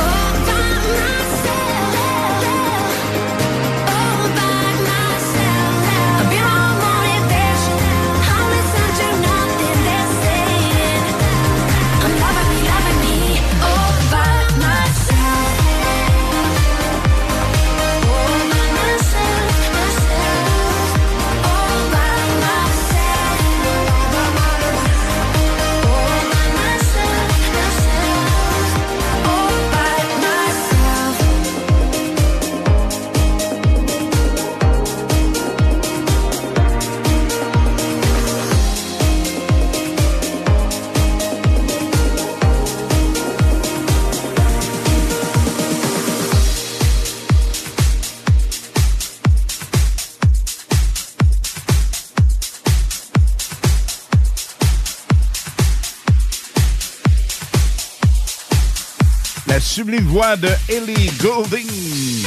sublime 59.74 60.04
voix 60.04 60.36
de 60.36 60.48
Ellie 60.68 61.10
Goulding 61.20 62.22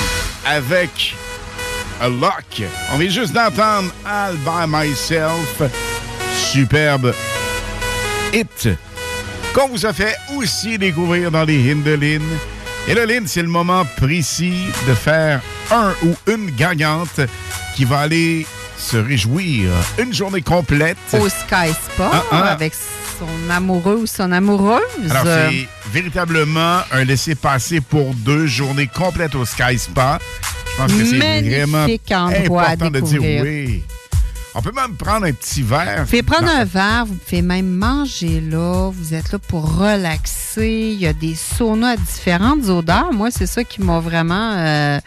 avec 0.45 1.15
A 2.01 2.09
Lock. 2.09 2.61
On 2.93 2.97
vient 2.97 3.09
juste 3.09 3.31
d'entendre 3.31 3.89
All 4.05 4.35
By 4.35 4.67
Myself. 4.67 5.61
Superbe 6.35 7.13
hit 8.33 8.67
qu'on 9.53 9.69
vous 9.69 9.85
a 9.85 9.93
fait 9.93 10.17
aussi 10.35 10.77
découvrir 10.77 11.31
dans 11.31 11.45
les 11.45 11.57
hymnes 11.71 11.83
de 11.83 11.93
Lynn. 11.93 12.21
Et 12.85 12.93
là, 12.93 13.05
Lynn, 13.05 13.25
c'est 13.27 13.43
le 13.43 13.47
moment 13.47 13.85
précis 13.95 14.65
de 14.85 14.93
faire 14.93 15.39
un 15.71 15.93
ou 16.03 16.17
une 16.29 16.51
gagnante 16.51 17.21
qui 17.77 17.85
va 17.85 17.99
aller 17.99 18.45
se 18.77 18.97
réjouir 18.97 19.69
une 19.97 20.13
journée 20.13 20.41
complète. 20.41 20.97
Au 21.13 21.29
Sky 21.29 21.71
Spa, 21.71 22.11
Ah, 22.11 22.23
ah. 22.29 22.43
avec 22.51 22.73
son 23.19 23.49
amoureux 23.49 23.95
ou 24.02 24.06
son 24.07 24.31
amoureuse. 24.31 24.81
Alors, 25.10 25.23
c'est 25.26 25.68
véritablement 25.91 26.80
un 26.91 27.03
laisser-passer 27.03 27.81
pour 27.81 28.14
deux 28.14 28.45
journées 28.45 28.88
complètes 28.88 29.35
au 29.35 29.45
Sky 29.45 29.77
Spa. 29.77 30.19
Je 30.72 30.77
pense 30.77 30.91
que 30.94 31.06
c'est 31.06 31.41
vraiment 31.41 31.85
important 31.85 32.89
de 32.91 32.99
dire 32.99 33.22
oui. 33.22 33.84
On 34.53 34.61
peut 34.61 34.72
même 34.72 34.95
prendre 34.95 35.26
un 35.27 35.34
petit 35.34 35.61
verre. 35.61 35.99
Vous 35.99 36.06
pouvez 36.06 36.23
prendre 36.23 36.49
un 36.49 36.65
verre, 36.65 37.06
vous 37.06 37.14
pouvez 37.14 37.44
même 37.44 37.69
manger 37.69 38.41
là, 38.41 38.89
vous 38.91 39.14
êtes 39.14 39.31
là 39.31 39.38
pour 39.38 39.77
relaxer. 39.77 40.94
Il 40.94 40.99
y 40.99 41.06
a 41.06 41.14
des 41.14 41.35
saunas 41.35 41.91
à 41.91 41.98
différentes 41.98 42.68
odeurs. 42.68 43.14
Moi, 43.14 43.30
c'est 43.30 43.45
ça 43.45 43.64
qui 43.64 43.81
m'a 43.81 43.99
vraiment. 43.99 44.53
euh, 44.57 44.99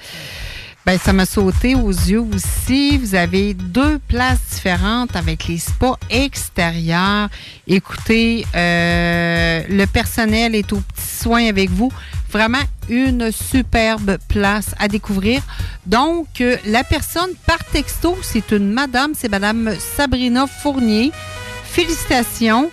ben, 0.90 0.98
ça 0.98 1.12
m'a 1.12 1.24
sauté 1.24 1.76
aux 1.76 1.92
yeux 1.92 2.24
aussi. 2.34 2.98
Vous 2.98 3.14
avez 3.14 3.54
deux 3.54 4.00
places 4.08 4.40
différentes 4.50 5.14
avec 5.14 5.46
les 5.46 5.58
spas 5.58 5.96
extérieurs. 6.10 7.28
Écoutez, 7.68 8.44
euh, 8.56 9.62
le 9.68 9.84
personnel 9.86 10.56
est 10.56 10.72
aux 10.72 10.80
petits 10.80 11.16
soins 11.22 11.46
avec 11.46 11.70
vous. 11.70 11.92
Vraiment 12.32 12.58
une 12.88 13.30
superbe 13.30 14.18
place 14.26 14.74
à 14.80 14.88
découvrir. 14.88 15.42
Donc, 15.86 16.40
euh, 16.40 16.56
la 16.66 16.82
personne 16.82 17.30
par 17.46 17.62
texto, 17.66 18.18
c'est 18.22 18.50
une 18.50 18.72
madame, 18.72 19.12
c'est 19.16 19.30
madame 19.30 19.72
Sabrina 19.78 20.48
Fournier. 20.48 21.12
Félicitations. 21.66 22.68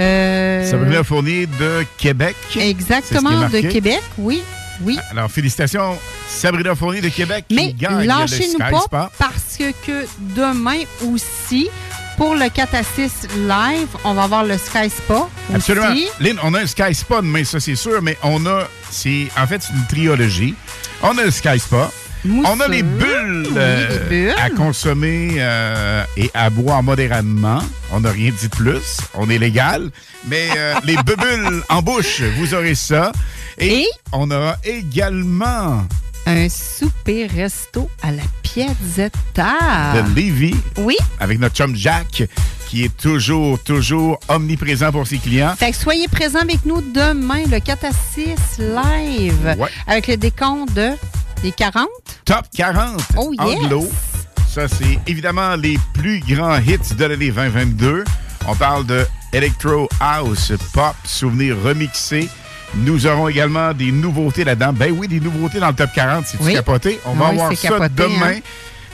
Euh, 0.00 0.64
Sabrina 0.64 1.04
Fournier 1.04 1.44
de 1.46 1.84
Québec. 1.98 2.36
Exactement, 2.58 3.50
de. 3.50 3.60
Québec, 3.60 4.00
oui. 4.16 4.40
Oui. 4.82 4.98
Alors, 5.10 5.30
félicitations, 5.30 5.98
Sabrina 6.28 6.74
Fournier 6.74 7.00
de 7.00 7.08
Québec 7.08 7.44
Mais 7.50 7.74
lâchez-nous 7.80 8.58
pas 8.88 9.10
parce 9.18 9.58
que, 9.58 10.06
demain 10.18 10.80
aussi, 11.12 11.68
pour 12.16 12.34
le 12.34 12.48
4 12.48 12.74
à 12.74 12.82
6 12.82 13.28
live, 13.48 13.88
on 14.04 14.14
va 14.14 14.24
avoir 14.24 14.44
le 14.44 14.56
Sky 14.58 14.90
Spa. 14.90 15.28
Absolument. 15.54 15.90
aussi. 15.92 16.06
Lynn, 16.20 16.38
on 16.42 16.54
a 16.54 16.60
un 16.60 16.66
Sky 16.66 16.94
Spa 16.94 17.16
demain, 17.22 17.44
ça 17.44 17.60
c'est 17.60 17.76
sûr, 17.76 18.00
mais 18.02 18.16
on 18.22 18.44
a, 18.46 18.68
c'est, 18.90 19.28
en 19.38 19.46
fait, 19.46 19.62
c'est 19.62 19.72
une 19.72 19.86
trilogie. 19.86 20.54
On 21.02 21.16
a 21.18 21.24
le 21.24 21.30
Sky 21.30 21.58
Spa. 21.58 21.90
On 22.26 22.60
a 22.60 22.68
les 22.68 22.82
bulles, 22.82 23.46
Oui, 23.48 23.54
euh, 23.56 23.88
les 23.88 24.08
bulles. 24.26 24.34
à 24.38 24.50
consommer 24.50 25.36
euh, 25.38 26.04
et 26.18 26.30
à 26.34 26.50
boire 26.50 26.82
modérément. 26.82 27.60
On 27.92 28.00
n'a 28.00 28.10
rien 28.10 28.30
dit 28.38 28.48
de 28.48 28.54
plus. 28.54 28.98
On 29.14 29.30
est 29.30 29.38
légal. 29.38 29.90
Mais 30.28 30.48
euh, 30.54 30.74
les 30.84 30.96
bulles 31.06 31.62
en 31.70 31.80
bouche, 31.80 32.20
vous 32.36 32.52
aurez 32.52 32.74
ça. 32.74 33.12
Et, 33.60 33.86
on 34.12 34.30
aura 34.30 34.56
également 34.64 35.84
Un 36.26 36.48
souper 36.48 37.26
resto 37.26 37.90
à 38.02 38.10
la 38.10 38.22
Piazzetta. 38.42 39.92
de 39.94 40.14
Lévis. 40.14 40.54
Oui. 40.78 40.96
Avec 41.18 41.38
notre 41.38 41.56
chum 41.56 41.74
Jack, 41.76 42.24
qui 42.68 42.84
est 42.84 42.96
toujours, 42.96 43.58
toujours 43.62 44.18
omniprésent 44.28 44.90
pour 44.92 45.06
ses 45.06 45.18
clients. 45.18 45.54
Fait 45.58 45.70
que 45.72 45.76
soyez 45.76 46.08
présents 46.08 46.40
avec 46.40 46.64
nous 46.64 46.80
demain, 46.80 47.44
le 47.50 47.58
4 47.60 47.84
à 47.84 47.90
6 48.14 48.58
live, 48.58 49.56
Ouais. 49.58 49.68
avec 49.86 50.06
le 50.08 50.16
décompte 50.16 50.72
de 50.74 50.90
des 51.42 51.52
40. 51.52 51.86
Top 52.24 52.44
40 52.54 53.00
Oh, 53.16 53.32
yes. 53.32 53.40
anglo. 53.64 53.88
Ça, 54.48 54.68
c'est 54.68 54.98
évidemment 55.06 55.54
les 55.56 55.78
plus 55.94 56.20
grands 56.20 56.58
hits 56.58 56.94
de 56.96 57.04
l'année 57.04 57.30
2022. 57.30 58.04
On 58.48 58.54
parle 58.56 58.84
de 58.86 59.06
Electro 59.32 59.88
House, 60.00 60.52
Pop, 60.72 60.94
Souvenirs 61.04 61.56
remixés. 61.62 62.28
Nous 62.76 63.06
aurons 63.06 63.28
également 63.28 63.72
des 63.72 63.90
nouveautés 63.92 64.44
là-dedans. 64.44 64.72
Ben 64.72 64.92
oui, 64.96 65.08
des 65.08 65.20
nouveautés 65.20 65.58
dans 65.58 65.68
le 65.68 65.74
top 65.74 65.90
40. 65.94 66.24
C'est-tu 66.26 66.44
Oui. 66.44 66.52
capoté? 66.54 67.00
On 67.04 67.14
va 67.14 67.30
Oui, 67.30 67.34
voir 67.36 67.50
c'est 67.50 67.56
ça 67.66 67.68
capoté, 67.70 67.90
demain. 67.96 68.32
hein. 68.36 68.40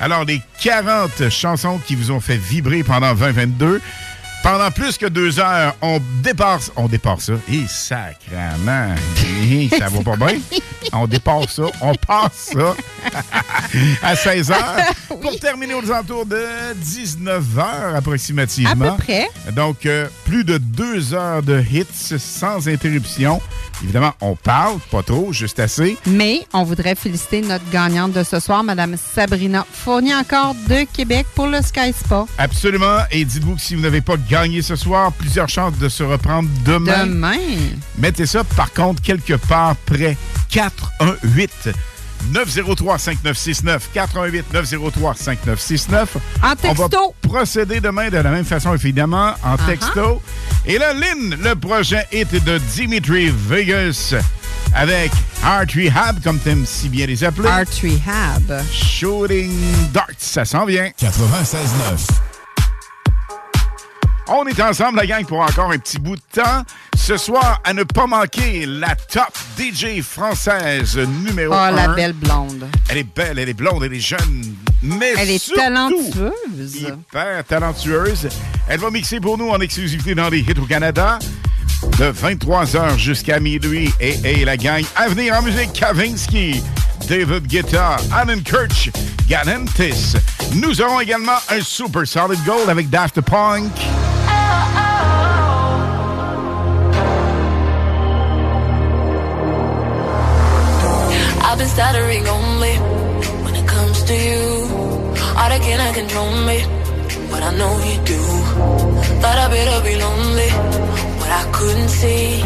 Alors, 0.01 0.25
les 0.25 0.41
40 0.63 1.29
chansons 1.31 1.79
qui 1.87 1.95
vous 1.95 2.11
ont 2.11 2.21
fait 2.21 2.37
vibrer 2.37 2.83
pendant 2.83 3.15
2022. 3.15 3.81
Pendant 4.47 4.71
plus 4.71 4.97
que 4.97 5.07
deux 5.07 5.41
heures, 5.41 5.75
on 5.83 6.01
dépasse, 6.23 6.71
on 6.77 6.87
dépasse 6.87 7.25
ça. 7.25 7.33
Et 7.51 7.67
sacrement, 7.67 8.95
Hi, 9.43 9.69
ça 9.77 9.89
va 9.89 10.05
pas 10.05 10.15
bien? 10.17 10.39
On 10.93 11.09
dépasse 11.09 11.57
ça, 11.57 11.65
on 11.81 11.95
passe 11.97 12.53
ça 12.53 12.77
à 14.03 14.15
16 14.15 14.53
heures 14.53 14.77
pour 15.21 15.37
terminer 15.41 15.75
aux 15.75 15.91
alentours 15.91 16.25
de 16.25 16.47
19 16.77 17.59
heures 17.59 17.97
approximativement. 17.97 18.85
À 18.85 18.91
peu 18.93 19.03
près. 19.03 19.29
Donc, 19.51 19.85
euh, 19.85 20.07
plus 20.25 20.45
de 20.45 20.59
deux 20.59 21.13
heures 21.13 21.43
de 21.43 21.61
hits 21.61 22.17
sans 22.17 22.69
interruption. 22.69 23.43
Évidemment, 23.87 24.15
on 24.21 24.35
parle, 24.35 24.81
pas 24.91 25.05
trop, 25.05 25.33
juste 25.33 25.61
assez. 25.61 25.97
Mais 26.07 26.45
on 26.53 26.65
voudrait 26.65 26.97
féliciter 26.97 27.41
notre 27.41 27.71
gagnante 27.71 28.11
de 28.11 28.25
ce 28.25 28.41
soir, 28.41 28.65
Madame 28.65 28.97
Sabrina 28.97 29.65
Fournier, 29.71 30.13
encore 30.13 30.57
de 30.69 30.85
Québec 30.93 31.25
pour 31.37 31.47
le 31.47 31.63
Sky 31.63 31.93
Spa. 31.93 32.27
Absolument. 32.37 32.99
Et 33.13 33.25
dites-vous 33.25 33.55
que 33.55 33.61
si 33.61 33.77
vous 33.77 33.83
n'avez 33.83 34.01
pas 34.01 34.17
gagné 34.29 34.61
ce 34.61 34.75
soir, 34.75 35.13
plusieurs 35.13 35.49
chances 35.49 35.79
de 35.79 35.89
se 35.89 36.03
reprendre 36.03 36.49
demain. 36.65 37.07
Demain. 37.07 37.39
Mettez 37.97 38.27
ça, 38.27 38.43
par 38.43 38.73
contre, 38.73 39.01
quelque 39.03 39.35
part 39.35 39.77
près. 39.77 40.17
418 40.51 41.71
903 42.33 42.99
5969 42.99 43.89
418 43.95 44.53
903 44.53 45.15
5969 45.15 46.17
En 46.43 46.47
On 46.69 46.73
va 46.73 46.85
texto. 46.89 47.15
procéder 47.23 47.81
demain 47.81 48.09
de 48.09 48.19
la 48.19 48.31
même 48.31 48.45
façon, 48.45 48.75
évidemment, 48.75 49.35
en 49.43 49.57
Uh-huh. 49.57 49.67
texto. 49.67 50.23
Et 50.67 50.79
là, 50.79 50.93
Lynn, 50.93 51.37
le 51.43 51.55
prochain 51.55 52.03
hit 52.13 52.31
de 52.45 52.59
Dimitri 52.75 53.31
Vegas 53.49 54.15
avec 54.75 55.11
Heart 55.45 55.73
Rehab, 55.73 56.23
comme 56.23 56.39
t'aimes 56.39 56.67
si 56.67 56.89
bien 56.89 57.07
les 57.07 57.23
appeler. 57.25 57.49
Art 57.49 57.65
Rehab. 57.83 58.63
Shooting 58.73 59.53
Darts, 59.93 60.07
ça 60.19 60.45
s'en 60.45 60.65
vient. 60.67 60.91
96.9. 61.01 62.26
On 64.29 64.45
est 64.47 64.61
ensemble, 64.61 64.99
la 64.99 65.07
gang, 65.07 65.25
pour 65.25 65.41
encore 65.41 65.71
un 65.71 65.79
petit 65.79 65.99
bout 65.99 66.17
de 66.17 66.23
temps. 66.43 66.63
Ce 66.97 67.17
soir, 67.17 67.61
à 67.65 67.73
ne 67.73 67.85
pas 67.85 68.07
manquer, 68.07 68.67
la 68.67 68.95
top 68.97 69.33
DJ 69.59 70.01
française 70.03 70.97
numéro 70.99 71.53
Oh, 71.55 71.59
1. 71.59 71.71
la 71.71 71.89
belle 71.89 72.13
blonde. 72.13 72.67
Elle 72.89 72.99
est 72.99 73.15
belle, 73.15 73.39
elle 73.39 73.49
est 73.49 73.55
blonde, 73.55 73.85
elle 73.85 73.95
est 73.95 74.01
jeune, 74.01 74.43
mais 74.83 75.13
Elle 75.17 75.31
est 75.31 75.39
surtout 75.39 75.61
talentueuse. 75.61 76.77
hyper 76.77 77.45
talentueuse. 77.47 78.29
Elle 78.69 78.81
va 78.81 78.91
mixer 78.91 79.21
pour 79.21 79.39
nous 79.39 79.49
en 79.51 79.61
exclusivité 79.61 80.15
dans 80.17 80.29
les 80.29 80.41
hits 80.41 80.55
au 80.61 80.67
Canada 80.67 81.19
de 81.99 82.11
23h 82.11 82.99
jusqu'à 82.99 83.39
minuit. 83.39 83.93
Et, 84.01 84.41
et 84.41 84.45
la 84.45 84.57
gang 84.57 84.83
à 84.97 85.09
venir 85.09 85.35
en 85.39 85.43
musique, 85.43 85.73
Kavinsky, 85.73 86.61
David 87.09 87.47
Guetta, 87.47 87.97
Alan 88.13 88.41
Kirch, 88.45 88.91
Galantis. 89.29 90.15
Nous 90.55 90.81
aurons 90.81 90.99
également 91.01 91.39
un 91.49 91.61
Super 91.61 92.07
Solid 92.09 92.43
Gold 92.45 92.69
avec 92.69 92.91
Daft 92.91 93.21
Punk. 93.21 93.71
I've 101.57 101.61
been 101.61 101.69
stuttering 101.71 102.29
only 102.29 102.75
when 103.43 103.55
it 103.57 103.67
comes 103.67 104.03
to 104.03 104.13
you. 104.13 104.45
All 105.41 105.49
that 105.49 105.61
cannot 105.63 105.95
control 105.95 106.31
me, 106.45 106.59
but 107.31 107.43
I 107.43 107.51
know 107.57 107.73
you 107.81 107.97
do. 108.05 108.21
Thought 109.25 109.39
I 109.45 109.49
better 109.49 109.81
be 109.89 109.97
lonely, 109.97 110.51
but 111.19 111.31
I 111.41 111.45
couldn't 111.57 111.89
see 111.89 112.45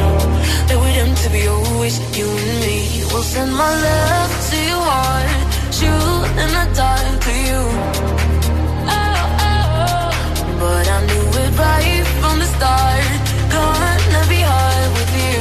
that 0.68 0.76
we're 0.78 0.94
doomed 0.94 1.16
to 1.26 1.30
be 1.30 1.42
always 1.48 1.98
you 2.16 2.28
and 2.30 2.54
me. 2.62 3.02
We'll 3.10 3.26
send 3.26 3.50
my 3.52 3.72
love 3.88 4.30
to 4.50 4.56
your 4.70 4.84
heart, 4.94 5.30
shoot 5.74 6.30
in 6.42 6.50
the 6.58 6.66
dark 6.78 7.14
to 7.26 7.32
you. 7.50 7.62
Oh, 8.94 9.10
oh, 9.42 9.50
oh. 9.50 10.10
But 10.62 10.86
I 10.86 10.98
knew 11.10 11.26
it 11.42 11.50
right 11.58 12.06
from 12.22 12.38
the 12.38 12.48
start. 12.54 13.10
Gonna 13.58 14.22
be 14.30 14.38
hard 14.38 14.88
with 14.94 15.12
you. 15.18 15.39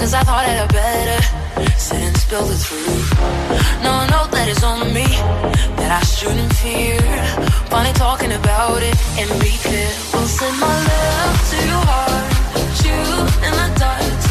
Cause 0.00 0.14
I 0.14 0.22
thought 0.22 0.48
it 0.48 0.72
better 0.72 1.20
since 1.76 2.24
built 2.24 2.48
the 2.48 2.56
truth. 2.64 3.10
No, 3.84 4.06
no, 4.08 4.26
that 4.32 4.48
is 4.48 4.64
on 4.64 4.94
me 4.94 5.04
that 5.76 5.90
I 6.00 6.02
shouldn't 6.16 6.54
fear. 6.54 6.98
Funny 7.68 7.92
talking 7.92 8.32
about 8.32 8.82
it 8.82 8.96
and 9.20 9.28
be 9.42 9.52
clear. 9.60 9.92
We'll 10.14 10.26
send 10.26 10.58
my 10.58 10.76
love 10.90 11.36
to 11.50 11.56
your 11.70 11.84
heart, 11.92 12.32
shoot 12.80 13.44
in 13.44 13.52
the 13.52 13.78
dark. 13.78 14.29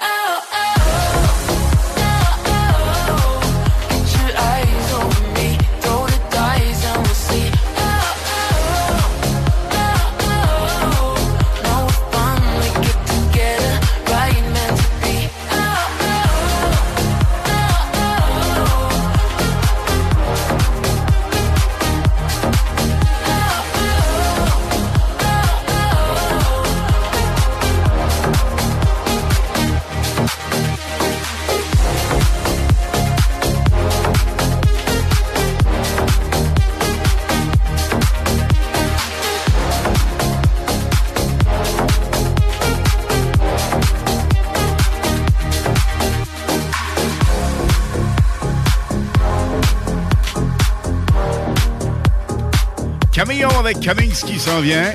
Avec 53.43 53.81
Cummings 53.81 54.23
qui 54.25 54.39
s'en 54.39 54.61
vient. 54.61 54.93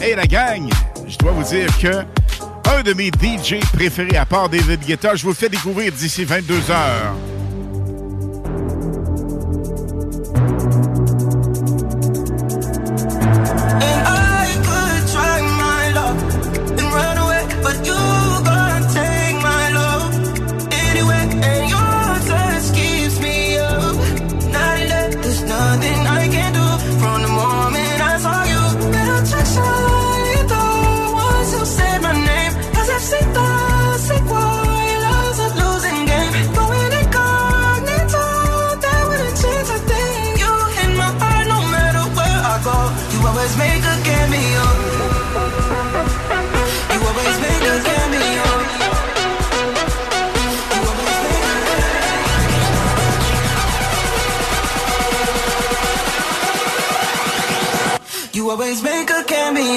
Et 0.00 0.14
la 0.14 0.26
gang, 0.26 0.70
je 1.08 1.18
dois 1.18 1.32
vous 1.32 1.42
dire 1.42 1.66
que 1.78 2.04
un 2.70 2.82
de 2.84 2.92
mes 2.92 3.08
DJ 3.08 3.58
préférés, 3.72 4.16
à 4.16 4.24
part 4.24 4.48
David 4.48 4.80
Guetta, 4.86 5.16
je 5.16 5.22
vous 5.22 5.30
le 5.30 5.34
fais 5.34 5.48
découvrir 5.48 5.90
d'ici 5.90 6.24
22 6.24 6.70
heures. 6.70 7.33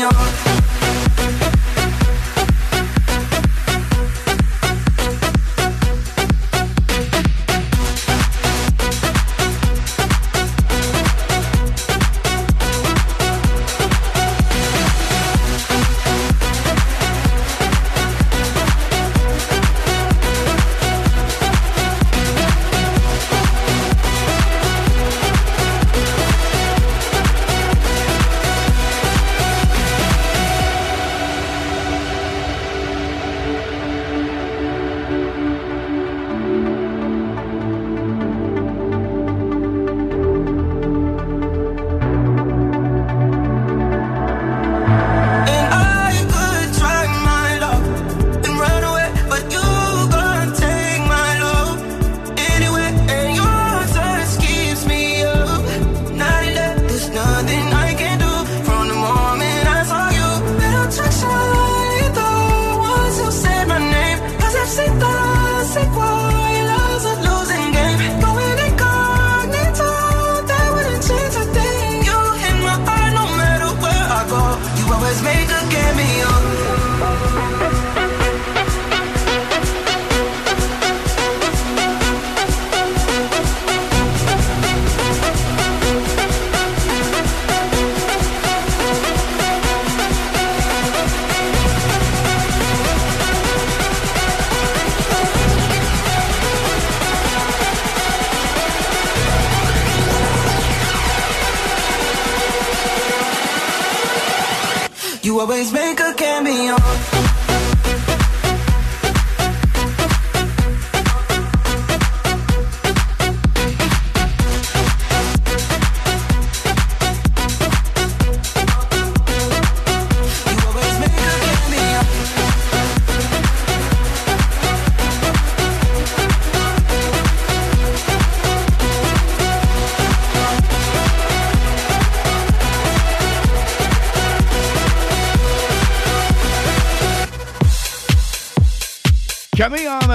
señor 0.10 0.37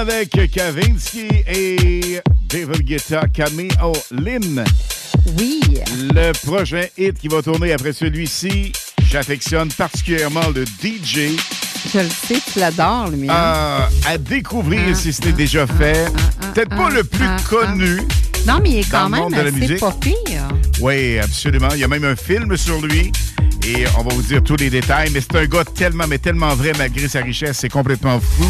avec 0.03 0.51
Kavinsky 0.51 1.29
et 1.47 2.21
David 2.49 2.83
Guetta. 2.83 3.23
Camille 3.33 3.71
oh, 3.85 3.93
Lynn. 4.11 4.65
Oui. 5.39 5.61
Le 6.13 6.33
prochain 6.45 6.87
hit 6.99 7.19
qui 7.21 7.29
va 7.29 7.41
tourner 7.41 7.73
après 7.73 7.93
celui-ci, 7.93 8.73
j'affectionne 9.09 9.71
particulièrement 9.71 10.49
le 10.53 10.65
DJ. 10.65 11.39
Je 11.93 12.01
le 12.01 12.09
sais, 12.09 12.41
tu 12.53 12.59
l'adores, 12.59 13.11
lui. 13.11 13.29
hein? 13.31 13.89
à, 14.05 14.19
découvrir 14.19 14.97
si 14.97 15.13
ce 15.13 15.23
n'est 15.23 15.33
déjà 15.33 15.69
fait. 15.69 16.11
Peut-être 16.53 16.71
pas 16.71 16.91
le 16.91 17.05
plus 17.05 17.25
ah, 17.25 17.37
connu. 17.49 18.01
Non, 18.45 18.59
mais 18.61 18.71
il 18.71 18.79
est 18.81 18.91
quand 18.91 19.05
le 19.05 19.11
monde 19.11 19.31
même 19.31 19.41
de 19.41 19.45
la 19.45 19.51
assez 19.51 19.61
musique. 19.61 19.81
pas 19.81 19.97
pire. 20.01 20.49
Oui, 20.81 21.21
absolument. 21.21 21.69
Il 21.75 21.79
y 21.79 21.85
a 21.85 21.89
même 21.89 22.05
un 22.05 22.17
film 22.17 22.57
sur 22.57 22.81
lui. 22.81 23.13
Et 23.65 23.85
on 23.97 24.03
va 24.03 24.13
vous 24.13 24.23
dire 24.23 24.43
tous 24.43 24.57
les 24.57 24.69
détails. 24.69 25.11
Mais 25.13 25.21
c'est 25.21 25.37
un 25.37 25.47
gars 25.47 25.65
tellement, 25.65 26.09
mais 26.09 26.19
tellement 26.19 26.57
vrai 26.57 26.73
malgré 26.77 27.07
sa 27.07 27.21
richesse. 27.21 27.59
C'est 27.61 27.69
complètement 27.69 28.19
fou. 28.19 28.45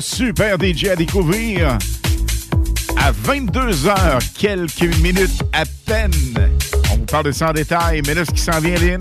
Super 0.00 0.56
DJ 0.60 0.86
à 0.88 0.96
découvrir 0.96 1.78
à 2.98 3.12
22h, 3.12 4.18
quelques 4.38 4.96
minutes 4.98 5.42
à 5.52 5.64
peine. 5.86 6.10
On 6.92 6.96
vous 6.96 7.04
parle 7.04 7.26
de 7.26 7.32
ça 7.32 7.50
en 7.50 7.52
détail, 7.52 8.02
mais 8.06 8.14
là, 8.14 8.24
ce 8.24 8.30
qui 8.30 8.40
s'en 8.40 8.58
vient, 8.60 8.74
Lynn, 8.76 8.98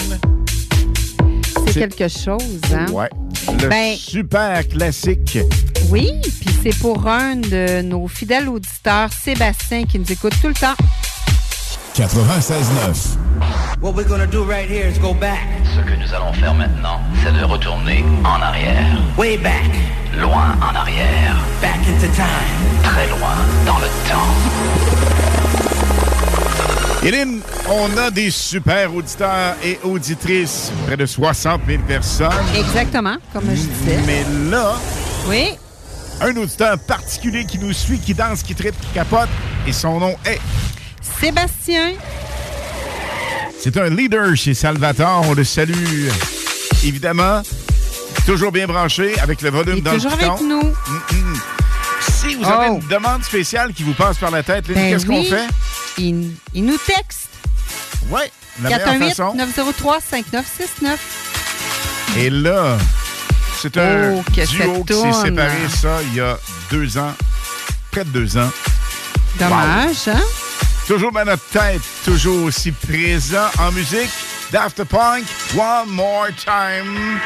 C'est 1.67 1.89
quelque 1.89 2.07
chose, 2.07 2.61
hein? 2.73 2.85
ouais, 2.91 3.09
le 3.61 3.67
Ben- 3.67 3.95
super 3.97 4.67
classique. 4.67 5.37
Oui, 5.89 6.11
puis 6.21 6.49
c'est 6.63 6.77
pour 6.79 7.07
un 7.07 7.35
de 7.37 7.81
nos 7.81 8.07
fidèles 8.07 8.47
auditeurs, 8.49 9.09
Sébastien, 9.11 9.83
qui 9.85 9.99
nous 9.99 10.11
écoute 10.11 10.33
tout 10.41 10.47
le 10.49 10.53
temps. 10.53 10.75
96.9. 11.95 13.17
What 13.81 13.93
we're 13.93 14.03
gonna 14.07 14.25
do 14.27 14.43
right 14.43 14.69
here 14.69 14.87
is 14.89 14.97
go 14.99 15.13
back. 15.13 15.39
Ce 15.75 15.79
que 15.81 15.95
nous 15.95 16.13
allons 16.13 16.33
faire 16.33 16.53
maintenant, 16.53 16.99
c'est 17.23 17.31
de 17.37 17.43
retourner 17.45 18.03
en 18.23 18.41
arrière. 18.41 18.97
Way 19.17 19.37
back. 19.37 19.63
Loin 20.19 20.54
arrière. 20.95 21.35
Back 21.61 21.79
into 21.87 22.07
time. 22.13 22.81
Très 22.83 23.07
loin 23.07 23.35
dans 23.65 23.79
le 23.79 23.87
temps. 24.09 24.35
Hélène, 27.03 27.39
on 27.69 27.97
a 27.97 28.09
des 28.09 28.31
super 28.31 28.93
auditeurs 28.93 29.55
et 29.63 29.77
auditrices, 29.83 30.71
près 30.87 30.97
de 30.97 31.05
60 31.05 31.61
000 31.67 31.83
personnes. 31.87 32.31
Exactement, 32.55 33.17
comme 33.31 33.45
je 33.49 33.61
disais. 33.61 33.99
Mais 34.07 34.25
là, 34.49 34.73
Oui, 35.27 35.49
un 36.21 36.35
auditeur 36.35 36.79
particulier 36.79 37.45
qui 37.45 37.59
nous 37.59 37.73
suit, 37.73 37.99
qui 37.99 38.15
danse, 38.15 38.41
qui 38.41 38.55
tripe, 38.55 38.79
qui 38.79 38.87
capote, 38.93 39.29
et 39.67 39.73
son 39.73 39.99
nom 39.99 40.15
est... 40.25 40.39
Sébastien, 41.19 41.91
C'est 43.59 43.77
un 43.77 43.89
leader 43.89 44.35
chez 44.35 44.53
Salvatore. 44.55 45.25
On 45.29 45.33
le 45.33 45.43
salue, 45.43 46.09
évidemment. 46.83 47.41
Toujours 48.25 48.51
bien 48.51 48.65
branché, 48.67 49.17
avec 49.19 49.41
le 49.41 49.49
volume 49.51 49.75
il 49.75 49.79
est 49.79 49.81
dans 49.81 49.91
le 49.93 49.97
toujours 49.97 50.17
piton. 50.17 50.33
avec 50.33 50.45
nous. 50.47 50.61
Mm-mm. 50.61 51.39
Si 52.01 52.35
vous 52.35 52.45
avez 52.45 52.67
Oh. 52.69 52.79
une 52.81 52.87
demande 52.87 53.23
spéciale 53.23 53.71
qui 53.73 53.83
vous 53.83 53.93
passe 53.93 54.17
par 54.17 54.31
la 54.31 54.41
tête, 54.43 54.67
Lynn, 54.67 54.75
Ben 54.75 54.91
qu'est-ce 54.93 55.05
oui. 55.07 55.15
qu'on 55.29 55.35
fait? 55.35 55.47
Il, 55.97 56.31
il 56.53 56.65
nous 56.65 56.77
texte. 56.77 57.29
Oui, 58.09 58.21
la 58.61 58.69
meilleure 58.77 59.09
façon. 59.09 59.35
418-903-5969. 59.35 60.97
Et 62.17 62.29
là, 62.29 62.77
c'est 63.61 63.77
un 63.77 64.13
Oh, 64.15 64.23
que 64.35 64.45
duo 64.47 64.83
qui 64.83 64.93
s'est 64.93 65.01
tourne. 65.01 65.25
séparé, 65.25 65.57
ça, 65.69 65.99
il 66.03 66.15
y 66.15 66.19
a 66.19 66.37
deux 66.71 66.97
ans. 66.97 67.13
Près 67.91 68.03
de 68.05 68.09
deux 68.09 68.37
ans. 68.37 68.51
Dommage, 69.39 70.07
hein? 70.07 70.21
Toujours 70.87 71.11
dans 71.11 71.25
notre 71.25 71.45
tête, 71.45 71.81
toujours 72.03 72.43
aussi 72.45 72.71
présent 72.71 73.47
en 73.59 73.71
musique. 73.71 74.09
Daft 74.51 74.83
Punk, 74.83 75.23
One 75.55 75.89
More 75.89 76.27
Time. 76.37 77.19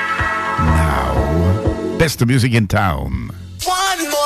Best 1.99 2.25
music 2.25 2.53
in 2.53 2.65
town. 2.65 3.29
One 3.65 4.09
more 4.09 4.18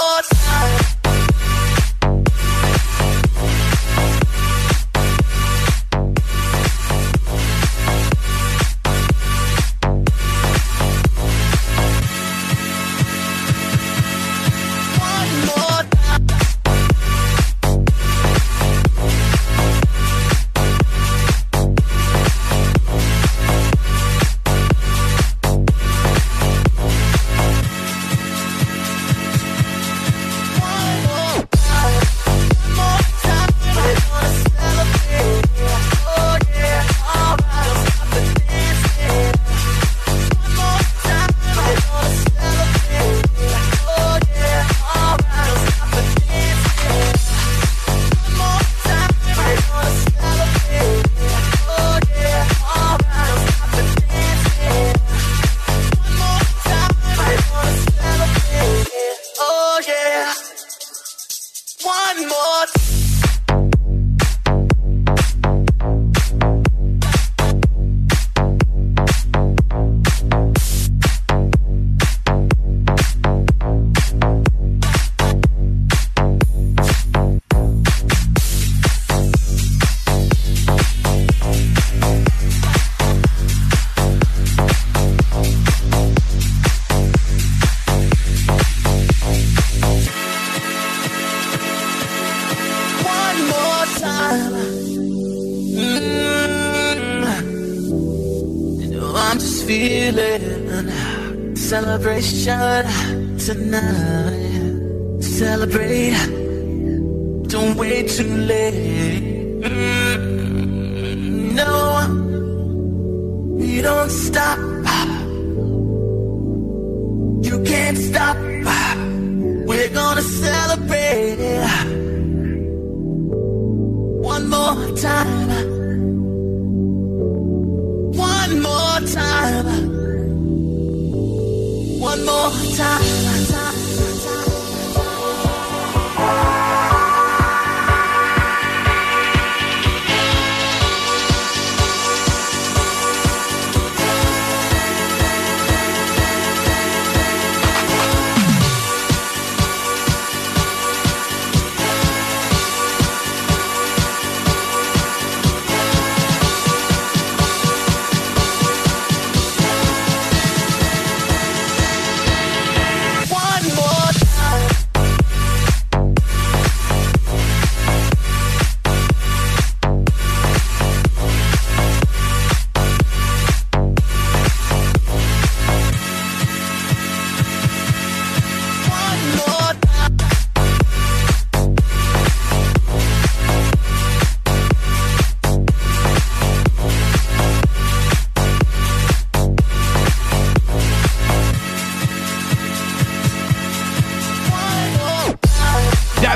vibration 102.03 102.85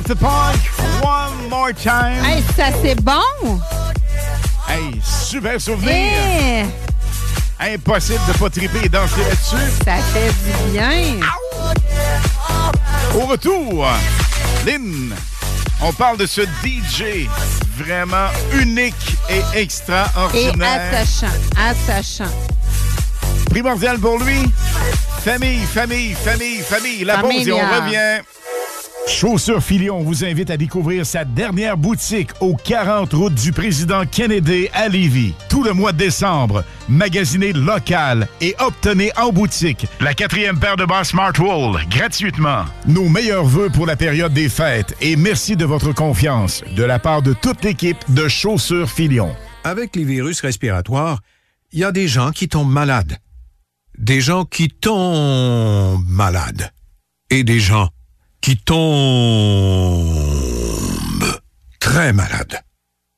Daft 0.07 0.21
Punk, 0.21 1.03
one 1.03 1.49
more 1.49 1.73
time. 1.73 2.23
Hey, 2.23 2.41
ça 2.55 2.67
c'est 2.81 2.95
bon! 3.03 3.59
Hey, 4.69 5.01
super 5.03 5.59
souvenir. 5.59 6.65
Eh, 7.59 7.73
Impossible 7.73 8.19
de 8.27 8.33
pas 8.37 8.49
triper 8.49 8.85
et 8.85 8.89
danser 8.89 9.19
là-dessus. 9.21 9.71
ça 9.83 9.95
fait 10.13 10.31
du 10.31 10.71
bien. 10.71 11.19
Au 13.15 13.25
retour, 13.25 13.85
Lynn, 14.65 15.13
on 15.81 15.91
parle 15.91 16.17
de 16.17 16.25
ce 16.25 16.41
DJ 16.63 17.27
vraiment 17.75 18.29
unique 18.53 18.95
et 19.29 19.41
Et 19.57 19.61
extraordinaire. 19.63 20.81
attachant, 20.89 21.33
attachant. 21.57 22.31
Primordial 23.49 23.99
pour 23.99 24.19
lui. 24.19 24.49
Famille, 25.25 25.65
famille, 25.65 26.13
famille, 26.13 26.61
famille. 26.61 27.03
La 27.03 27.17
pause 27.17 27.45
et 27.45 27.51
on 27.51 27.57
revient. 27.57 28.21
Chaussures 29.07 29.63
Filion 29.63 30.01
vous 30.01 30.25
invite 30.25 30.49
à 30.49 30.57
découvrir 30.57 31.05
sa 31.05 31.23
dernière 31.23 31.77
boutique 31.77 32.31
au 32.41 32.55
40 32.55 33.13
route 33.13 33.33
du 33.33 33.53
président 33.53 34.05
Kennedy 34.05 34.67
à 34.73 34.89
Lévis. 34.89 35.33
Tout 35.49 35.63
le 35.63 35.71
mois 35.71 35.93
de 35.93 35.97
décembre, 35.97 36.65
magasinez 36.89 37.53
local 37.53 38.27
et 38.41 38.53
obtenez 38.59 39.11
en 39.17 39.31
boutique 39.31 39.87
la 40.01 40.13
quatrième 40.13 40.59
paire 40.59 40.75
de 40.75 40.83
bas 40.83 41.05
Smartwool 41.05 41.79
gratuitement. 41.89 42.65
Nos 42.85 43.07
meilleurs 43.07 43.45
voeux 43.45 43.69
pour 43.69 43.85
la 43.85 43.95
période 43.95 44.33
des 44.33 44.49
fêtes 44.49 44.93
et 44.99 45.15
merci 45.15 45.55
de 45.55 45.65
votre 45.65 45.93
confiance 45.93 46.61
de 46.75 46.83
la 46.83 46.99
part 46.99 47.21
de 47.21 47.33
toute 47.33 47.63
l'équipe 47.63 47.97
de 48.09 48.27
Chaussures 48.27 48.89
Filion. 48.89 49.33
Avec 49.63 49.95
les 49.95 50.03
virus 50.03 50.41
respiratoires, 50.41 51.21
il 51.71 51.79
y 51.79 51.85
a 51.85 51.93
des 51.93 52.09
gens 52.09 52.31
qui 52.31 52.49
tombent 52.49 52.71
malades. 52.71 53.17
Des 53.97 54.19
gens 54.19 54.43
qui 54.43 54.67
tombent 54.67 56.05
malades. 56.07 56.71
Et 57.29 57.43
des 57.43 57.59
gens 57.59 57.89
tombent 58.55 60.07
très 61.79 62.13
malades. 62.13 62.61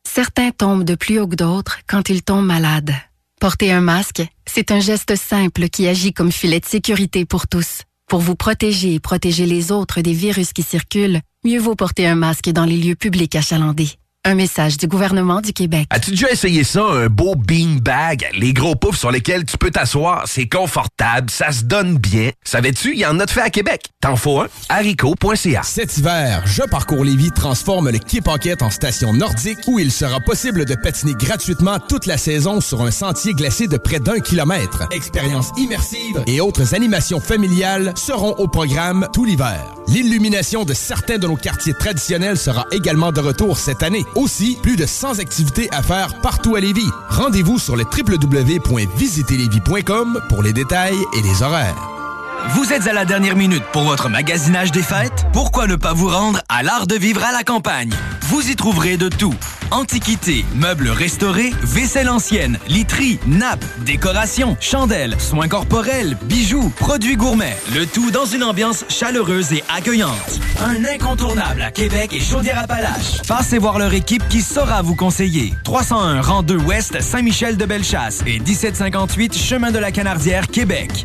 Certains 0.07 0.51
tombent 0.51 0.83
de 0.83 0.95
plus 0.95 1.19
haut 1.19 1.27
que 1.27 1.35
d'autres 1.35 1.79
quand 1.87 2.09
ils 2.09 2.23
tombent 2.23 2.45
malades. 2.45 2.95
Porter 3.39 3.71
un 3.71 3.81
masque, 3.81 4.23
c'est 4.45 4.71
un 4.71 4.79
geste 4.79 5.15
simple 5.15 5.69
qui 5.69 5.87
agit 5.87 6.13
comme 6.13 6.31
filet 6.31 6.59
de 6.59 6.65
sécurité 6.65 7.25
pour 7.25 7.47
tous. 7.47 7.83
Pour 8.09 8.19
vous 8.19 8.35
protéger 8.35 8.95
et 8.95 8.99
protéger 8.99 9.45
les 9.45 9.71
autres 9.71 10.01
des 10.01 10.13
virus 10.13 10.51
qui 10.51 10.63
circulent, 10.63 11.21
mieux 11.45 11.59
vaut 11.59 11.75
porter 11.75 12.07
un 12.07 12.15
masque 12.15 12.49
dans 12.49 12.65
les 12.65 12.77
lieux 12.77 12.95
publics 12.95 13.35
achalandés. 13.35 13.91
Un 14.25 14.35
message 14.35 14.75
du 14.75 14.85
gouvernement 14.85 15.39
du 15.39 15.53
Québec. 15.53 15.87
As-tu 15.91 16.11
déjà 16.11 16.29
essayé 16.29 16.65
ça, 16.65 16.83
un 16.83 17.07
beau 17.07 17.35
bean 17.35 17.77
bag? 17.81 18.27
Les 18.33 18.51
gros 18.51 18.75
poufs 18.75 18.97
sur 18.97 19.11
lesquels 19.11 19.45
tu 19.45 19.57
peux 19.57 19.71
t'asseoir, 19.71 20.23
c'est 20.27 20.45
confortable, 20.49 21.29
ça 21.29 21.53
se 21.53 21.63
donne 21.63 21.97
bien. 21.97 22.31
Savais-tu, 22.43 22.91
il 22.91 22.99
y 22.99 23.05
en 23.05 23.17
a 23.21 23.25
de 23.25 23.31
fait 23.31 23.39
à 23.39 23.49
Québec? 23.49 23.85
T'en 24.01 24.17
faut 24.17 24.41
un? 24.41 24.47
haricot.ca. 24.67 25.63
Cet 25.63 25.97
hiver, 25.97 26.43
Je 26.45 26.63
Parcours 26.63 27.05
Lévis 27.05 27.31
transforme 27.31 27.91
le 27.91 27.97
Quai 27.99 28.19
Pocket 28.19 28.61
en 28.61 28.69
station 28.69 29.13
nordique 29.13 29.59
où 29.67 29.79
il 29.79 29.89
sera 29.89 30.19
possible 30.19 30.65
de 30.65 30.75
patiner 30.75 31.13
gratuitement 31.13 31.79
toute 31.79 32.05
la 32.05 32.17
saison 32.17 32.59
sur 32.59 32.81
un 32.81 32.91
sentier 32.91 33.33
glacé 33.33 33.67
de 33.67 33.77
près 33.77 34.01
d'un 34.01 34.19
kilomètre. 34.19 34.83
Expériences 34.91 35.51
immersives 35.57 36.21
et 36.27 36.41
autres 36.41 36.75
animations 36.75 37.21
familiales 37.21 37.93
seront 37.95 38.33
au 38.33 38.49
programme 38.49 39.07
tout 39.13 39.23
l'hiver. 39.23 39.61
L'illumination 39.87 40.65
de 40.65 40.73
certains 40.73 41.17
de 41.17 41.25
nos 41.25 41.37
quartiers 41.37 41.73
traditionnels 41.73 42.37
sera 42.37 42.65
également 42.73 43.13
de 43.13 43.21
retour 43.21 43.57
cette 43.57 43.81
année. 43.81 44.03
Aussi, 44.15 44.57
plus 44.61 44.75
de 44.75 44.85
100 44.85 45.19
activités 45.19 45.69
à 45.71 45.81
faire 45.81 46.19
partout 46.21 46.55
à 46.55 46.59
Lévis. 46.59 46.89
Rendez-vous 47.09 47.57
sur 47.59 47.75
le 47.75 47.83
www.visiterlévis.com 47.83 50.21
pour 50.29 50.43
les 50.43 50.53
détails 50.53 50.97
et 51.17 51.21
les 51.21 51.43
horaires. 51.43 51.98
Vous 52.47 52.73
êtes 52.73 52.87
à 52.87 52.93
la 52.93 53.05
dernière 53.05 53.35
minute 53.35 53.63
pour 53.71 53.83
votre 53.83 54.09
magasinage 54.09 54.71
des 54.71 54.81
fêtes? 54.81 55.27
Pourquoi 55.33 55.67
ne 55.67 55.75
pas 55.75 55.93
vous 55.93 56.07
rendre 56.07 56.41
à 56.49 56.63
l'art 56.63 56.87
de 56.87 56.95
vivre 56.95 57.23
à 57.23 57.31
la 57.31 57.43
campagne? 57.43 57.91
Vous 58.23 58.49
y 58.49 58.55
trouverez 58.55 58.97
de 58.97 59.09
tout. 59.09 59.33
Antiquités, 59.71 60.45
meubles 60.55 60.89
restaurés, 60.89 61.53
vaisselle 61.61 62.09
ancienne, 62.09 62.57
literie, 62.67 63.19
nappes, 63.27 63.63
décorations, 63.85 64.57
chandelles, 64.59 65.15
soins 65.19 65.47
corporels, 65.47 66.17
bijoux, 66.23 66.69
produits 66.77 67.17
gourmets. 67.17 67.57
Le 67.73 67.85
tout 67.85 68.09
dans 68.09 68.25
une 68.25 68.43
ambiance 68.43 68.85
chaleureuse 68.89 69.53
et 69.53 69.63
accueillante. 69.75 70.39
Un 70.63 70.85
incontournable 70.85 71.61
à 71.61 71.71
Québec 71.71 72.13
et 72.13 72.21
Chaudière-Appalaches. 72.21 73.21
Passez 73.27 73.57
voir 73.57 73.77
leur 73.79 73.93
équipe 73.93 74.27
qui 74.29 74.41
saura 74.41 74.81
vous 74.81 74.95
conseiller. 74.95 75.53
301 75.65 76.21
rang 76.21 76.41
2 76.41 76.55
Ouest 76.57 77.01
Saint-Michel 77.01 77.57
de 77.57 77.65
Bellechasse 77.65 78.21
et 78.25 78.39
1758 78.39 79.37
Chemin 79.37 79.71
de 79.71 79.79
la 79.79 79.91
Canardière, 79.91 80.47
Québec. 80.47 81.03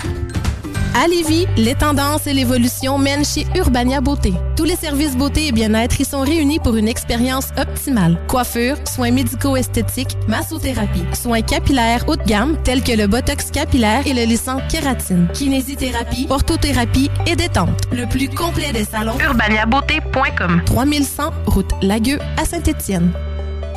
À 0.97 1.09
Lévis, 1.09 1.47
les 1.57 1.75
tendances 1.75 2.29
et 2.29 2.33
l'évolution 2.33 2.99
mènent 2.99 3.25
chez 3.25 3.45
Urbania 3.57 4.01
Beauté. 4.01 4.33
Tous 4.57 4.63
les 4.63 4.77
services 4.77 5.17
beauté 5.17 5.49
et 5.49 5.53
bien-être 5.53 6.01
y 6.01 6.05
sont 6.05 6.21
réunis 6.21 6.61
pour 6.61 6.77
une 6.77 6.87
expérience 6.87 7.49
optimale. 7.59 8.17
Coiffure, 8.29 8.77
soins 8.87 9.11
médico-esthétiques, 9.11 10.17
massothérapie, 10.29 11.03
soins 11.13 11.43
capillaires 11.43 12.05
haut 12.07 12.15
de 12.15 12.23
gamme 12.23 12.57
tels 12.63 12.85
que 12.85 12.93
le 12.93 13.09
botox 13.09 13.51
capillaire 13.51 14.07
et 14.07 14.15
le 14.15 14.23
lissant 14.23 14.61
kératine, 14.69 15.27
kinésithérapie, 15.35 16.29
orthothérapie 16.31 17.11
et 17.27 17.35
détente. 17.35 17.77
Le 17.91 18.07
plus 18.07 18.29
complet 18.29 18.73
des 18.73 18.85
salons. 18.85 19.19
urbaniabeauté.com 19.19 20.63
3100 20.65 21.23
route 21.47 21.73
Lagueux 21.83 22.21
à 22.37 22.45
Saint-Étienne. 22.45 23.11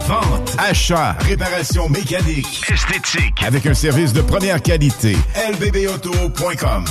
Vente, 0.05 0.55
achat, 0.57 1.15
réparation 1.19 1.89
mécanique, 1.89 2.63
esthétique, 2.71 3.43
avec 3.45 3.65
un 3.65 3.73
service 3.73 4.13
de 4.13 4.21
première 4.21 4.61
qualité. 4.61 5.17
lbbauto.com. 5.51 6.85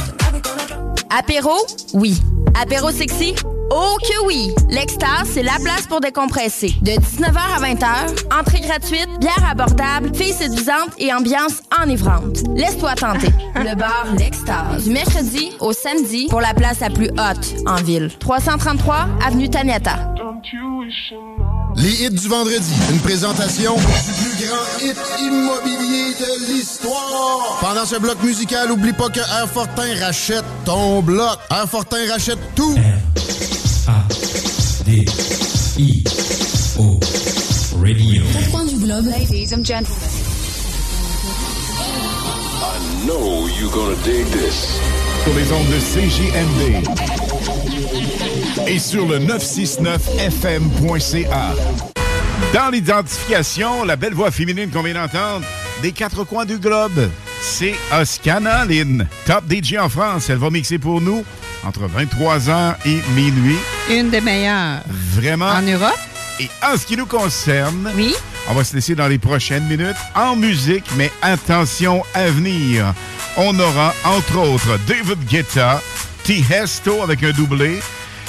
Apéro? 1.11 1.55
Oui. 1.95 2.21
Apéro 2.61 2.91
sexy? 2.91 3.35
Oh 3.71 3.97
que 4.01 4.27
oui! 4.27 4.51
L'Extase, 4.69 5.29
c'est 5.33 5.43
la 5.43 5.57
place 5.63 5.87
pour 5.87 6.01
décompresser. 6.01 6.75
De 6.83 6.93
19h 6.93 7.37
à 7.37 7.61
20h, 7.61 8.39
entrée 8.39 8.61
gratuite, 8.61 9.09
bière 9.19 9.45
abordable, 9.51 10.15
filles 10.15 10.33
séduisantes 10.33 10.93
et 10.99 11.13
ambiance 11.13 11.63
enivrante. 11.83 12.43
Laisse-toi 12.55 12.95
tenter. 12.95 13.29
Le 13.57 13.75
bar 13.75 14.07
L'Extase. 14.19 14.85
Du 14.85 14.91
mercredi 14.91 15.53
au 15.61 15.73
samedi 15.73 16.27
pour 16.29 16.41
la 16.41 16.55
place 16.55 16.81
la 16.81 16.91
plus 16.91 17.09
haute 17.11 17.67
en 17.67 17.77
ville. 17.77 18.11
333 18.19 19.09
Avenue 19.27 19.49
Taniata. 19.49 20.15
Les 21.77 22.05
hits 22.05 22.11
du 22.11 22.29
vendredi. 22.29 22.73
Une 22.91 23.01
présentation 23.01 23.77
du 23.77 23.83
plus 23.83 24.47
grand 24.47 24.65
hit 24.83 24.97
immobilier 25.21 26.15
de 26.19 26.53
l'histoire. 26.53 27.59
Pendant 27.61 27.85
ce 27.85 27.97
bloc 27.97 28.23
musical, 28.23 28.71
oublie 28.73 28.95
pas 28.95 29.11
que 29.11 29.21
Air 29.21 29.49
Fortin 29.53 29.95
rachète 30.01 30.45
ton 30.65 31.03
bloc. 31.03 31.39
Air 31.51 31.69
Fortin 31.69 32.11
rachète 32.11 32.39
tout. 32.55 32.75
D 34.85 35.05
I 35.79 36.05
O 36.79 36.99
Radio. 37.81 38.23
Du 38.69 38.77
globe. 38.79 39.07
Ladies 39.07 39.53
and 39.53 39.65
gentlemen. 39.65 40.26
Know 43.07 43.47
you're 43.47 43.71
gonna 43.71 43.95
dig 44.03 44.27
this. 44.33 44.81
Sur 45.23 45.33
les 45.35 45.53
ondes 45.53 45.69
de 45.69 45.79
CJMD. 45.79 46.83
Et 48.67 48.81
sur 48.81 49.07
le 49.07 49.21
969fm.ca. 49.21 51.55
Dans 52.53 52.71
l'identification, 52.71 53.85
la 53.85 53.95
belle 53.95 54.15
voix 54.15 54.33
féminine 54.33 54.71
qu'on 54.71 54.83
vient 54.83 54.95
d'entendre, 54.95 55.45
des 55.83 55.93
quatre 55.93 56.25
coins 56.25 56.47
du 56.47 56.59
globe, 56.59 57.09
c'est 57.43 57.77
Oscana 57.93 58.65
Lynn, 58.65 59.07
top 59.25 59.45
DJ 59.49 59.77
en 59.77 59.89
France. 59.89 60.29
Elle 60.29 60.39
va 60.39 60.51
mixer 60.51 60.79
pour 60.79 61.01
nous 61.01 61.25
entre 61.65 61.83
23h 61.83 62.75
et 62.87 63.01
minuit. 63.15 63.59
Une 63.89 64.11
des 64.11 64.21
meilleures. 64.21 64.81
Vraiment. 65.15 65.51
En 65.51 65.63
Europe? 65.63 65.95
Et 66.41 66.51
en 66.61 66.77
ce 66.77 66.85
qui 66.85 66.97
nous 66.97 67.07
concerne, 67.07 67.93
oui. 67.95 68.17
On 68.49 68.55
va 68.55 68.65
se 68.65 68.75
laisser 68.75 68.95
dans 68.95 69.09
les 69.09 69.19
prochaines 69.19 69.67
minutes 69.67 69.97
en 70.15 70.37
musique, 70.37 70.85
mais 70.97 71.11
attention 71.23 72.03
à 72.15 72.27
venir. 72.29 72.95
On 73.37 73.59
aura 73.59 73.95
entre 74.05 74.39
autres 74.39 74.79
David 74.87 75.25
Guetta, 75.27 75.81
T. 76.25 76.45
Hesto 76.51 77.03
avec 77.03 77.23
un 77.23 77.33
doublé. 77.33 77.81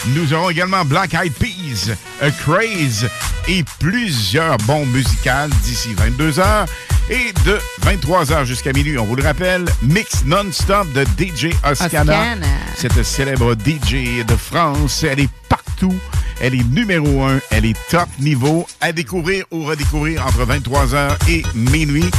Nous 0.08 0.34
aurons 0.34 0.50
également 0.50 0.86
Black 0.86 1.14
Eyed 1.14 1.34
Peas, 1.34 1.96
A 2.22 2.30
Craze 2.32 3.10
et 3.48 3.64
plusieurs 3.80 4.58
bombes 4.60 4.92
musicales 4.92 5.50
d'ici 5.64 5.90
22h. 5.96 6.68
Et 7.10 7.32
de 7.46 7.58
23h 7.86 8.44
jusqu'à 8.44 8.74
minuit, 8.74 8.98
on 8.98 9.06
vous 9.06 9.16
le 9.16 9.24
rappelle, 9.24 9.66
mix 9.82 10.26
non-stop 10.26 10.92
de 10.92 11.06
DJ 11.18 11.54
Oscana. 11.64 12.02
Oscana. 12.02 12.48
Cette 12.76 13.02
célèbre 13.04 13.56
DJ 13.56 14.26
de 14.26 14.36
France, 14.36 15.04
elle 15.04 15.22
est 15.22 15.30
partout. 15.48 15.96
Elle 16.42 16.56
est 16.56 16.64
numéro 16.70 17.24
un. 17.24 17.40
Elle 17.52 17.66
est 17.66 17.78
top 17.90 18.08
niveau. 18.20 18.66
À 18.82 18.92
découvrir 18.92 19.46
ou 19.52 19.64
redécouvrir 19.64 20.26
entre 20.26 20.46
23h 20.46 21.30
et 21.30 21.44
minuit. 21.56 22.10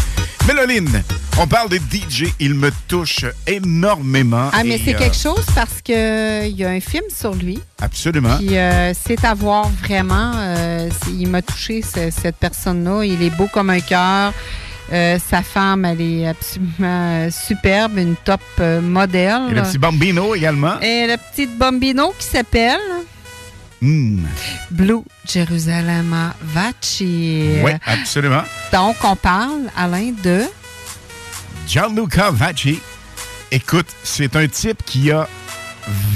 Méloline, 0.46 1.02
on 1.38 1.46
parle 1.46 1.68
de 1.68 1.76
DJ. 1.76 2.32
Il 2.40 2.54
me 2.54 2.70
touche 2.88 3.24
énormément. 3.46 4.50
Ah, 4.52 4.64
mais 4.64 4.80
c'est 4.82 4.94
euh, 4.94 4.98
quelque 4.98 5.16
chose 5.16 5.44
parce 5.54 5.82
que 5.84 6.46
il 6.48 6.56
y 6.56 6.64
a 6.64 6.70
un 6.70 6.80
film 6.80 7.04
sur 7.14 7.34
lui. 7.34 7.60
Absolument. 7.80 8.36
Puis 8.38 8.56
euh, 8.56 8.92
c'est 8.94 9.24
à 9.24 9.34
voir 9.34 9.68
vraiment. 9.82 10.32
euh, 10.36 10.88
il 11.12 11.28
m'a 11.28 11.42
touché, 11.42 11.82
ce- 11.82 12.10
cette 12.10 12.36
personne-là. 12.36 13.04
Il 13.04 13.22
est 13.22 13.30
beau 13.30 13.46
comme 13.52 13.70
un 13.70 13.80
cœur. 13.80 14.32
Euh, 14.90 15.18
sa 15.30 15.42
femme, 15.42 15.84
elle 15.84 16.00
est 16.00 16.26
absolument 16.26 16.70
euh, 16.80 17.30
superbe, 17.30 17.98
une 17.98 18.16
top 18.24 18.40
euh, 18.60 18.80
modèle. 18.80 19.42
Et 19.50 19.54
le 19.54 19.62
petit 19.62 19.76
Bambino 19.78 20.34
également. 20.34 20.80
Et 20.80 21.06
la 21.06 21.18
petite 21.18 21.58
Bambino 21.58 22.14
qui 22.18 22.26
s'appelle 22.26 22.80
Hmm. 23.80 24.24
Blue 24.70 25.04
Jerusalem 25.26 26.32
Vaci. 26.42 27.60
Oui, 27.62 27.72
absolument. 27.86 28.42
Donc, 28.72 28.96
on 29.04 29.16
parle, 29.16 29.70
Alain, 29.76 30.12
de... 30.22 30.42
Gianluca 31.66 32.30
Vacci. 32.30 32.80
Écoute, 33.50 33.86
c'est 34.02 34.34
un 34.36 34.48
type 34.48 34.82
qui 34.84 35.10
a 35.10 35.28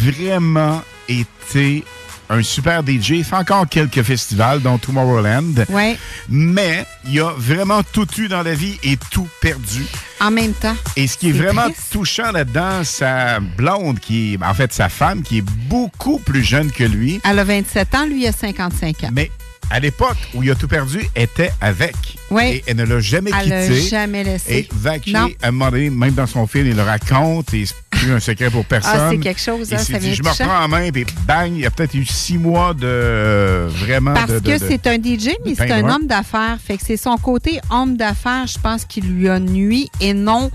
vraiment 0.03 0.83
été 1.09 1.85
un 2.31 2.43
super 2.43 2.83
DJ. 2.83 3.11
Il 3.11 3.25
fait 3.25 3.37
encore 3.37 3.69
quelques 3.69 4.03
festivals, 4.03 4.61
dont 4.61 4.79
Tomorrowland. 4.79 5.67
Ouais. 5.69 5.97
Mais 6.29 6.87
il 7.07 7.21
a 7.21 7.33
vraiment 7.37 7.83
tout 7.83 8.09
eu 8.19 8.29
dans 8.29 8.43
la 8.43 8.55
vie 8.55 8.79
et 8.83 8.97
tout 9.11 9.29
perdu. 9.41 9.85
En 10.21 10.31
même 10.31 10.53
temps. 10.53 10.77
Et 10.97 11.07
ce 11.07 11.17
qui 11.17 11.31
est, 11.31 11.33
vraiment 11.33 11.65
triste. 11.65 11.93
touchant 11.93 12.31
là-dedans, 12.33 12.85
sa 12.85 13.41
blonde, 13.41 13.99
qui 13.99 14.35
est 14.35 14.45
en 14.45 14.55
fait 14.55 14.73
sa 14.73 14.89
femme, 14.89 15.23
qui 15.23 15.39
est 15.39 15.45
beaucoup 15.69 16.19
plus 16.19 16.43
jeune 16.43 16.71
que 16.71 16.85
lui. 16.85 17.21
Elle 17.25 17.39
a 17.39 17.45
27 17.45 17.95
ans, 17.95 18.07
lui, 18.07 18.23
il 18.23 18.27
a 18.27 18.33
55 18.33 19.05
ans. 19.05 19.09
Mais 19.13 19.31
à 19.73 19.81
l'époque 19.81 20.17
où 20.35 20.43
il 20.43 20.51
a 20.51 20.55
tout 20.55 20.69
perdu, 20.69 21.01
était 21.17 21.51
avec. 21.61 21.95
Oui. 22.31 22.43
Et 22.45 22.65
elle 22.67 22.77
ne 22.77 22.85
l'a 22.85 23.01
jamais 23.01 23.31
Elle 23.43 23.49
l'a 23.49 23.67
quitté. 23.67 23.81
jamais 23.89 24.23
laissé. 24.25 24.69
Et 25.07 25.11
Non. 25.13 25.29
à 25.43 25.49
un 25.49 25.51
moment 25.51 25.71
donné, 25.71 25.91
même 25.91 26.13
dans 26.15 26.27
son 26.27 26.47
film, 26.47 26.67
il 26.67 26.77
le 26.77 26.83
raconte 26.83 27.53
et 27.55 27.67
c'est 27.67 27.75
plus 27.91 28.13
un 28.13 28.21
secret 28.21 28.51
pour 28.51 28.65
personne. 28.65 28.93
Ah, 28.95 29.09
c'est 29.11 29.19
quelque 29.19 29.41
chose, 29.41 29.73
hein, 29.73 29.79
ça 29.79 29.99
dit, 29.99 30.15
je 30.15 30.23
me 30.23 30.29
reprends 30.29 30.65
en 30.65 30.69
main, 30.69 30.91
puis 30.91 31.07
bang, 31.27 31.51
il 31.55 31.61
y 31.61 31.67
a 31.67 31.71
peut-être 31.71 31.95
eu 31.95 32.05
six 32.05 32.39
mois 32.39 32.75
de 32.75 32.81
euh, 32.85 33.69
vraiment 33.71 34.15
Parce 34.15 34.31
de, 34.33 34.39
de- 34.41 34.51
que 34.51 34.59
c'est 34.59 34.87
un 34.87 34.97
DJ, 34.97 35.31
mais 35.45 35.55
c'est 35.55 35.71
un 35.71 35.89
homme 35.89 36.07
d'affaires. 36.07 36.59
Fait 36.65 36.77
que 36.77 36.83
c'est 36.87 36.97
son 36.97 37.17
côté 37.17 37.61
homme 37.71 37.97
d'affaires, 37.97 38.47
je 38.47 38.59
pense, 38.59 38.85
qui 38.85 39.01
lui 39.01 39.29
a 39.29 39.39
nuit 39.39 39.91
et 40.01 40.15
non 40.15 40.51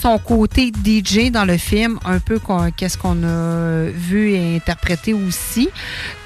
son 0.00 0.18
côté 0.18 0.70
DJ 0.84 1.30
dans 1.30 1.44
le 1.44 1.56
film, 1.56 1.98
un 2.04 2.20
peu 2.20 2.40
qu'est-ce 2.76 2.96
qu'on 2.96 3.22
a 3.24 3.90
vu 3.90 4.32
et 4.32 4.56
interprété 4.56 5.12
aussi. 5.12 5.68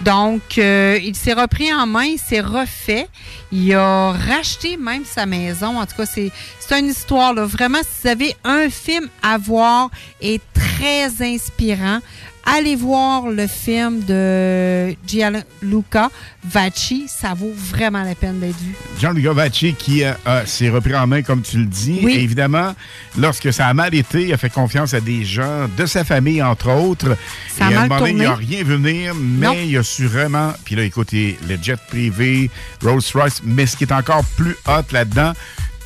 Donc, 0.02 0.58
euh, 0.58 0.98
il 1.02 1.14
s'est 1.14 1.32
repris 1.32 1.72
en 1.72 1.86
main, 1.86 2.04
il 2.04 2.18
s'est 2.18 2.40
refait. 2.40 3.08
Il 3.50 3.74
a 3.74 4.12
racheté 4.12 4.76
même 4.76 5.04
sa 5.04 5.26
maison. 5.26 5.78
En 5.78 5.86
tout 5.86 5.96
cas, 5.96 6.06
c'est 6.06 6.30
une 6.78 6.86
histoire. 6.86 7.34
Là. 7.34 7.44
Vraiment, 7.44 7.78
si 7.82 8.02
vous 8.02 8.08
avez 8.08 8.36
un 8.44 8.68
film 8.68 9.08
à 9.22 9.38
voir 9.38 9.90
et 10.20 10.40
très 10.54 11.22
inspirant, 11.22 12.00
allez 12.44 12.76
voir 12.76 13.28
le 13.28 13.46
film 13.46 14.00
de 14.04 14.94
Gianluca 15.06 16.10
Vacci. 16.44 17.06
Ça 17.08 17.34
vaut 17.34 17.52
vraiment 17.54 18.02
la 18.02 18.14
peine 18.14 18.40
d'être 18.40 18.58
vu. 18.58 18.74
Gianluca 18.98 19.32
Vacci 19.32 19.74
qui 19.74 20.04
euh, 20.04 20.12
a- 20.24 20.44
s'est 20.46 20.68
repris 20.70 20.94
en 20.94 21.06
main, 21.06 21.22
comme 21.22 21.42
tu 21.42 21.58
le 21.58 21.66
dis. 21.66 22.00
Oui. 22.02 22.14
Et 22.14 22.22
évidemment, 22.22 22.74
lorsque 23.16 23.52
ça 23.52 23.66
a 23.68 23.74
mal 23.74 23.94
été, 23.94 24.22
il 24.26 24.32
a 24.32 24.36
fait 24.36 24.50
confiance 24.50 24.92
à 24.94 25.00
des 25.00 25.24
gens 25.24 25.68
de 25.76 25.86
sa 25.86 26.04
famille, 26.04 26.42
entre 26.42 26.70
autres. 26.70 27.16
Ça 27.56 27.66
a 27.66 27.70
et 27.70 27.74
un 27.74 27.80
mal 27.80 27.88
moment 27.88 28.06
il 28.06 28.10
tourné. 28.12 28.24
n'a 28.26 28.34
rien 28.34 28.58
vu 28.64 28.76
venir, 28.76 29.14
mais 29.14 29.46
Non. 29.46 29.54
il 29.64 29.76
a 29.78 29.82
su 29.82 30.06
vraiment. 30.06 30.52
Puis 30.64 30.74
là, 30.74 30.82
écoutez, 30.84 31.38
le 31.48 31.56
jet 31.62 31.78
privé, 31.88 32.50
Rolls-Royce, 32.82 33.42
mais 33.44 33.66
ce 33.66 33.76
qui 33.76 33.84
est 33.84 33.92
encore 33.92 34.24
plus 34.36 34.56
hot 34.66 34.82
là-dedans, 34.92 35.32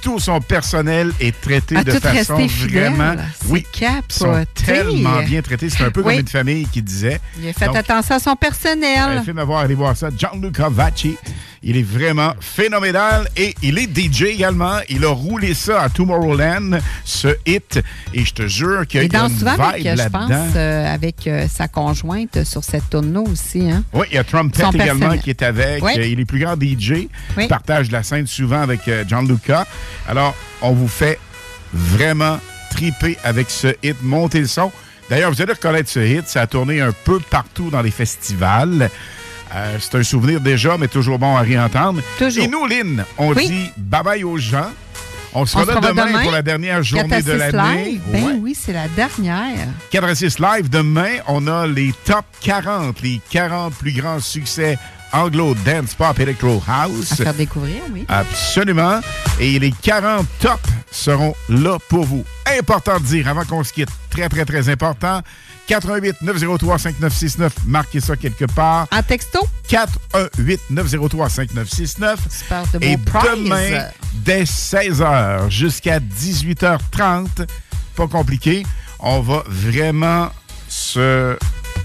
tout 0.03 0.19
son 0.19 0.41
personnel 0.41 1.13
est 1.21 1.39
traité 1.41 1.77
À 1.77 1.85
de 1.85 1.93
façon 1.93 2.47
vraiment. 2.47 3.15
Oui, 3.49 3.67
sont 4.09 4.45
tellement 4.55 5.23
bien 5.23 5.43
traités. 5.43 5.69
C'est 5.71 5.85
un 5.85 5.91
peu 5.91 6.01
Oui. 6.03 6.15
comme 6.15 6.21
une 6.21 6.29
famille 6.29 6.67
qui 6.67 6.83
disait. 6.83 7.21
Il 7.41 7.49
a 7.49 7.53
fait 7.53 7.67
Donc, 7.67 7.77
attention 7.77 8.15
à 8.17 8.19
son 8.19 8.31
un 8.31 8.37
personnel. 8.37 9.23
film 9.25 9.39
à 9.39 9.45
voir, 9.45 9.61
allez 9.61 9.75
voir 9.75 9.97
ça. 9.97 10.09
Gianluca 10.17 10.69
Vacci. 10.69 11.17
Il 11.69 11.77
est 11.77 11.83
vraiment 11.83 12.33
phénoménal 12.41 13.27
et 13.37 13.53
il 13.61 13.77
est 13.81 13.89
DJ 13.89 14.23
également. 14.23 14.79
Il 14.89 15.05
a 15.05 15.09
roulé 15.09 15.53
ça 15.53 15.83
à 15.83 15.89
Tomorrowland, 15.89 16.79
ce 17.05 17.27
hit. 17.45 17.83
Et 18.15 18.25
je 18.25 18.33
te 18.33 18.47
jure 18.47 18.87
qu'il 18.87 19.03
y 19.03 19.07
Il 19.07 19.09
danse 19.11 19.33
une 19.33 19.39
souvent 19.41 19.55
vibe 19.55 19.89
avec, 19.89 20.01
je 20.01 20.09
pense, 20.09 20.31
euh, 20.55 20.95
avec 20.95 21.27
euh, 21.27 21.49
sa 21.53 21.67
conjointe 21.67 22.45
sur 22.45 22.63
cette 22.63 22.89
tourne 22.89 23.17
aussi. 23.17 23.69
Hein? 23.69 23.83
Oui, 23.93 24.07
il 24.13 24.15
y 24.15 24.19
a 24.19 24.23
Trumpet 24.23 24.63
Son 24.63 24.71
également 24.71 25.01
personnel. 25.01 25.21
qui 25.23 25.31
est 25.31 25.43
avec. 25.43 25.83
Oui. 25.83 25.93
Euh, 25.99 26.07
Il 26.07 26.21
est 26.21 26.25
plus 26.25 26.39
grand 26.39 26.55
DJ. 26.55 26.91
Oui. 26.93 27.09
Il 27.37 27.49
partage 27.49 27.91
la 27.91 28.05
scène 28.05 28.29
souvent 28.29 28.63
avec 28.63 28.87
euh, 28.87 29.03
Gianluca. 29.05 29.67
Alors, 30.09 30.37
on 30.63 30.71
vous 30.71 30.87
fait 30.87 31.19
vraiment 31.75 32.39
triper 32.71 33.19
avec 33.25 33.51
ce 33.51 33.75
hit. 33.83 33.97
Montez 34.03 34.39
le 34.39 34.47
son. 34.47 34.71
D'ailleurs, 35.11 35.33
vous 35.33 35.43
allez 35.43 35.55
reconnaître 35.55 35.91
ce 35.91 35.99
hit. 35.99 36.29
Ça 36.29 36.43
a 36.43 36.47
tourné 36.47 36.81
un 36.81 36.93
peu 36.93 37.19
partout 37.19 37.71
dans 37.71 37.83
les 37.83 37.91
festivals. 37.91 38.89
Euh, 39.55 39.77
c'est 39.81 39.95
un 39.97 40.03
souvenir 40.03 40.41
déjà, 40.41 40.77
mais 40.79 40.89
toujours 40.89 41.19
bon 41.19 41.37
à 41.37 41.41
réentendre. 41.41 42.01
Toujours. 42.19 42.43
Et 42.45 42.49
nous, 42.49 42.67
Lynn, 42.67 43.05
on 43.19 43.33
Oui. 43.33 43.49
dit 43.49 43.71
bye-bye 43.79 44.25
aux 44.25 44.39
gens. 44.39 44.71
On 45.39 45.45
sera 45.45 45.63
On 45.63 45.67
là 45.67 45.73
se 45.73 45.77
revoit 45.79 45.91
demain, 45.91 46.07
demain. 46.07 46.23
pour 46.23 46.33
la 46.33 46.43
dernière 46.43 46.83
journée 46.83 47.05
de 47.05 47.09
4 47.11 47.29
à 47.43 47.51
6 47.51 47.53
l'année. 47.57 47.85
live. 47.85 48.01
Ben 48.11 48.25
Ouais. 48.25 48.33
oui, 48.41 48.57
c'est 48.59 48.73
la 48.73 48.89
dernière. 48.89 49.69
4 49.91 50.05
à 50.09 50.15
6 50.15 50.39
live. 50.39 50.69
Demain, 50.71 51.17
on 51.29 51.47
a 51.47 51.67
les 51.67 51.93
top 52.05 52.25
40, 52.41 53.01
les 53.03 53.21
40 53.31 53.75
plus 53.75 53.93
grands 53.93 54.19
succès 54.21 54.79
anglo, 55.13 55.55
dance, 55.65 55.95
pop, 55.95 56.19
electro, 56.19 56.63
house. 56.67 57.13
À 57.13 57.17
faire 57.17 57.35
découvrir, 57.35 57.83
oui. 57.93 58.05
Absolument. 58.09 59.01
Et 59.39 59.59
les 59.59 59.73
40 59.83 60.27
tops 60.41 60.59
seront 60.91 61.35
là 61.51 61.79
pour 61.89 62.05
vous. 62.05 62.25
Important 62.59 62.99
de 62.99 63.05
dire, 63.05 63.29
avant 63.29 63.45
qu'on 63.45 63.63
se 63.63 63.73
quitte, 63.73 63.91
très, 64.11 64.29
très, 64.29 64.45
très 64.45 64.69
important, 64.71 65.21
88 65.67 66.23
903 66.23 66.79
5969, 66.79 67.53
marquez 67.67 68.01
ça 68.01 68.17
quelque 68.17 68.45
part. 68.45 68.87
En 68.93 69.03
texto? 69.03 69.41
418 69.69 70.61
903 70.71 71.29
5969. 71.29 72.21
Super 72.31 72.63
de 72.73 72.85
Et 72.85 72.97
demain, 72.97 73.89
dès 74.15 74.45
16h 74.45 75.51
jusqu'à 75.51 75.99
18h30, 75.99 77.47
pas 77.97 78.07
compliqué, 78.09 78.65
on 79.01 79.21
va 79.21 79.43
vraiment 79.49 80.31
se 80.69 81.37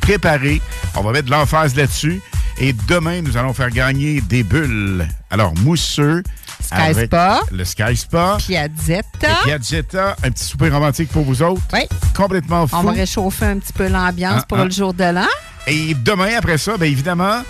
préparer. 0.01 0.61
On 0.95 1.01
va 1.01 1.11
mettre 1.11 1.25
de 1.25 1.31
l'emphase 1.31 1.75
là-dessus. 1.75 2.21
Et 2.63 2.73
demain, 2.87 3.23
nous 3.23 3.37
allons 3.37 3.53
faire 3.53 3.71
gagner 3.71 4.21
des 4.21 4.43
bulles. 4.43 5.07
Alors, 5.31 5.51
mousseux. 5.63 6.21
Sky 6.61 7.05
Spa. 7.05 7.41
Le 7.51 7.65
Sky 7.65 7.97
Spa. 7.97 8.37
Piazzetta. 8.37 9.39
Piazzetta, 9.45 10.15
un 10.23 10.29
petit 10.29 10.45
souper 10.45 10.69
romantique 10.69 11.09
pour 11.09 11.23
vous 11.23 11.41
autres. 11.41 11.63
Oui. 11.73 11.79
Complètement 12.15 12.67
fou. 12.67 12.75
On 12.77 12.83
va 12.83 12.91
réchauffer 12.91 13.45
un 13.45 13.57
petit 13.57 13.73
peu 13.73 13.87
l'ambiance 13.87 14.41
ah, 14.43 14.45
pour 14.47 14.59
ah. 14.59 14.65
le 14.65 14.69
jour 14.69 14.93
de 14.93 15.05
l'an. 15.05 15.25
Et 15.65 15.95
demain, 15.95 16.37
après 16.37 16.59
ça, 16.59 16.77
bien 16.77 16.85
évidemment, 16.85 17.41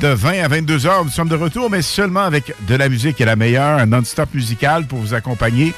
de 0.00 0.08
20 0.08 0.42
à 0.42 0.48
22 0.48 0.86
heures, 0.86 1.04
nous 1.04 1.12
sommes 1.12 1.28
de 1.28 1.36
retour, 1.36 1.70
mais 1.70 1.82
seulement 1.82 2.24
avec 2.24 2.52
de 2.66 2.74
la 2.74 2.88
musique 2.88 3.20
et 3.20 3.24
la 3.24 3.36
meilleure, 3.36 3.78
un 3.78 3.86
non-stop 3.86 4.34
musical 4.34 4.88
pour 4.88 4.98
vous 4.98 5.14
accompagner 5.14 5.72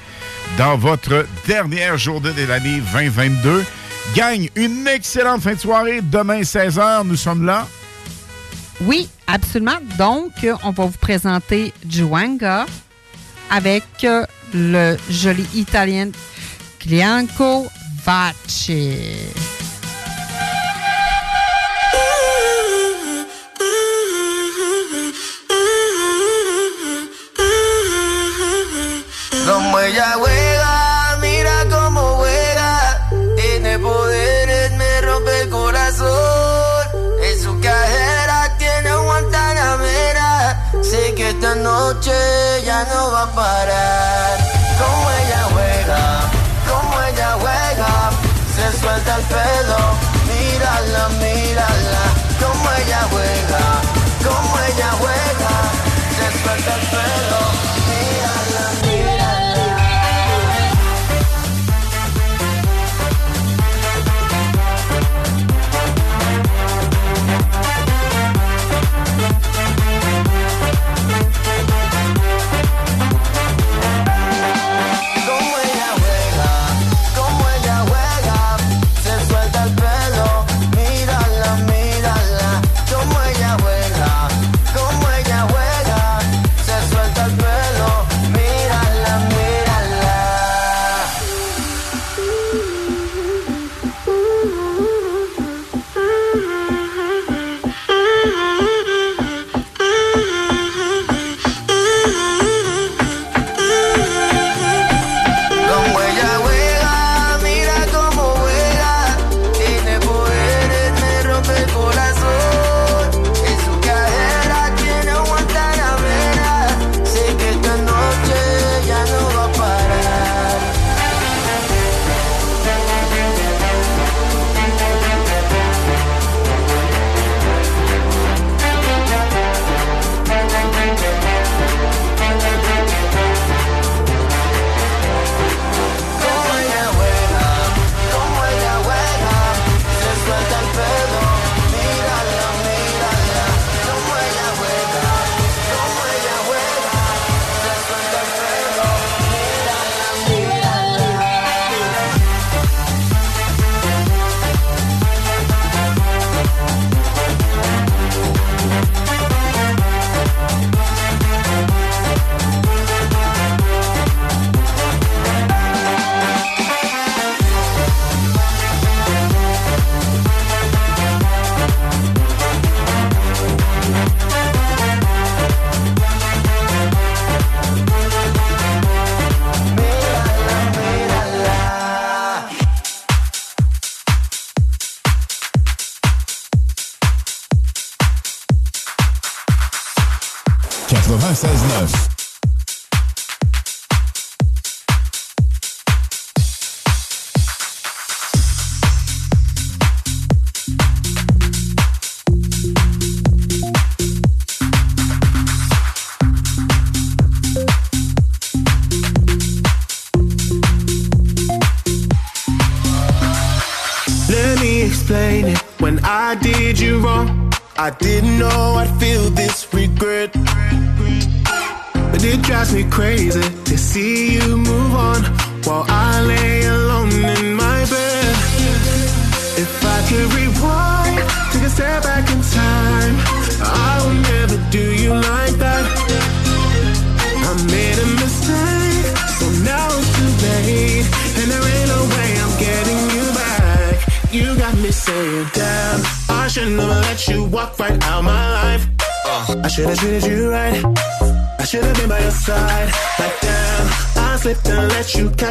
dans 0.57 0.79
votre 0.79 1.27
dernière 1.47 1.99
journée 1.99 2.33
de 2.33 2.47
l'année 2.47 2.81
2022. 2.95 3.63
Gagne 4.15 4.49
une 4.57 4.89
excellente 4.89 5.43
fin 5.43 5.53
de 5.53 5.61
soirée. 5.61 6.01
Demain, 6.01 6.41
16h, 6.41 7.07
nous 7.07 7.17
sommes 7.17 7.45
là. 7.45 7.67
Oui, 8.83 9.09
absolument. 9.27 9.79
Donc, 9.99 10.33
on 10.65 10.71
va 10.71 10.85
vous 10.85 10.99
présenter 10.99 11.73
Juanga 11.89 12.67
avec 13.51 13.85
euh, 14.05 14.25
le 14.55 14.97
joli 15.11 15.47
italien 15.55 16.11
Clianco 16.79 17.67
Vace. 18.05 18.71
Como 29.47 29.81
ella 29.81 30.17
esta 41.51 41.63
noche 41.63 42.13
ya 42.65 42.85
no 42.85 43.11
va 43.11 43.23
a 43.23 43.33
parar. 43.33 44.39
Como 44.79 45.11
ella 45.11 45.43
juega, 45.53 46.21
como 46.69 47.03
ella 47.03 47.37
juega, 47.41 48.11
se 48.55 48.81
suelta 48.81 49.17
el 49.17 49.23
pelo 49.23 50.10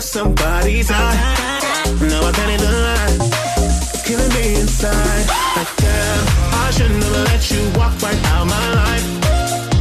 somebody's 0.09 0.89
eye. 0.89 1.13
Now 2.01 2.25
I 2.25 2.31
can't 2.31 2.59
deny 2.59 3.09
it's 3.93 4.01
killing 4.01 4.33
me 4.33 4.55
inside. 4.59 5.25
Like 5.55 5.69
damn, 5.77 6.25
I 6.65 6.71
shouldn't 6.71 7.03
have 7.03 7.29
let 7.29 7.51
you 7.51 7.61
walk 7.77 7.93
right 8.01 8.17
out 8.33 8.47
my 8.47 8.67
life. 8.73 9.05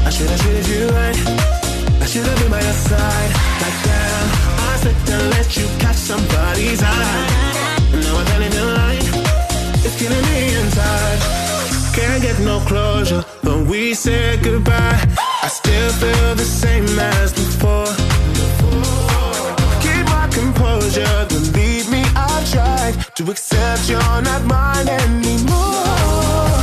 I 0.04 0.10
should 0.10 0.28
have 0.28 0.40
treated 0.42 0.68
you 0.68 0.84
right. 0.88 1.16
I 2.02 2.04
should 2.04 2.26
have 2.26 2.38
been 2.40 2.50
by 2.50 2.60
your 2.60 2.78
side. 2.90 3.30
Like 3.62 3.78
damn, 3.88 4.28
I 4.68 4.76
slipped 4.82 5.08
and 5.08 5.30
let 5.30 5.56
you 5.56 5.66
catch 5.80 5.96
somebody's 5.96 6.82
eye. 6.82 7.26
Now 7.96 8.18
I'm 8.20 8.26
standing 8.26 8.52
in 8.52 8.68
line. 8.80 9.04
it's 9.80 9.96
killing 9.96 10.24
me 10.28 10.40
inside. 10.60 11.20
Can't 11.96 12.22
get 12.22 12.38
no 12.40 12.60
closure, 12.68 13.24
but 13.42 13.66
we 13.66 13.94
said 13.94 14.44
goodbye. 14.44 15.00
I 15.42 15.48
still 15.48 15.90
feel 15.92 16.34
the 16.34 16.44
same 16.44 16.84
as. 16.98 17.37
to 23.18 23.32
accept 23.32 23.90
you're 23.90 24.22
not 24.22 24.44
mine 24.44 24.86
anymore. 24.86 26.62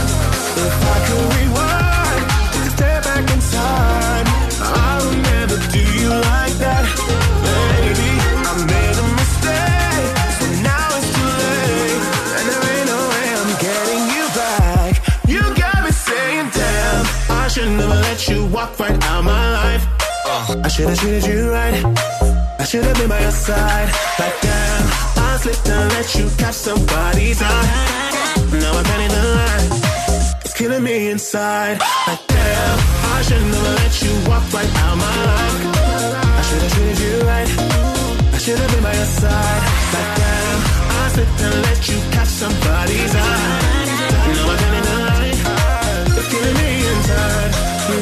If 0.55 0.77
I 0.87 0.97
could 1.05 1.27
rewind 1.35 2.23
to 2.53 2.59
the 2.63 2.73
day 2.79 2.97
back 3.03 3.27
in 3.27 3.41
time, 3.51 4.25
I 4.63 5.03
would 5.03 5.19
never 5.35 5.57
do 5.75 5.83
you 5.99 6.07
like 6.07 6.55
that, 6.63 6.85
baby. 7.43 8.11
I 8.47 8.53
made 8.71 8.97
a 9.03 9.07
mistake, 9.19 10.15
so 10.39 10.45
now 10.63 10.95
it's 10.95 11.11
too 11.11 11.31
late, 11.43 12.03
and 12.39 12.45
there 12.47 12.63
ain't 12.71 12.87
no 12.87 12.99
way 13.11 13.27
I'm 13.35 13.51
getting 13.59 14.03
you 14.15 14.25
back. 14.39 14.91
You 15.27 15.41
got 15.59 15.83
me 15.83 15.91
saying, 15.91 16.51
damn, 16.55 17.03
I 17.35 17.49
should 17.49 17.67
never 17.67 17.99
let 18.07 18.29
you 18.29 18.45
walk 18.45 18.79
right 18.79 18.95
out 19.11 19.25
my 19.25 19.45
life. 19.59 19.83
Uh, 20.25 20.61
I 20.63 20.69
should 20.69 20.87
have 20.87 20.99
treated 20.99 21.25
you 21.25 21.51
right. 21.51 21.83
I 22.57 22.63
should 22.63 22.85
have 22.85 22.95
been 22.97 23.09
by 23.09 23.19
your 23.19 23.31
side, 23.31 23.89
like 24.17 24.39
damn. 24.39 25.04
I 25.35 25.37
slipped 25.37 25.67
and 25.67 25.91
let 25.91 26.15
you 26.15 26.29
catch 26.37 26.55
somebody's 26.55 27.41
eye. 27.41 27.67
Now 28.55 28.71
I'm 28.71 29.01
in 29.03 29.11
the 29.11 29.23
line. 29.35 29.69
It's 30.39 30.53
killing 30.53 30.81
me 30.81 31.09
inside. 31.09 31.77
Like 32.07 32.25
damn, 32.27 32.79
I 33.11 33.21
should 33.21 33.43
never 33.43 33.73
let 33.83 33.93
you 34.01 34.13
walk 34.29 34.45
right 34.55 34.71
out 34.83 34.95
my 34.95 35.15
life. 35.27 35.59
I 36.39 36.41
should 36.47 36.61
have 36.63 36.71
treated 36.71 36.99
you 37.03 37.15
right. 37.27 37.51
I 38.31 38.37
should 38.37 38.59
have 38.59 38.71
been 38.71 38.81
by 38.81 38.95
your 38.95 39.11
side. 39.19 39.63
Like 39.91 40.11
damn, 40.23 40.59
I 40.99 41.07
slipped 41.11 41.41
and 41.43 41.55
let 41.67 41.81
you 41.89 41.99
catch 42.15 42.31
somebody's 42.31 43.13
eye. 43.13 43.59
Now 44.39 44.55
I'm 44.55 44.73
in 44.79 44.83
the 44.87 44.97
line. 45.03 45.37
It's 46.15 46.27
killing 46.31 46.57
me 46.63 46.71
inside. 46.95 47.51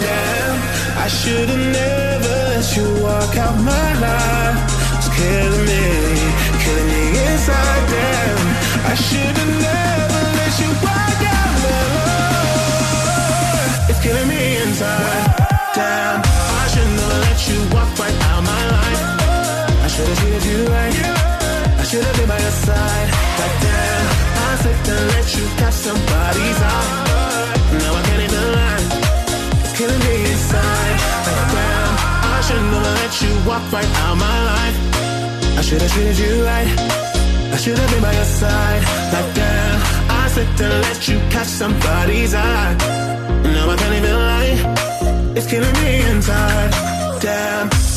Damn, 0.05 0.55
I 1.01 1.07
should 1.07 1.49
have 1.49 1.65
never 1.81 2.35
let 2.53 2.77
you 2.77 2.85
walk 3.01 3.35
out 3.37 3.57
my 3.57 3.89
life. 4.05 4.82
Killing 5.17 5.65
me, 5.69 5.83
killing 6.63 6.87
me 6.93 7.03
inside. 7.25 7.83
Damn, 7.93 8.39
I 8.91 8.93
should 8.95 9.35
have 9.41 9.53
never 9.67 10.21
let 10.39 10.53
you 10.61 10.69
walk 10.85 11.21
out. 11.37 11.55
It's 13.89 14.01
killing 14.05 14.27
me 14.27 14.41
inside. 14.63 15.25
Damn, 15.75 16.21
I 16.61 16.65
should 16.71 16.91
never 16.99 17.19
let 17.27 17.39
you 17.49 17.59
walk 17.73 17.89
right 17.99 18.17
out 18.29 18.41
my 18.43 18.63
life. 18.77 19.01
I 19.85 19.87
should 19.93 20.07
have 20.07 20.17
treated 20.19 20.43
you 20.49 20.59
right. 20.67 20.95
I 21.81 21.83
should 21.89 22.03
have 22.03 22.15
been 22.17 22.27
by 22.27 22.39
your 22.39 22.57
side. 22.67 23.09
Damn, 23.63 24.05
I 24.37 24.51
and 24.93 25.05
let 25.15 25.27
you 25.35 25.45
catch 25.59 25.77
somebody's 25.87 26.59
eye. 26.61 26.89
Now 27.79 27.93
I. 27.95 28.03
It's 29.63 29.73
killing 29.77 29.99
me 29.99 30.15
inside. 30.31 30.97
Damn, 31.53 31.93
I 32.35 32.41
should 32.45 32.63
never 32.71 32.93
let 33.01 33.13
you 33.21 33.31
walk 33.47 33.63
right 33.71 33.91
out 34.05 34.15
my 34.17 34.37
life. 34.51 34.72
Should 35.63 35.81
have 35.81 35.91
treated 35.91 36.17
you 36.19 36.43
right. 36.43 36.67
I 37.53 37.57
should 37.57 37.77
have 37.77 37.89
been 37.89 38.01
by 38.01 38.13
your 38.13 38.25
side. 38.25 38.83
Like 39.13 39.33
damn, 39.33 39.79
I 40.09 40.27
slipped 40.27 40.61
and 40.61 40.73
let 40.87 41.07
you 41.07 41.17
catch 41.31 41.47
somebody's 41.47 42.33
eye. 42.33 42.75
Now 43.53 43.69
I 43.69 43.75
can't 43.77 43.95
even 43.95 44.13
lie. 44.13 45.33
It's 45.37 45.47
killing 45.49 45.73
me 45.81 46.01
inside. 46.11 46.71
Damn. 47.21 47.92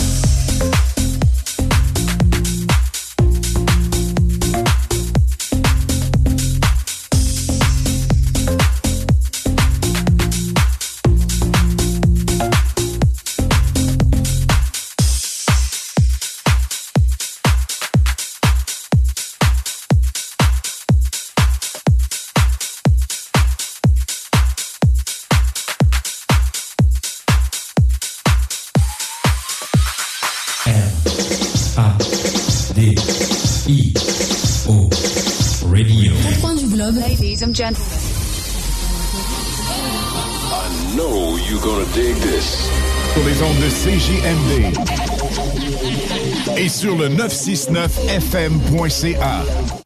Sur 46.76 46.94
le 46.94 47.08
969fm.ca. 47.08 49.85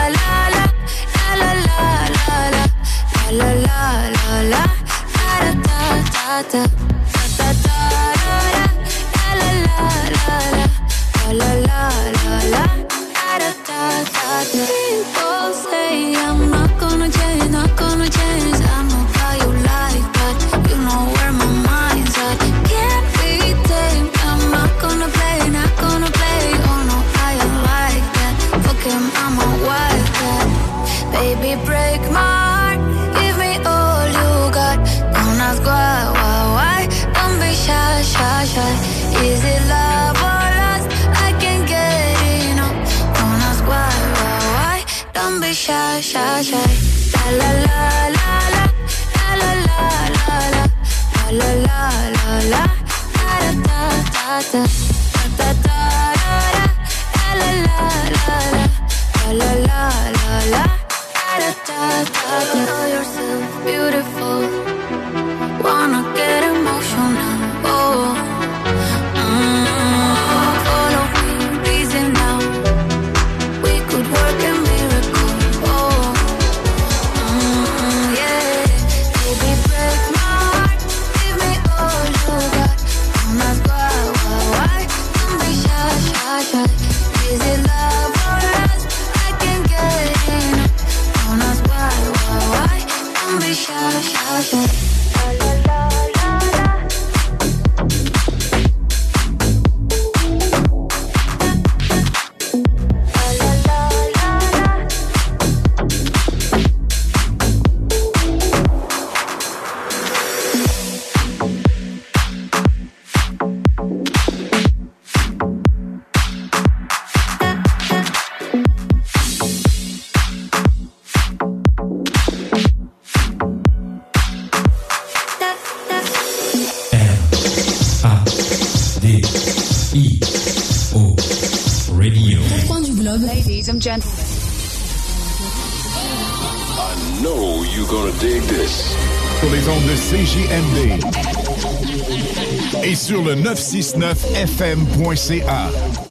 sur 143.01 143.23
le 143.23 143.35
969fm.ca. 143.35 146.10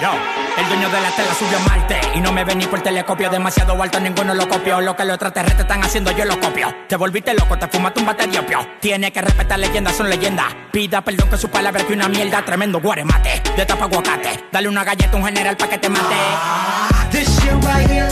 Yo, 0.00 0.12
el 0.56 0.68
dueño 0.68 0.88
de 0.90 1.00
la 1.00 1.10
tela 1.10 1.34
subió 1.34 1.58
a 1.58 1.60
Marte 1.62 2.00
y 2.14 2.20
no 2.20 2.30
me 2.30 2.44
vení 2.44 2.66
por 2.66 2.78
el 2.78 2.84
telescopio. 2.84 3.30
Demasiado 3.30 3.80
alto, 3.82 3.98
ninguno 3.98 4.32
lo 4.32 4.48
copió. 4.48 4.80
Lo 4.80 4.94
que 4.94 5.04
los 5.04 5.14
extraterrestres 5.14 5.62
están 5.62 5.82
haciendo, 5.82 6.12
yo 6.12 6.24
lo 6.24 6.38
copio. 6.38 6.72
Te 6.88 6.94
volviste 6.94 7.34
loco, 7.34 7.58
te 7.58 7.66
fumaste 7.66 7.98
un 8.00 8.06
bate 8.06 8.28
diopio. 8.28 8.60
Tiene 8.80 9.10
que 9.10 9.20
respetar 9.20 9.58
leyendas, 9.58 9.96
son 9.96 10.08
leyendas. 10.08 10.46
Pida 10.70 11.00
perdón 11.00 11.28
que 11.30 11.36
su 11.36 11.48
palabra 11.48 11.84
que 11.84 11.94
una 11.94 12.08
mierda. 12.08 12.44
Tremendo 12.44 12.80
guaremate, 12.80 13.42
de 13.56 13.66
tapa 13.66 13.86
aguacate. 13.86 14.44
Dale 14.52 14.68
una 14.68 14.84
galleta 14.84 15.10
a 15.12 15.16
un 15.16 15.24
general 15.24 15.56
pa' 15.56 15.68
que 15.68 15.78
te 15.78 15.88
mate. 15.88 16.14
Ah, 16.14 17.08
this 17.10 17.28
shit 17.40 17.52
right 17.64 17.90
here, 17.90 18.08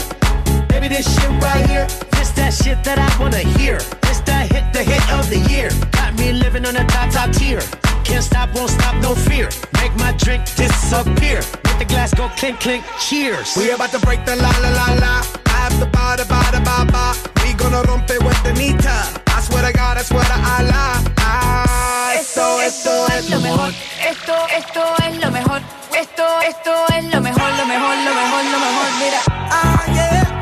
baby, 0.67 0.89
this 0.89 1.05
shit 1.07 1.29
right 1.41 1.65
here. 1.69 1.87
It's 2.19 2.33
that 2.35 2.51
shit 2.51 2.83
that 2.83 2.99
I 2.99 3.09
wanna 3.17 3.39
hear. 3.57 3.77
It's 4.03 4.21
that 4.25 4.51
hit, 4.51 4.73
the 4.73 4.83
hit 4.83 5.13
of 5.13 5.29
the 5.29 5.39
year. 5.49 5.69
Got 5.91 6.15
me 6.19 6.33
living 6.33 6.65
on 6.65 6.75
a 6.75 6.85
top, 6.87 7.11
top 7.11 7.31
tier. 7.31 7.61
Can't 8.07 8.23
stop, 8.23 8.55
won't 8.55 8.69
stop, 8.69 8.95
no 9.03 9.13
fear. 9.13 9.49
Make 9.81 9.93
my 9.97 10.13
drink 10.13 10.45
disappear. 10.55 11.41
Let 11.65 11.77
the 11.77 11.85
glass 11.85 12.13
go 12.13 12.29
clink, 12.39 12.59
clink, 12.61 12.85
cheers. 12.99 13.55
We 13.57 13.71
about 13.71 13.91
to 13.91 13.99
break 13.99 14.25
the 14.25 14.37
la 14.37 14.51
la 14.63 14.69
la 14.79 14.87
la. 15.03 15.13
I 15.45 15.57
have 15.67 15.77
the 15.79 15.87
ba 15.87 16.15
da 16.15 16.23
ba 16.23 16.39
da 16.55 16.61
ba. 16.63 17.13
We 17.43 17.53
gonna 17.53 17.83
rompe 17.83 18.15
with 18.23 18.41
the 18.43 18.53
nita. 18.53 18.97
I 19.27 19.41
swear 19.41 19.63
to 19.67 19.73
God, 19.73 19.97
I 19.97 20.03
swear 20.03 20.23
to 20.23 20.39
Allah. 20.55 21.03
Ah, 21.19 22.13
esto, 22.15 22.59
esto, 22.61 22.91
esto 23.05 23.13
es 23.13 23.29
lo 23.29 23.39
mejor. 23.41 23.71
Esto, 23.99 24.35
esto 24.55 24.83
es 25.03 25.17
lo 25.21 25.29
mejor. 25.31 25.61
Esto, 25.93 26.25
esto 26.47 26.73
es 26.95 27.03
lo 27.13 27.19
mejor, 27.21 27.49
lo 27.59 27.65
mejor, 27.65 27.95
lo 28.07 28.13
mejor, 28.15 28.43
lo 28.53 28.59
mejor. 28.65 28.96
Ah. 29.59 29.87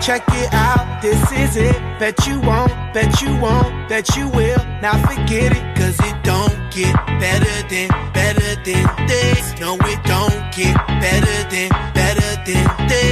Check 0.06 0.24
it 0.28 0.54
out, 0.54 1.02
this 1.02 1.32
is 1.32 1.58
it. 1.58 1.74
Bet 1.98 2.28
you 2.28 2.40
won't, 2.42 2.72
bet 2.94 3.22
you 3.24 3.36
won't, 3.38 3.90
bet 3.90 4.16
you 4.16 4.28
will. 4.30 4.64
Now 4.80 5.02
forget 5.02 5.52
it, 5.52 5.76
cause 5.76 6.00
it 6.00 6.24
don't 6.24 6.54
get 6.70 6.94
better 7.20 7.68
than, 7.70 7.90
better 8.14 8.56
than 8.64 9.08
this. 9.08 9.60
No, 9.60 9.74
it 9.82 10.04
don't 10.04 10.54
get 10.54 10.76
better 11.02 11.50
than, 11.50 11.70
better 11.96 12.44
than 12.46 12.88
this. 12.88 13.05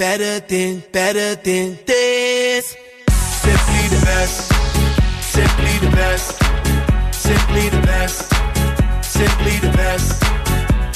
better 0.00 0.40
than, 0.48 0.82
better 0.90 1.36
than 1.44 1.76
this. 1.84 2.74
Simply 3.44 3.84
the 3.92 4.00
best, 4.08 4.48
simply 5.20 5.74
the 5.84 5.90
best, 5.94 6.40
simply 7.12 7.68
the 7.68 7.80
best, 7.84 8.18
simply 9.04 9.56
the 9.60 9.70
best, 9.76 10.08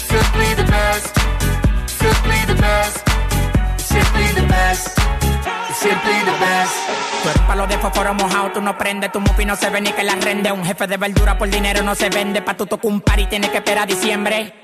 simply 0.09 0.51
the 0.55 0.65
best, 0.65 1.13
simply 2.01 2.41
the 2.49 2.57
best, 2.65 2.97
simply 3.93 4.29
the 4.41 4.47
best. 4.49 4.89
Simply 5.85 6.19
the 6.25 6.37
best. 6.41 6.77
Tú 7.25 7.41
palo 7.47 7.67
de 7.67 7.77
fósforo 7.77 8.15
mojado, 8.15 8.53
tú 8.53 8.63
no 8.63 8.79
prendes, 8.79 9.13
tu 9.13 9.21
mufi 9.21 9.45
no 9.45 9.55
se 9.55 9.69
ve 9.69 9.83
ni 9.83 9.93
que 9.93 10.03
la 10.03 10.15
rende. 10.15 10.51
Un 10.51 10.65
jefe 10.65 10.87
de 10.87 10.97
verdura 10.97 11.37
por 11.37 11.51
dinero 11.51 11.83
no 11.83 11.95
se 11.95 12.09
vende, 12.09 12.41
pa' 12.41 12.57
tu 12.57 12.65
toco 12.65 12.89
un 12.89 13.03
par 13.03 13.21
y 13.21 13.27
tienes 13.27 13.51
que 13.51 13.59
esperar 13.59 13.83
a 13.83 13.87
diciembre. 13.87 14.64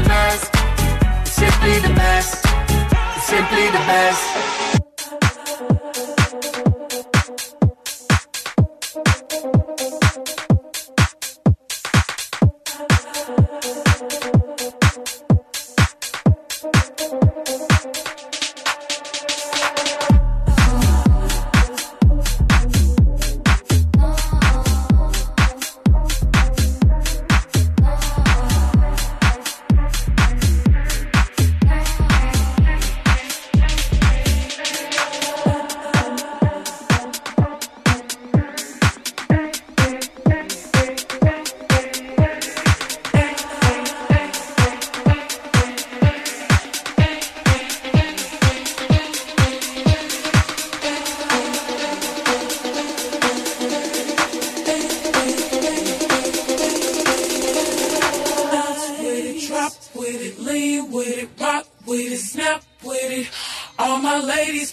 the 0.00 0.08
best. 0.08 0.54
Simply 1.26 1.78
the 1.80 1.94
best. 1.94 2.46
Simply 3.26 3.66
the 3.66 3.82
best. 3.86 4.48
Thank 9.30 9.80
you. 9.80 9.87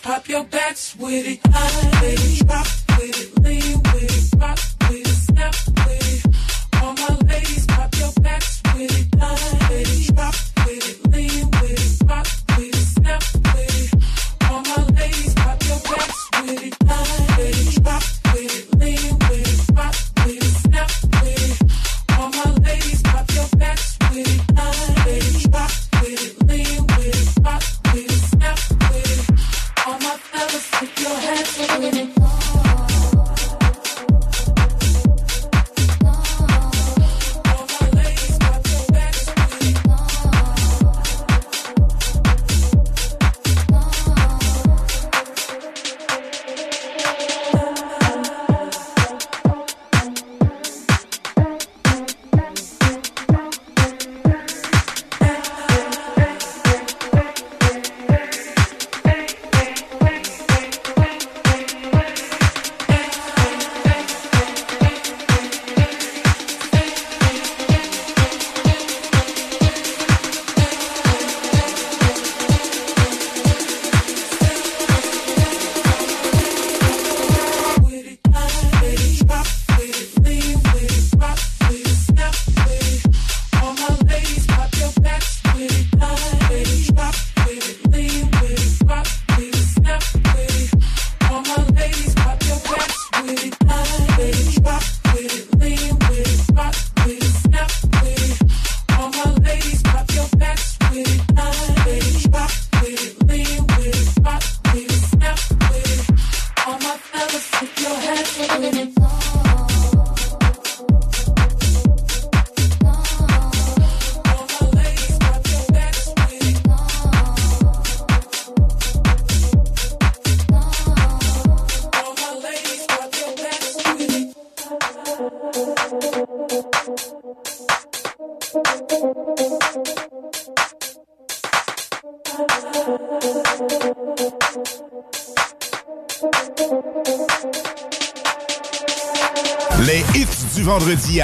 Pop 0.05 0.29
your 0.29 0.43
backs 0.43 0.95
with 0.97 1.25
it. 1.25 1.41
Bounce 1.51 1.94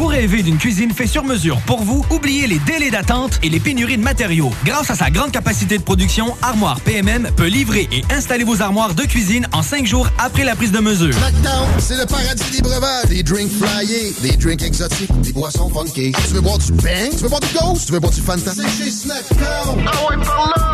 Vous 0.00 0.06
rêvez 0.06 0.42
d'une 0.42 0.56
cuisine 0.56 0.92
faite 0.92 1.10
sur 1.10 1.24
mesure 1.24 1.60
pour 1.66 1.82
vous? 1.82 2.02
Oubliez 2.08 2.46
les 2.46 2.58
délais 2.60 2.90
d'attente 2.90 3.38
et 3.42 3.50
les 3.50 3.60
pénuries 3.60 3.98
de 3.98 4.02
matériaux. 4.02 4.50
Grâce 4.64 4.90
à 4.90 4.94
sa 4.94 5.10
grande 5.10 5.30
capacité 5.30 5.76
de 5.76 5.82
production, 5.82 6.34
Armoire 6.40 6.80
PMM 6.80 7.28
peut 7.36 7.48
livrer 7.48 7.86
et 7.92 8.02
installer 8.10 8.44
vos 8.44 8.62
armoires 8.62 8.94
de 8.94 9.02
cuisine 9.02 9.46
en 9.52 9.62
cinq 9.62 9.84
jours 9.84 10.08
après 10.16 10.44
la 10.44 10.56
prise 10.56 10.72
de 10.72 10.78
mesure. 10.78 11.12
Snackdown, 11.12 11.68
c'est 11.78 11.98
le 11.98 12.06
paradis 12.06 12.50
des 12.50 12.62
breuvages. 12.62 13.10
Des 13.10 13.22
drinks 13.22 13.52
flyés, 13.52 14.14
des 14.22 14.38
drinks 14.38 14.62
exotiques, 14.62 15.20
des 15.20 15.34
boissons 15.34 15.68
funky. 15.68 16.12
Tu 16.12 16.32
veux 16.32 16.40
boire 16.40 16.56
du 16.56 16.72
bang? 16.72 17.10
Tu 17.10 17.22
veux 17.22 17.28
boire 17.28 17.42
du 17.42 17.48
ghost? 17.48 17.84
Tu 17.84 17.92
veux 17.92 18.00
boire 18.00 18.12
du 18.14 18.22
Fanta? 18.22 18.52
C'est 18.54 18.82
chez 18.82 18.90
Snackdown. 18.90 19.84
Ah 19.86 20.08
ouais, 20.08 20.24
par 20.24 20.54
là! 20.56 20.69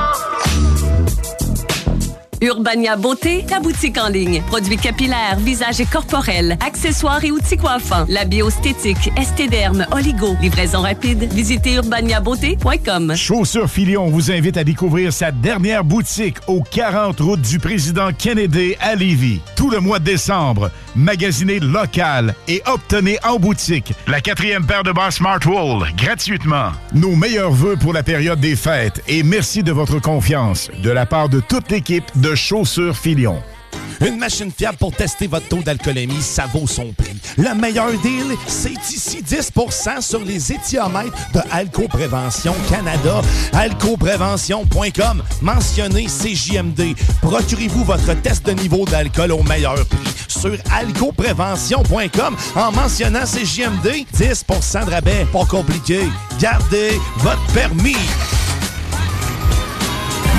Urbania 2.42 2.96
Beauté, 2.96 3.44
ta 3.48 3.60
boutique 3.60 3.98
en 3.98 4.08
ligne. 4.08 4.42
Produits 4.46 4.76
capillaires, 4.76 5.38
visage 5.38 5.80
et 5.80 5.86
corporels, 5.86 6.56
accessoires 6.64 7.24
et 7.24 7.30
outils 7.30 7.56
coiffants. 7.56 8.04
La 8.08 8.24
biostétique, 8.24 9.10
estéderme, 9.16 9.86
oligo. 9.92 10.36
Livraison 10.40 10.82
rapide. 10.82 11.32
Visitez 11.32 11.74
urbaniabeauté.com. 11.74 13.14
Chaussures 13.16 13.70
Filion 13.70 14.08
vous 14.08 14.30
invite 14.30 14.56
à 14.56 14.64
découvrir 14.64 15.12
sa 15.12 15.30
dernière 15.30 15.84
boutique 15.84 16.36
au 16.46 16.62
40 16.62 17.20
route 17.20 17.40
du 17.40 17.58
président 17.58 18.10
Kennedy 18.12 18.74
à 18.80 18.94
Lévis. 18.94 19.40
Tout 19.56 19.70
le 19.70 19.80
mois 19.80 19.98
de 19.98 20.04
décembre, 20.04 20.70
magasinez 20.96 21.60
local 21.60 22.34
et 22.48 22.62
obtenez 22.66 23.18
en 23.22 23.38
boutique 23.38 23.92
la 24.08 24.20
quatrième 24.20 24.66
paire 24.66 24.82
de 24.82 24.92
bas 24.92 25.10
Smartwool 25.10 25.86
gratuitement. 25.96 26.72
Nos 26.92 27.14
meilleurs 27.14 27.52
voeux 27.52 27.76
pour 27.76 27.92
la 27.92 28.02
période 28.02 28.40
des 28.40 28.56
fêtes 28.56 29.02
et 29.06 29.22
merci 29.22 29.62
de 29.62 29.72
votre 29.72 30.00
confiance 30.00 30.70
de 30.82 30.90
la 30.90 31.06
part 31.06 31.28
de 31.28 31.40
toute 31.40 31.70
l'équipe 31.70 32.06
de 32.16 32.34
Chaussures 32.34 32.96
Filion. 32.96 33.42
Une 34.04 34.18
machine 34.18 34.50
fiable 34.50 34.78
pour 34.78 34.92
tester 34.94 35.26
votre 35.26 35.48
taux 35.48 35.62
d'alcoolémie, 35.62 36.20
ça 36.20 36.46
vaut 36.52 36.66
son 36.66 36.92
prix. 36.92 37.16
Le 37.38 37.54
meilleur 37.54 37.90
deal, 38.02 38.36
c'est 38.46 38.72
ici 38.90 39.22
10% 39.22 40.00
sur 40.00 40.20
les 40.20 40.52
éthiomètres 40.52 41.16
de 41.32 41.40
Alco-Prévention 41.50 42.54
Canada. 42.68 43.20
Alcoprévention.com. 43.52 45.22
Mentionnez 45.42 46.06
CJMD. 46.06 46.94
Procurez-vous 47.22 47.84
votre 47.84 48.14
test 48.22 48.46
de 48.46 48.52
niveau 48.52 48.84
d'alcool 48.84 49.32
au 49.32 49.42
meilleur 49.42 49.84
prix 49.86 50.14
sur 50.28 50.56
alcoprévention.com 50.72 52.36
en 52.54 52.72
mentionnant 52.72 53.24
CJMD. 53.24 54.06
10% 54.14 54.86
de 54.86 54.90
rabais. 54.90 55.26
Pas 55.32 55.44
compliqué. 55.44 56.00
Gardez 56.38 56.92
votre 57.18 57.46
permis. 57.52 57.96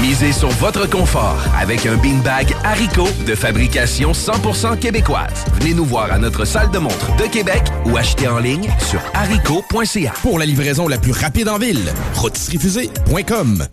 Misez 0.02 0.32
sur 0.32 0.50
votre 0.50 0.88
confort 0.88 1.38
avec 1.58 1.86
un 1.86 1.98
beanbag 1.98 2.56
Haricot 2.64 3.08
de 3.26 3.34
fabrication 3.34 4.12
100% 4.12 4.78
québécoise. 4.78 5.46
Venez 5.60 5.74
nous 5.74 5.86
voir 5.86 6.12
à 6.12 6.20
notre 6.20 6.46
salle 6.46 6.70
de 6.70 6.78
montre 6.78 7.16
de 7.18 7.24
Québec 7.24 7.64
ou 7.86 7.98
achetez 7.98 8.28
en 8.28 8.40
ligne 8.40 8.70
sur 8.80 9.02
haricot.ca. 9.14 10.14
Pour 10.22 10.40
la 10.40 10.46
livraison 10.46 10.88
la 10.88 10.98
plus 10.98 11.14
rapide 11.14 11.50
en 11.50 11.58
ville, 11.58 11.92
rôtisseriefusée.com. 12.14 13.66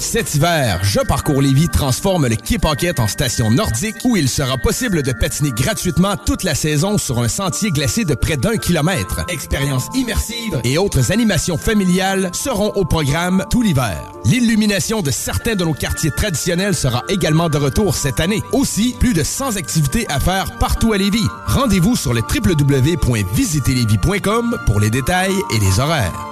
Cet 0.00 0.34
hiver, 0.34 0.80
Je 0.82 0.98
Parcours 1.00 1.42
Lévis 1.42 1.68
transforme 1.68 2.26
le 2.26 2.34
Quai 2.34 2.58
Pocket 2.58 2.98
en 2.98 3.06
station 3.06 3.50
nordique 3.50 3.96
où 4.04 4.16
il 4.16 4.30
sera 4.30 4.56
possible 4.56 5.02
de 5.02 5.12
patiner 5.12 5.50
gratuitement 5.50 6.16
toute 6.16 6.42
la 6.42 6.54
saison 6.54 6.96
sur 6.96 7.18
un 7.18 7.28
sentier 7.28 7.70
glacé 7.70 8.06
de 8.06 8.14
près 8.14 8.38
d'un 8.38 8.56
kilomètre. 8.56 9.26
Expériences 9.28 9.88
immersives 9.94 10.58
et 10.64 10.78
autres 10.78 11.12
animations 11.12 11.58
familiales 11.58 12.30
seront 12.32 12.72
au 12.76 12.86
programme 12.86 13.44
tout 13.50 13.60
l'hiver. 13.60 14.10
L'illumination 14.24 15.02
de 15.02 15.10
certains 15.10 15.54
de 15.54 15.64
nos 15.64 15.74
quartiers 15.74 16.10
traditionnels 16.10 16.74
sera 16.74 17.04
également 17.10 17.50
de 17.50 17.58
retour 17.58 17.94
cette 17.94 18.20
année. 18.20 18.42
Aussi, 18.52 18.94
plus 18.98 19.12
de 19.12 19.22
100 19.22 19.56
activités 19.56 20.06
à 20.08 20.18
faire 20.18 20.56
partout 20.58 20.94
à 20.94 20.98
Lévis. 20.98 21.28
Rendez-vous 21.46 21.94
sur 21.94 22.14
le 22.14 22.22
www.visiterlévis.com 22.22 24.60
pour 24.64 24.80
les 24.80 24.88
détails 24.88 25.36
et 25.54 25.58
les 25.58 25.78
horaires. 25.78 26.29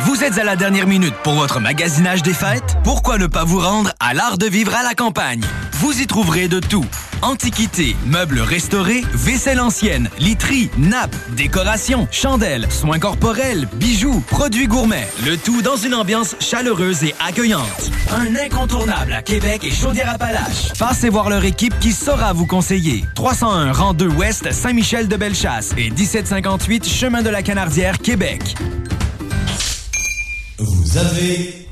Vous 0.00 0.24
êtes 0.24 0.38
à 0.38 0.44
la 0.44 0.56
dernière 0.56 0.88
minute 0.88 1.14
pour 1.22 1.34
votre 1.34 1.60
magasinage 1.60 2.22
des 2.22 2.34
fêtes? 2.34 2.76
Pourquoi 2.82 3.16
ne 3.16 3.26
pas 3.26 3.44
vous 3.44 3.60
rendre 3.60 3.92
à 4.00 4.12
l'art 4.12 4.38
de 4.38 4.46
vivre 4.46 4.74
à 4.74 4.82
la 4.82 4.94
campagne? 4.94 5.40
Vous 5.74 6.00
y 6.00 6.06
trouverez 6.06 6.48
de 6.48 6.58
tout. 6.58 6.84
Antiquités, 7.22 7.94
meubles 8.04 8.40
restaurés, 8.40 9.02
vaisselle 9.12 9.60
ancienne, 9.60 10.10
literie, 10.18 10.68
nappes, 10.78 11.14
décorations, 11.36 12.08
chandelles, 12.10 12.66
soins 12.70 12.98
corporels, 12.98 13.68
bijoux, 13.74 14.20
produits 14.28 14.66
gourmets. 14.66 15.08
Le 15.24 15.36
tout 15.36 15.62
dans 15.62 15.76
une 15.76 15.94
ambiance 15.94 16.34
chaleureuse 16.40 17.04
et 17.04 17.14
accueillante. 17.24 17.90
Un 18.10 18.34
incontournable 18.34 19.12
à 19.12 19.22
Québec 19.22 19.62
et 19.62 19.70
Chaudière-Appalaches. 19.70 20.72
Passez 20.76 21.08
voir 21.08 21.30
leur 21.30 21.44
équipe 21.44 21.78
qui 21.78 21.92
saura 21.92 22.32
vous 22.32 22.46
conseiller. 22.46 23.04
301 23.14 23.72
rang 23.72 23.94
2 23.94 24.08
Ouest, 24.08 24.52
Saint-Michel 24.52 25.06
de 25.06 25.16
Bellechasse 25.16 25.70
et 25.78 25.90
1758 25.90 26.86
Chemin 26.86 27.22
de 27.22 27.30
la 27.30 27.42
Canardière, 27.42 27.98
Québec. 27.98 28.56
Vous 30.66 30.96
avez 30.96 31.66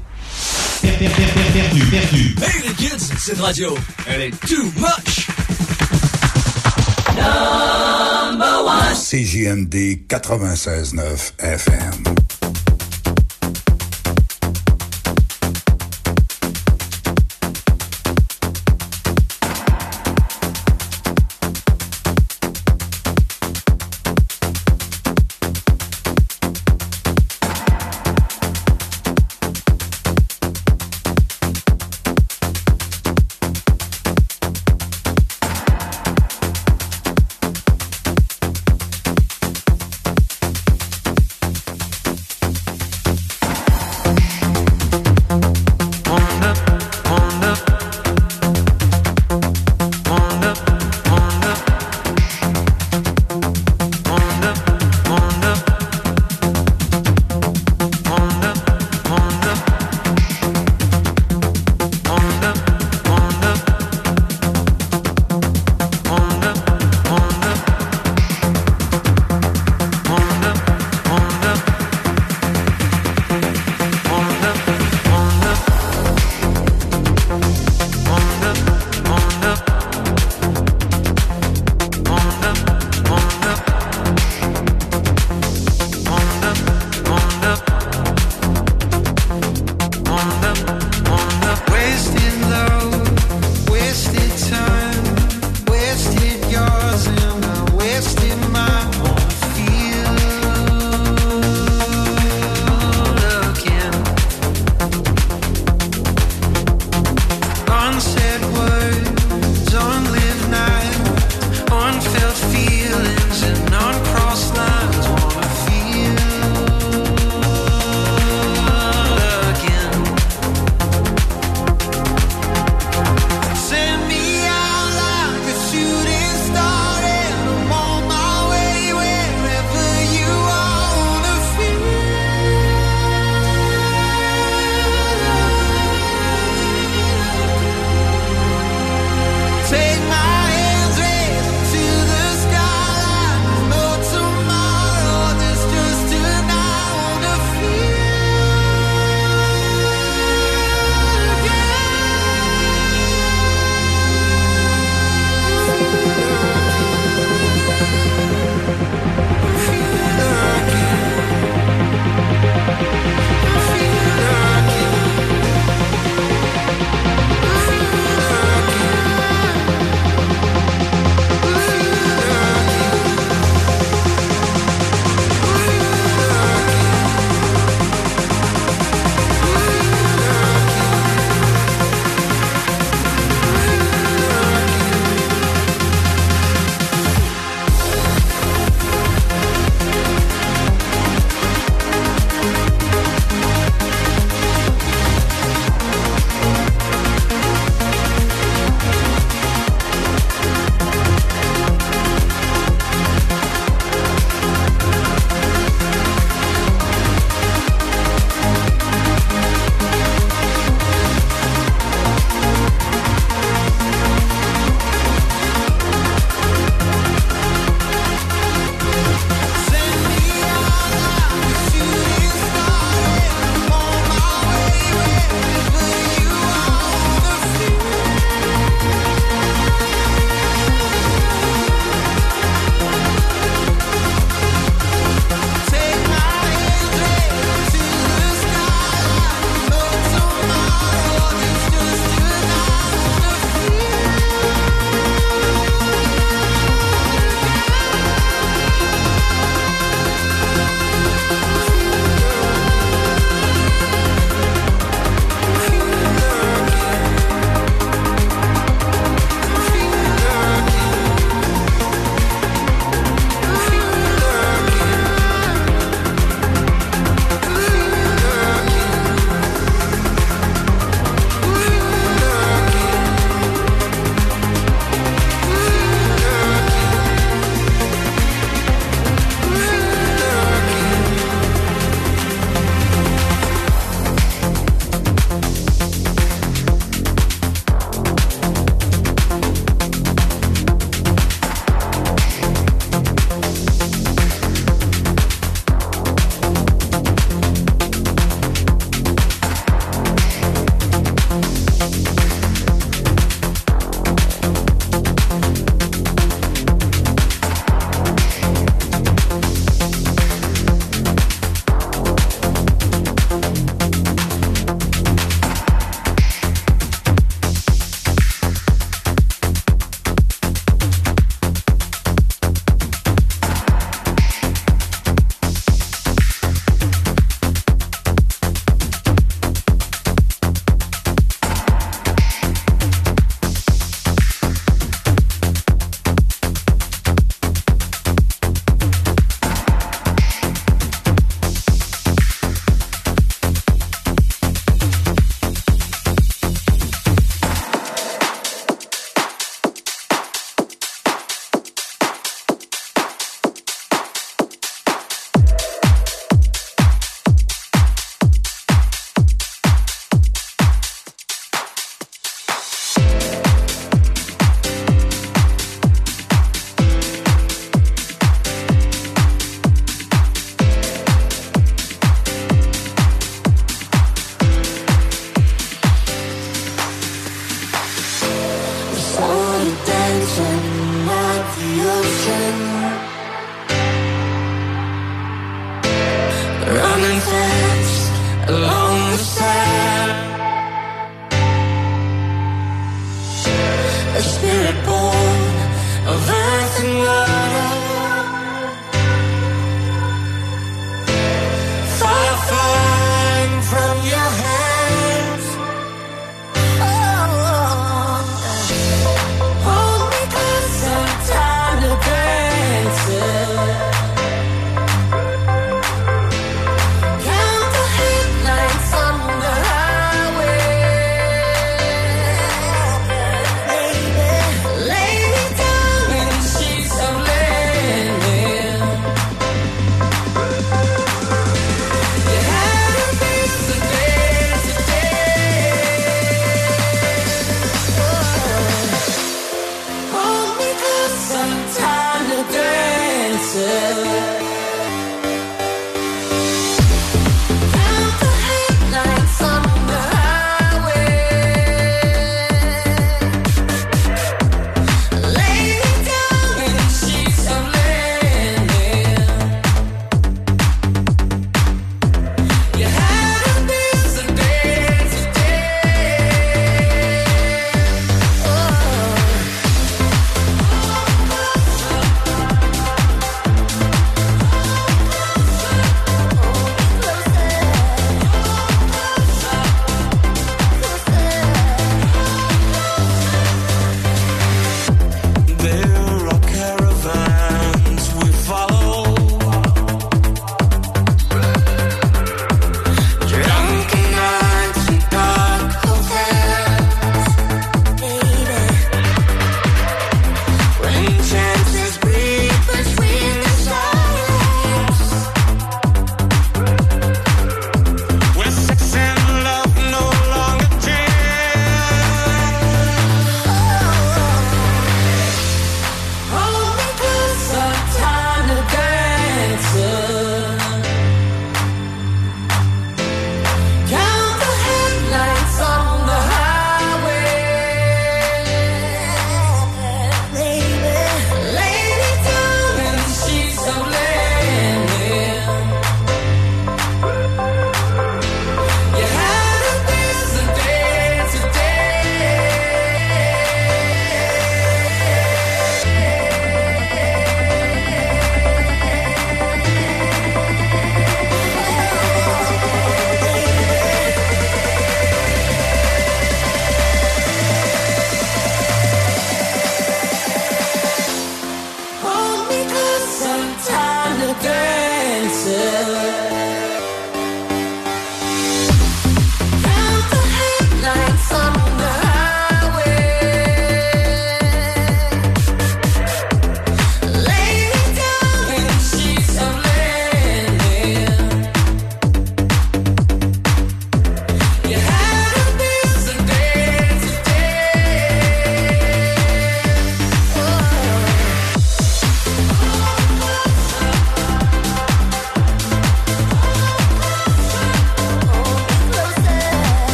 per- 0.82 0.96
per- 0.98 1.08
per- 1.08 1.32
per- 1.32 1.52
perdu, 1.52 1.84
perdu. 1.86 2.34
Hey 2.42 2.62
les 2.68 2.74
kids, 2.74 3.12
cette 3.18 3.40
radio, 3.40 3.74
elle 4.06 4.20
est 4.22 4.40
too 4.46 4.64
much! 4.76 5.26
CJMD 8.94 10.06
96.9 10.08 11.32
FM. 11.38 12.14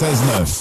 96.9. 0.00 0.59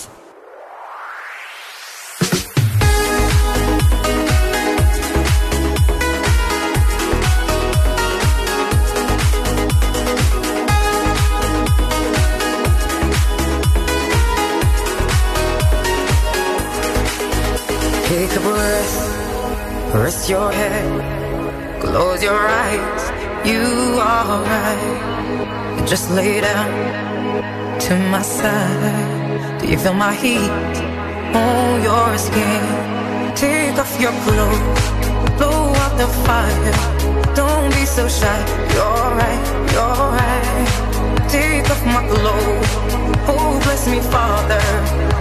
below. 42.10 42.42
Oh, 43.32 43.60
bless 43.64 43.88
me, 43.88 44.00
Father. 44.16 44.66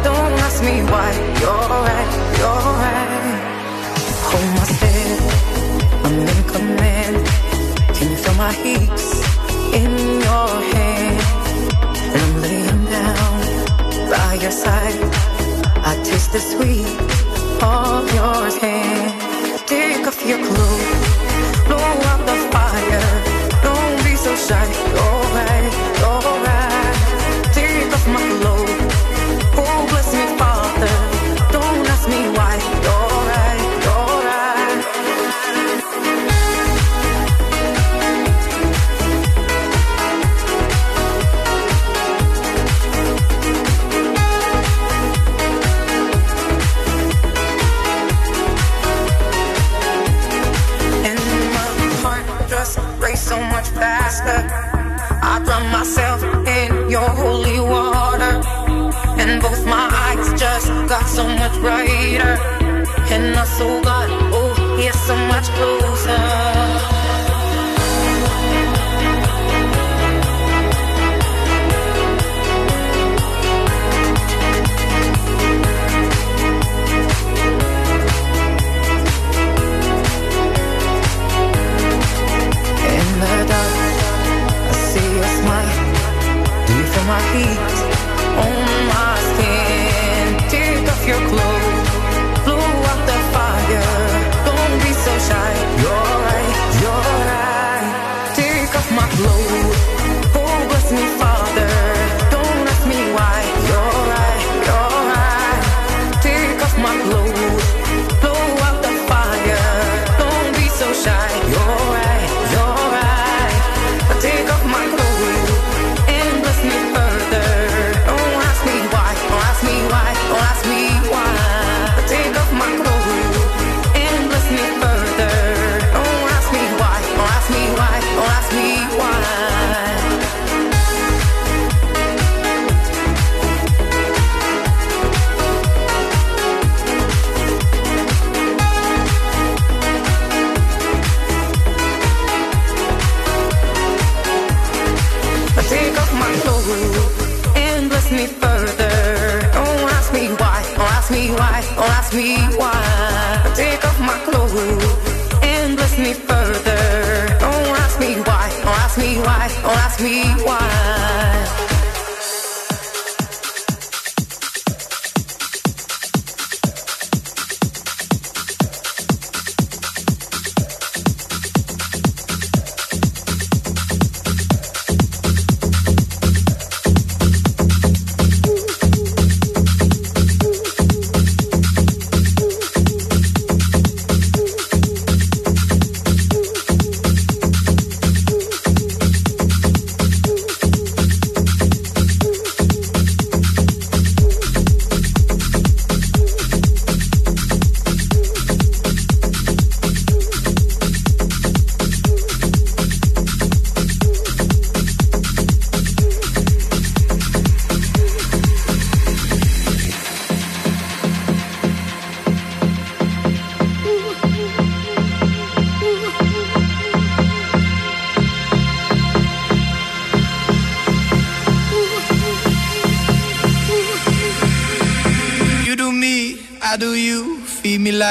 Don't 0.08 0.34
ask 0.46 0.58
me 0.68 0.76
why. 0.92 1.10
You're 1.42 1.68
right, 1.88 2.10
you're 2.40 2.68
right. 2.82 3.38
Hold 4.28 4.50
my 4.56 4.64
stead. 4.74 5.18
I'm 6.06 6.16
in 6.34 6.40
command. 6.54 7.16
Can 7.96 8.06
you 8.12 8.18
feel 8.24 8.36
my 8.46 8.52
heat 8.62 9.00
in 9.80 9.92
your 10.26 10.48
hand? 10.72 11.20
And 12.12 12.20
I'm 12.26 12.34
laying 12.46 12.82
down 12.96 13.38
by 14.12 14.30
your 14.44 14.54
side. 14.64 15.00
I 15.90 15.92
taste 16.08 16.32
the 16.32 16.40
sweet 16.52 16.88
of 17.62 18.02
your 18.18 18.42
hand. 18.62 19.12
Take 19.66 20.06
off 20.06 20.20
your 20.26 20.40
clothes. 20.46 21.07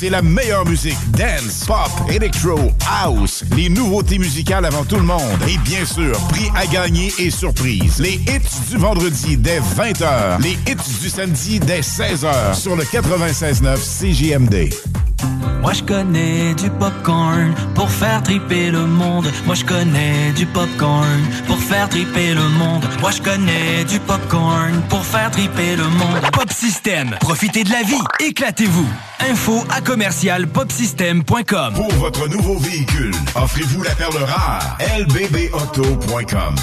c'est 0.00 0.08
la 0.08 0.22
meilleure 0.22 0.64
musique. 0.64 0.96
Dance, 1.10 1.66
pop, 1.66 1.90
electro, 2.08 2.72
house. 2.88 3.44
Les 3.54 3.68
nouveautés 3.68 4.18
musicales 4.18 4.64
avant 4.64 4.82
tout 4.82 4.96
le 4.96 5.02
monde. 5.02 5.20
Et 5.46 5.58
bien 5.58 5.84
sûr, 5.84 6.18
prix 6.28 6.50
à 6.56 6.66
gagner 6.66 7.12
et 7.18 7.28
surprise. 7.28 7.98
Les 7.98 8.14
hits 8.14 8.70
du 8.70 8.78
vendredi 8.78 9.36
dès 9.36 9.60
20h. 9.60 10.40
Les 10.40 10.52
hits 10.66 11.00
du 11.02 11.10
samedi 11.10 11.60
dès 11.60 11.80
16h 11.80 12.54
sur 12.54 12.76
le 12.76 12.84
96.9 12.84 13.76
CJMD. 13.76 14.72
Moi 15.60 15.74
je 15.74 15.82
connais 15.82 16.54
du 16.54 16.70
popcorn 16.70 17.54
pour 17.74 17.90
faire 17.90 18.22
triper 18.22 18.70
le 18.70 18.86
monde. 18.86 19.30
Moi 19.44 19.54
je 19.54 19.66
connais 19.66 20.32
du 20.34 20.46
popcorn 20.46 21.20
pour 21.46 21.58
faire 21.58 21.90
triper 21.90 22.32
le 22.32 22.48
monde. 22.48 22.86
Moi 23.02 23.10
je 23.10 23.20
connais 23.20 23.84
du 23.84 24.00
popcorn 24.00 24.80
pour 24.88 25.04
faire 25.04 25.30
triper 25.30 25.76
le 25.76 25.84
monde. 25.84 26.22
Pop 26.32 26.50
System, 26.50 27.10
profitez 27.20 27.64
de 27.64 27.70
la 27.70 27.82
vie, 27.82 28.02
éclatez-vous. 28.26 28.88
Info 29.28 29.64
à 29.70 29.80
commercial 29.80 30.46
popsystem.com. 30.46 31.74
Pour 31.74 31.92
votre 31.94 32.28
nouveau 32.28 32.56
véhicule, 32.58 33.12
offrez-vous 33.34 33.82
la 33.82 33.94
perle 33.94 34.16
rare. 34.24 34.78
lbbauto.com. 34.98 36.54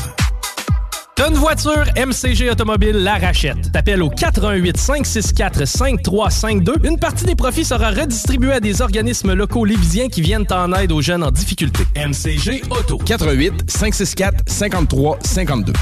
T'as 1.16 1.30
une 1.30 1.36
voiture, 1.36 1.86
MCG 1.96 2.50
Automobile 2.52 2.98
la 2.98 3.16
rachète. 3.16 3.72
T'appelles 3.72 4.04
au 4.04 4.10
418 4.10 4.78
564 4.78 5.66
5352. 5.66 6.76
Une 6.84 7.00
partie 7.00 7.26
des 7.26 7.36
profits 7.36 7.66
sera 7.66 7.90
redistribuée 7.90 8.54
à 8.54 8.60
des 8.60 8.82
organismes 8.82 9.34
locaux 9.34 9.66
lévisiens 9.66 10.10
qui 10.10 10.22
viennent 10.22 10.46
en 10.52 10.74
aide 10.74 10.92
aux 10.92 11.02
jeunes 11.02 11.24
en 11.24 11.32
difficulté. 11.32 11.86
MCG 11.96 12.64
Auto. 12.70 12.98
88 13.00 13.70
564 13.70 14.44
53 14.48 15.20
52. 15.24 15.74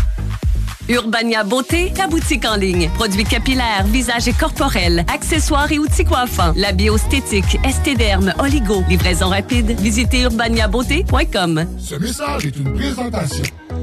Urbania 0.87 1.43
Beauté, 1.43 1.91
ta 1.95 2.07
boutique 2.07 2.45
en 2.45 2.55
ligne. 2.55 2.89
Produits 2.93 3.23
capillaires, 3.23 3.85
visage 3.87 4.27
et 4.27 4.33
corporel, 4.33 5.03
accessoires 5.11 5.71
et 5.71 5.79
outils 5.79 6.05
coiffants. 6.05 6.53
La 6.55 6.71
biostétique, 6.71 7.57
estéderme, 7.63 8.33
oligo. 8.39 8.83
Livraison 8.87 9.29
rapide. 9.29 9.79
Visitez 9.79 10.21
urbaniabeauté.com. 10.23 11.65
Ce 11.79 11.95
message 11.95 12.45
est 12.45 12.55
une 12.55 12.73
présentation 12.73 13.43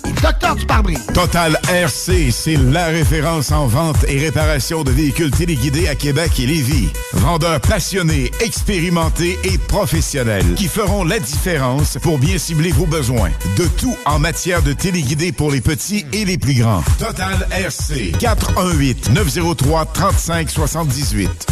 Docteur 0.21 0.55
du 0.55 0.65
pare-brise. 0.67 1.05
Total 1.15 1.59
RC, 1.67 2.29
c'est 2.31 2.55
la 2.55 2.87
référence 2.87 3.51
en 3.51 3.65
vente 3.65 4.05
et 4.07 4.19
réparation 4.19 4.83
de 4.83 4.91
véhicules 4.91 5.31
téléguidés 5.31 5.87
à 5.87 5.95
Québec 5.95 6.39
et 6.39 6.45
Lévis. 6.45 6.89
Vendeurs 7.13 7.59
passionnés, 7.59 8.29
expérimentés 8.39 9.39
et 9.43 9.57
professionnels 9.57 10.53
qui 10.55 10.67
feront 10.67 11.03
la 11.03 11.17
différence 11.17 11.97
pour 12.03 12.19
bien 12.19 12.37
cibler 12.37 12.71
vos 12.71 12.85
besoins. 12.85 13.31
De 13.57 13.65
tout 13.65 13.97
en 14.05 14.19
matière 14.19 14.61
de 14.61 14.73
téléguidés 14.73 15.31
pour 15.31 15.51
les 15.51 15.61
petits 15.61 16.05
et 16.13 16.23
les 16.23 16.37
plus 16.37 16.53
grands. 16.53 16.83
Total 16.99 17.47
RC, 17.51 18.11
418 18.19 19.09
903 19.13 19.85
35 19.85 20.49
78. 20.51 21.47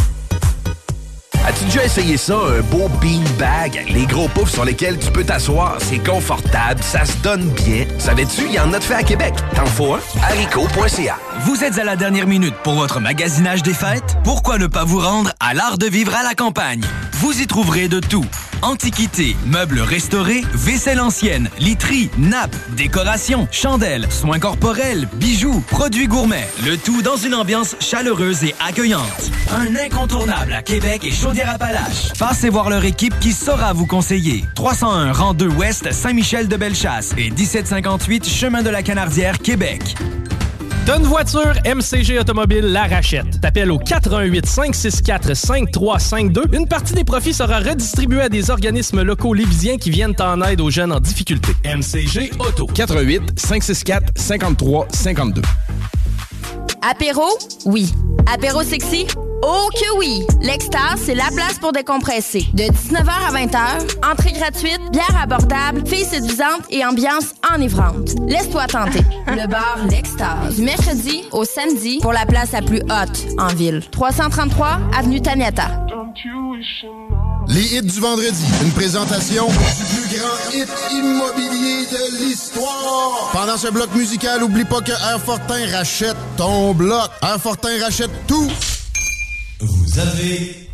As-tu 1.49 1.65
déjà 1.65 1.83
essayé 1.83 2.15
ça, 2.15 2.35
un 2.35 2.61
beau 2.61 2.87
beanbag? 3.01 3.83
Les 3.89 4.05
gros 4.05 4.27
poufs 4.27 4.51
sur 4.51 4.65
lesquels 4.65 4.99
tu 4.99 5.09
peux 5.09 5.23
t'asseoir, 5.23 5.77
c'est 5.79 5.97
confortable, 5.97 6.83
ça 6.83 7.05
se 7.05 7.17
donne 7.23 7.49
bien. 7.49 7.87
Savais-tu, 7.97 8.43
il 8.45 8.53
y 8.53 8.59
en 8.59 8.71
a 8.71 8.77
de 8.77 8.83
fait 8.83 8.93
à 8.93 9.01
Québec. 9.01 9.33
T'en 9.55 9.65
faut 9.65 9.95
un? 9.95 9.99
haricot.ca. 10.21 11.17
Vous 11.41 11.63
êtes 11.63 11.79
à 11.79 11.85
la 11.85 11.95
dernière 11.95 12.27
minute 12.27 12.55
pour 12.63 12.73
votre 12.73 12.99
magasinage 12.99 13.63
des 13.63 13.73
fêtes? 13.73 14.17
Pourquoi 14.25 14.57
ne 14.57 14.67
pas 14.67 14.83
vous 14.83 14.99
rendre 14.99 15.31
à 15.39 15.53
l'art 15.53 15.77
de 15.77 15.85
vivre 15.85 16.13
à 16.13 16.21
la 16.21 16.35
campagne? 16.35 16.83
Vous 17.13 17.41
y 17.41 17.47
trouverez 17.47 17.87
de 17.87 18.01
tout. 18.01 18.25
Antiquités, 18.61 19.37
meubles 19.45 19.79
restaurés, 19.79 20.43
vaisselle 20.53 20.99
ancienne, 20.99 21.49
literie, 21.57 22.09
nappes, 22.17 22.55
décorations, 22.75 23.47
chandelles, 23.51 24.05
soins 24.11 24.39
corporels, 24.39 25.07
bijoux, 25.13 25.61
produits 25.61 26.07
gourmets. 26.07 26.49
Le 26.65 26.77
tout 26.77 27.01
dans 27.01 27.15
une 27.15 27.35
ambiance 27.35 27.77
chaleureuse 27.79 28.43
et 28.43 28.53
accueillante. 28.59 29.31
Un 29.57 29.77
incontournable 29.77 30.51
à 30.51 30.61
Québec 30.61 31.05
et 31.05 31.11
Chaudière-Appalaches. 31.11 32.11
Passez 32.19 32.49
voir 32.49 32.69
leur 32.69 32.83
équipe 32.83 33.17
qui 33.21 33.31
saura 33.31 33.71
vous 33.71 33.87
conseiller. 33.87 34.43
301 34.55 35.13
rang 35.13 35.33
2 35.33 35.47
Ouest 35.47 35.93
Saint-Michel-de-Bellechasse 35.93 37.13
et 37.17 37.29
1758 37.31 38.27
Chemin 38.27 38.61
de 38.61 38.69
la 38.69 38.83
Canardière, 38.83 39.39
Québec. 39.39 39.95
Donne 40.89 41.03
voiture, 41.03 41.53
MCG 41.65 42.17
Automobile 42.17 42.65
la 42.65 42.87
rachète. 42.87 43.39
T'appelles 43.41 43.69
au 43.69 43.77
418 43.77 44.43
564 44.47 45.35
5352. 45.35 46.45
Une 46.51 46.67
partie 46.67 46.95
des 46.95 47.03
profits 47.03 47.35
sera 47.35 47.59
redistribuée 47.59 48.21
à 48.21 48.29
des 48.29 48.49
organismes 48.49 49.03
locaux 49.03 49.35
lévisiens 49.35 49.77
qui 49.77 49.91
viennent 49.91 50.15
en 50.17 50.41
aide 50.41 50.61
aux 50.61 50.71
jeunes 50.71 50.91
en 50.91 50.99
difficulté. 50.99 51.51
MCG 51.63 52.31
Auto. 52.39 52.65
418 52.65 53.39
564 53.39 54.13
53 54.15 54.87
52. 54.91 55.43
Apéro? 56.81 57.27
Oui. 57.65 57.91
Apéro 58.31 58.63
sexy? 58.63 59.05
Oh 59.41 59.69
que 59.73 59.97
oui! 59.97 60.21
L'Extase, 60.41 61.01
c'est 61.05 61.15
la 61.15 61.29
place 61.33 61.59
pour 61.59 61.71
décompresser. 61.71 62.45
De 62.53 62.63
19h 62.63 63.09
à 63.09 63.31
20h, 63.31 64.11
entrée 64.11 64.33
gratuite, 64.33 64.79
bière 64.91 65.21
abordable, 65.21 65.85
filles 65.87 66.05
séduisantes 66.05 66.65
et 66.69 66.85
ambiance 66.85 67.33
enivrante. 67.53 68.15
Laisse-toi 68.27 68.67
tenter. 68.67 68.99
Le 69.27 69.47
bar 69.47 69.77
L'Extase. 69.89 70.55
Du 70.55 70.63
mercredi 70.63 71.23
au 71.31 71.45
samedi 71.45 71.99
pour 72.01 72.13
la 72.13 72.25
place 72.25 72.51
la 72.51 72.61
plus 72.61 72.81
haute 72.81 73.27
en 73.37 73.47
ville. 73.47 73.81
333 73.91 74.79
Avenue 74.97 75.21
Taniata. 75.21 75.85
Les 77.47 77.75
hits 77.75 77.81
du 77.81 77.99
vendredi. 77.99 78.43
Une 78.63 78.71
présentation 78.71 79.47
du 79.47 79.53
plus 79.53 80.17
grand 80.17 80.53
hit 80.53 80.69
immobilier 80.91 81.85
de 81.91 82.23
l'histoire. 82.23 83.29
Pendant 83.33 83.57
ce 83.57 83.67
bloc 83.69 83.93
musical, 83.95 84.43
oublie 84.43 84.65
pas 84.65 84.81
que 84.81 84.91
Airfortin 84.91 85.65
rachète 85.71 86.17
ton 86.37 86.73
bloc. 86.73 87.09
Airfortin 87.21 87.81
rachète 87.81 88.11
tout. 88.27 88.49
Vous 89.61 89.99
avez 89.99 90.69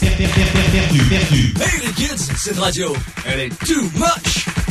perdu, 0.00 0.28
perdu, 0.72 0.98
perdu. 1.04 1.54
Hey 1.60 1.86
les 1.86 1.92
kids, 1.92 2.30
cette 2.36 2.58
radio, 2.58 2.94
elle 3.26 3.40
est 3.40 3.64
too 3.64 3.82
much! 3.94 4.63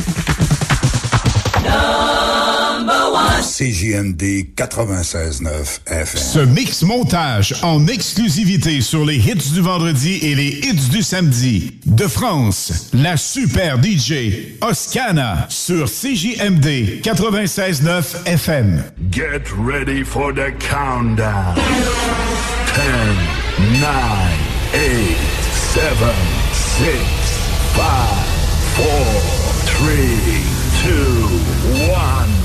CJMD 3.43 4.55
96.9 4.55 5.79
FM. 5.85 6.21
Ce 6.21 6.39
mix 6.39 6.81
montage 6.81 7.55
en 7.61 7.85
exclusivité 7.87 8.81
sur 8.81 9.05
les 9.05 9.17
hits 9.17 9.51
du 9.53 9.61
vendredi 9.61 10.17
et 10.21 10.33
les 10.33 10.47
hits 10.47 10.89
du 10.89 11.03
samedi. 11.03 11.79
De 11.85 12.07
France, 12.07 12.89
la 12.93 13.15
super 13.15 13.77
DJ 13.81 14.57
Oscana 14.61 15.45
sur 15.49 15.87
CJMD 15.87 17.01
96.9 17.03 18.25
FM. 18.25 18.83
Get 19.11 19.43
ready 19.57 20.03
for 20.03 20.33
the 20.33 20.51
countdown. 20.59 21.55
10, 22.73 22.81
9, 23.81 23.89
8, 24.73 24.79
7, 25.73 25.83
6, 26.53 26.85
5, 27.75 27.83
4, 28.75 28.85
3, 29.65 30.72
2, 30.83 30.89
1, 30.89 32.42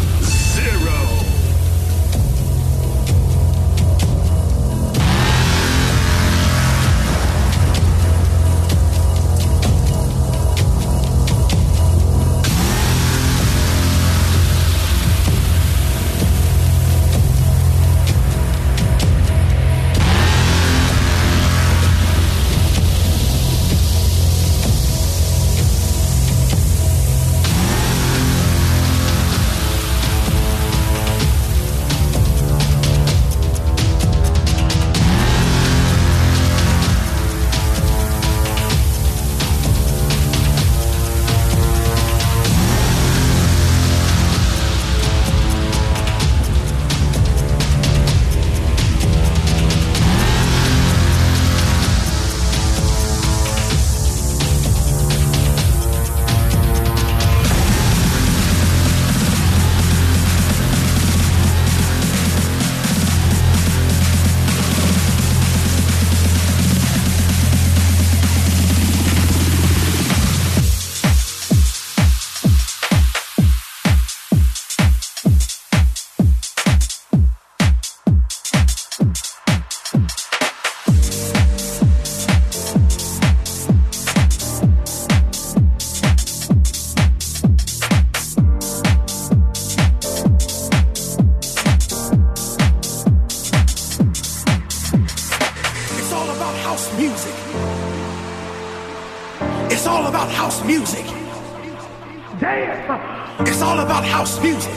Damn. 102.40 103.46
It's 103.46 103.62
all 103.62 103.80
about 103.80 104.04
house 104.04 104.40
music. 104.40 104.72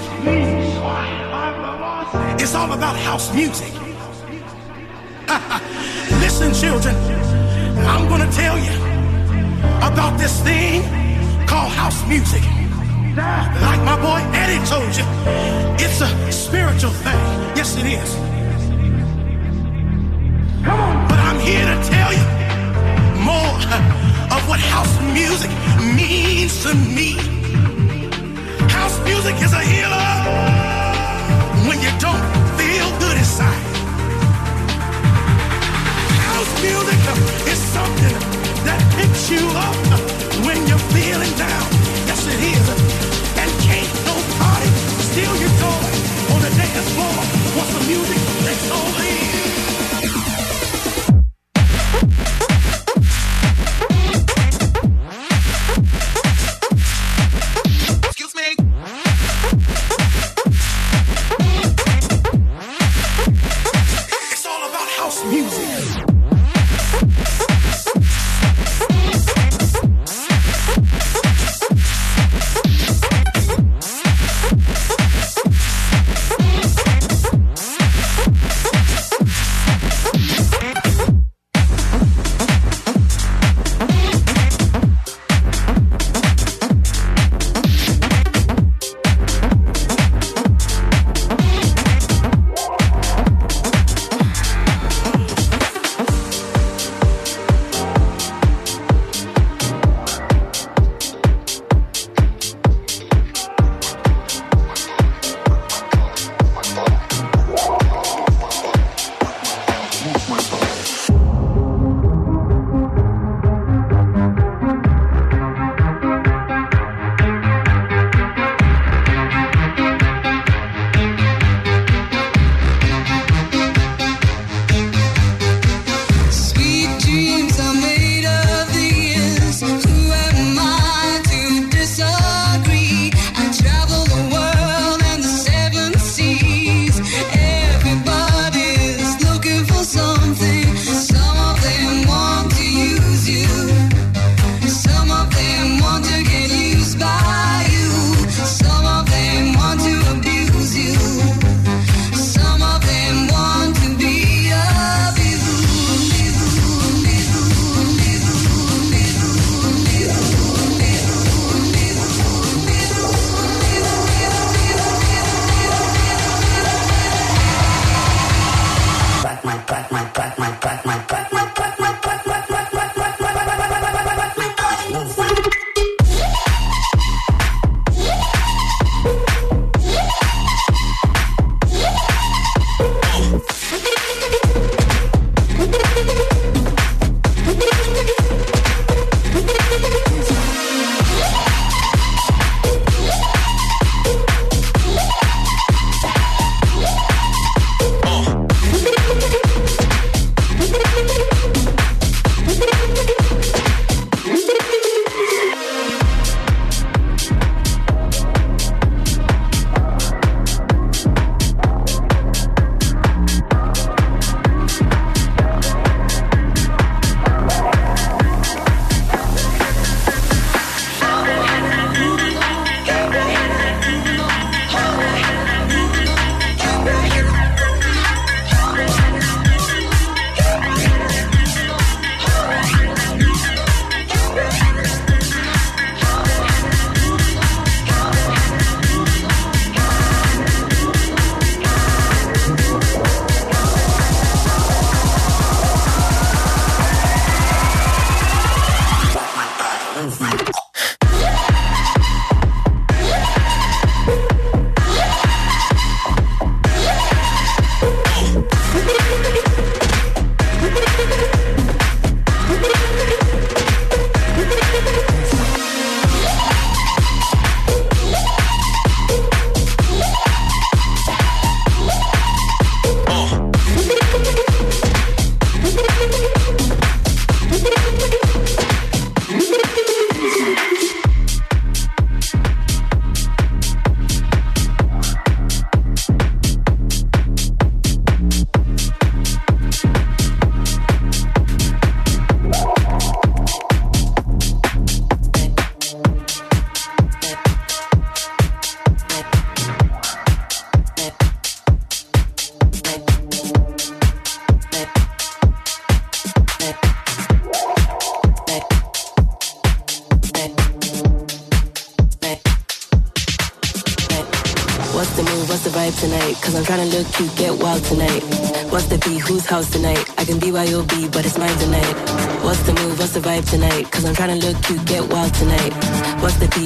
It's 2.42 2.56
all 2.56 2.72
about 2.72 2.96
house 2.96 3.34
music. 3.36 3.72
Listen, 6.22 6.54
children, 6.54 6.96
I'm 7.86 8.10
gonna 8.10 8.32
tell 8.32 8.58
you 8.58 8.74
about 9.78 10.18
this 10.18 10.42
thing 10.42 10.82
called 11.46 11.72
house 11.72 12.04
music. 12.08 12.42
Like 13.16 13.82
my 13.84 13.98
boy 14.02 14.22
Eddie 14.34 14.66
told 14.66 14.96
you, 14.98 15.06
it's 15.78 16.02
a 16.02 16.32
spiritual 16.32 16.92
thing. 16.92 17.22
Yes, 17.56 17.78
it 17.78 17.86
is. 17.86 18.16
Come 20.66 20.80
on. 20.80 21.08
But 21.08 21.20
I'm 21.20 21.40
here 21.40 21.66
to 21.66 21.78
tell 21.88 22.12
you 22.12 22.26
more 23.22 23.58
of 24.36 24.50
what 24.50 24.60
house 24.60 25.00
music 25.14 25.52
means 25.96 26.64
to 26.64 26.74
me. 26.74 27.41
House 28.82 29.00
music 29.06 29.36
is 29.46 29.54
a 29.54 29.62
healer 29.62 30.10
when 31.70 31.78
you 31.86 31.92
don't 32.02 32.26
feel 32.58 32.88
good 32.98 33.16
inside. 33.16 33.62
House 36.26 36.54
music 36.66 37.02
is 37.46 37.60
something 37.78 38.18
that 38.66 38.82
picks 38.98 39.30
you 39.30 39.46
up 39.54 39.78
when 40.48 40.58
you're 40.66 40.86
feeling 40.98 41.34
down. 41.38 41.68
Yes, 42.10 42.26
it 42.26 42.42
is. 42.42 42.68
And 43.38 43.50
can't 43.62 43.94
nobody 44.10 44.70
steal 45.10 45.34
your 45.38 45.54
joy 45.62 45.90
on 46.34 46.40
the 46.42 46.52
dance 46.58 46.90
floor 46.98 47.18
once 47.62 47.72
the 47.78 47.84
music 47.86 48.18
takes 48.46 48.72
over 48.72 49.41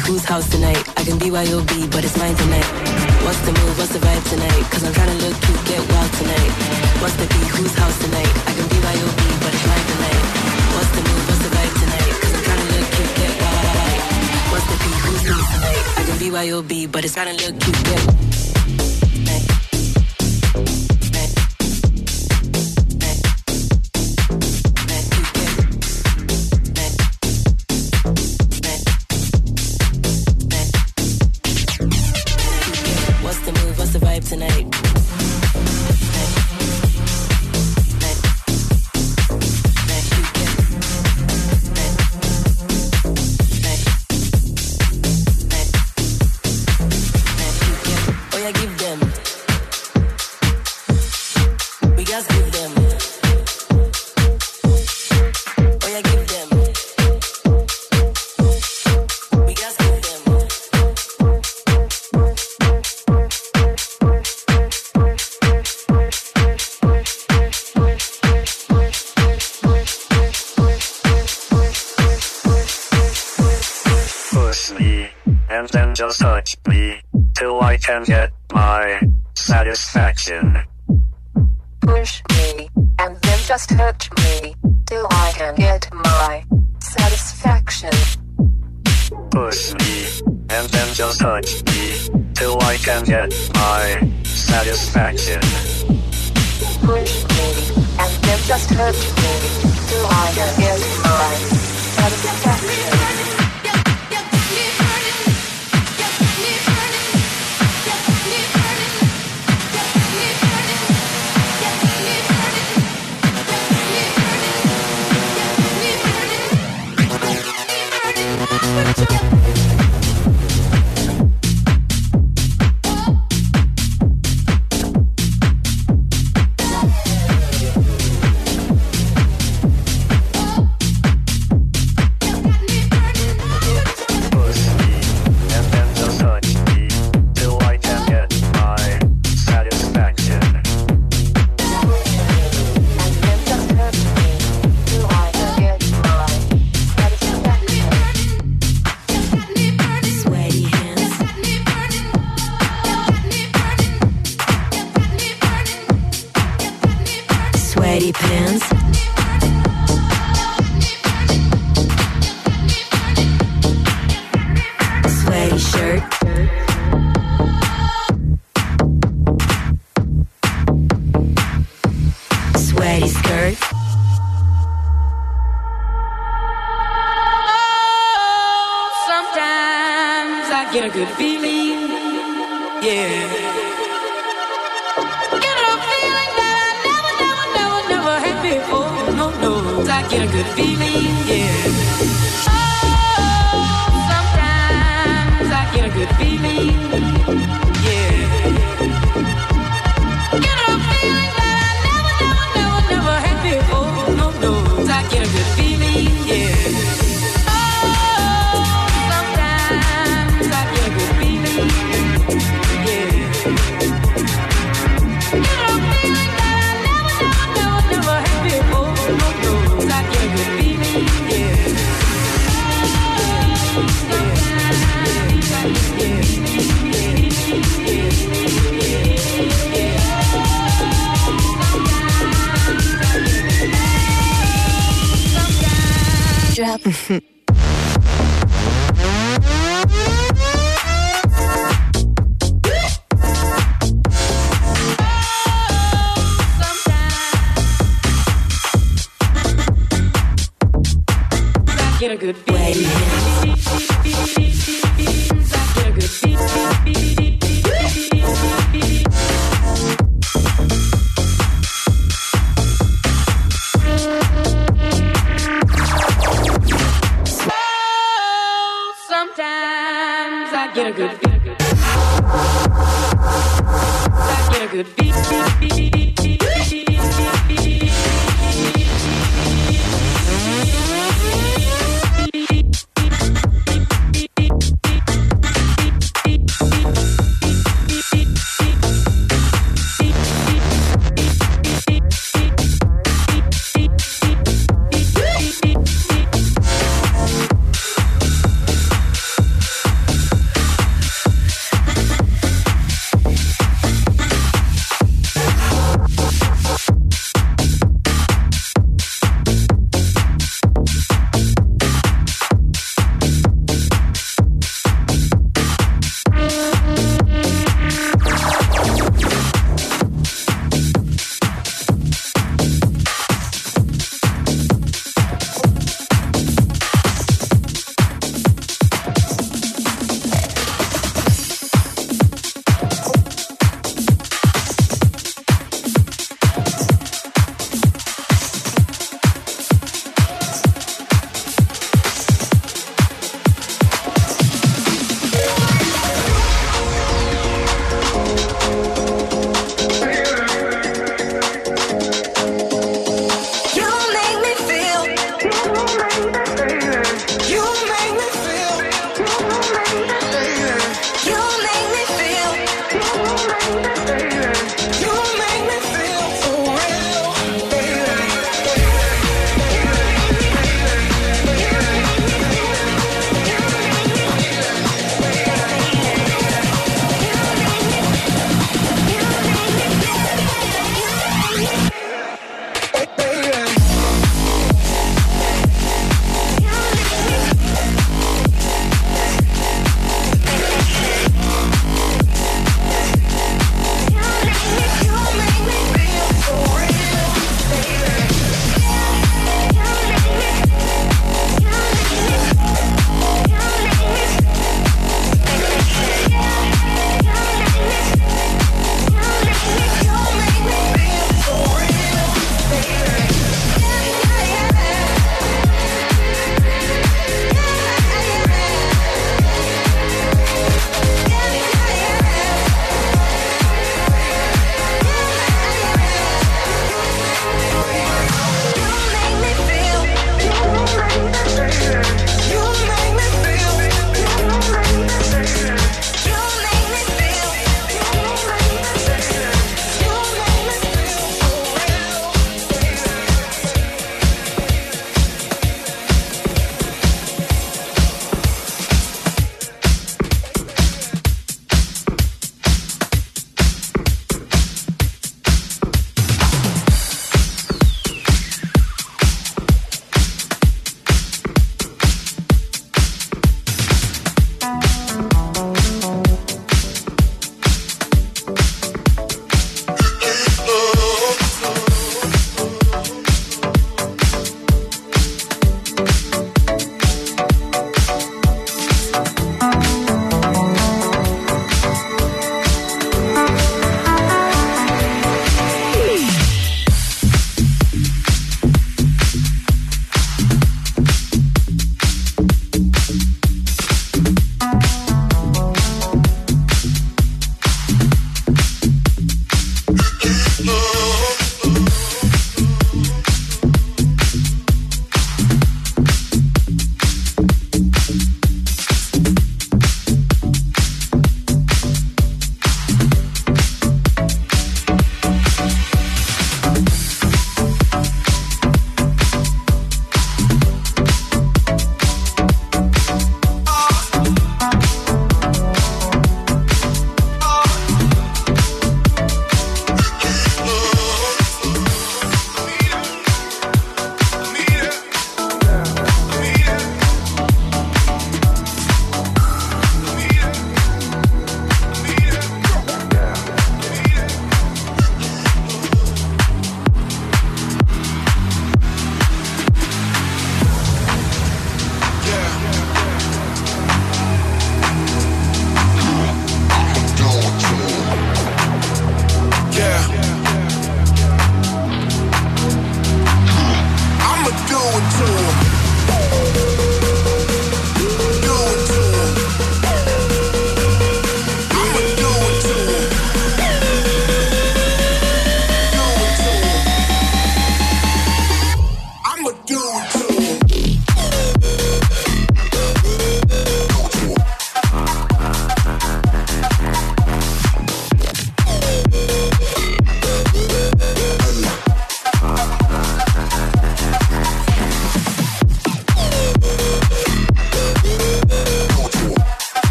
whose 0.00 0.24
house 0.24 0.48
tonight? 0.48 0.79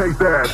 Taste 0.00 0.18
that. 0.18 0.48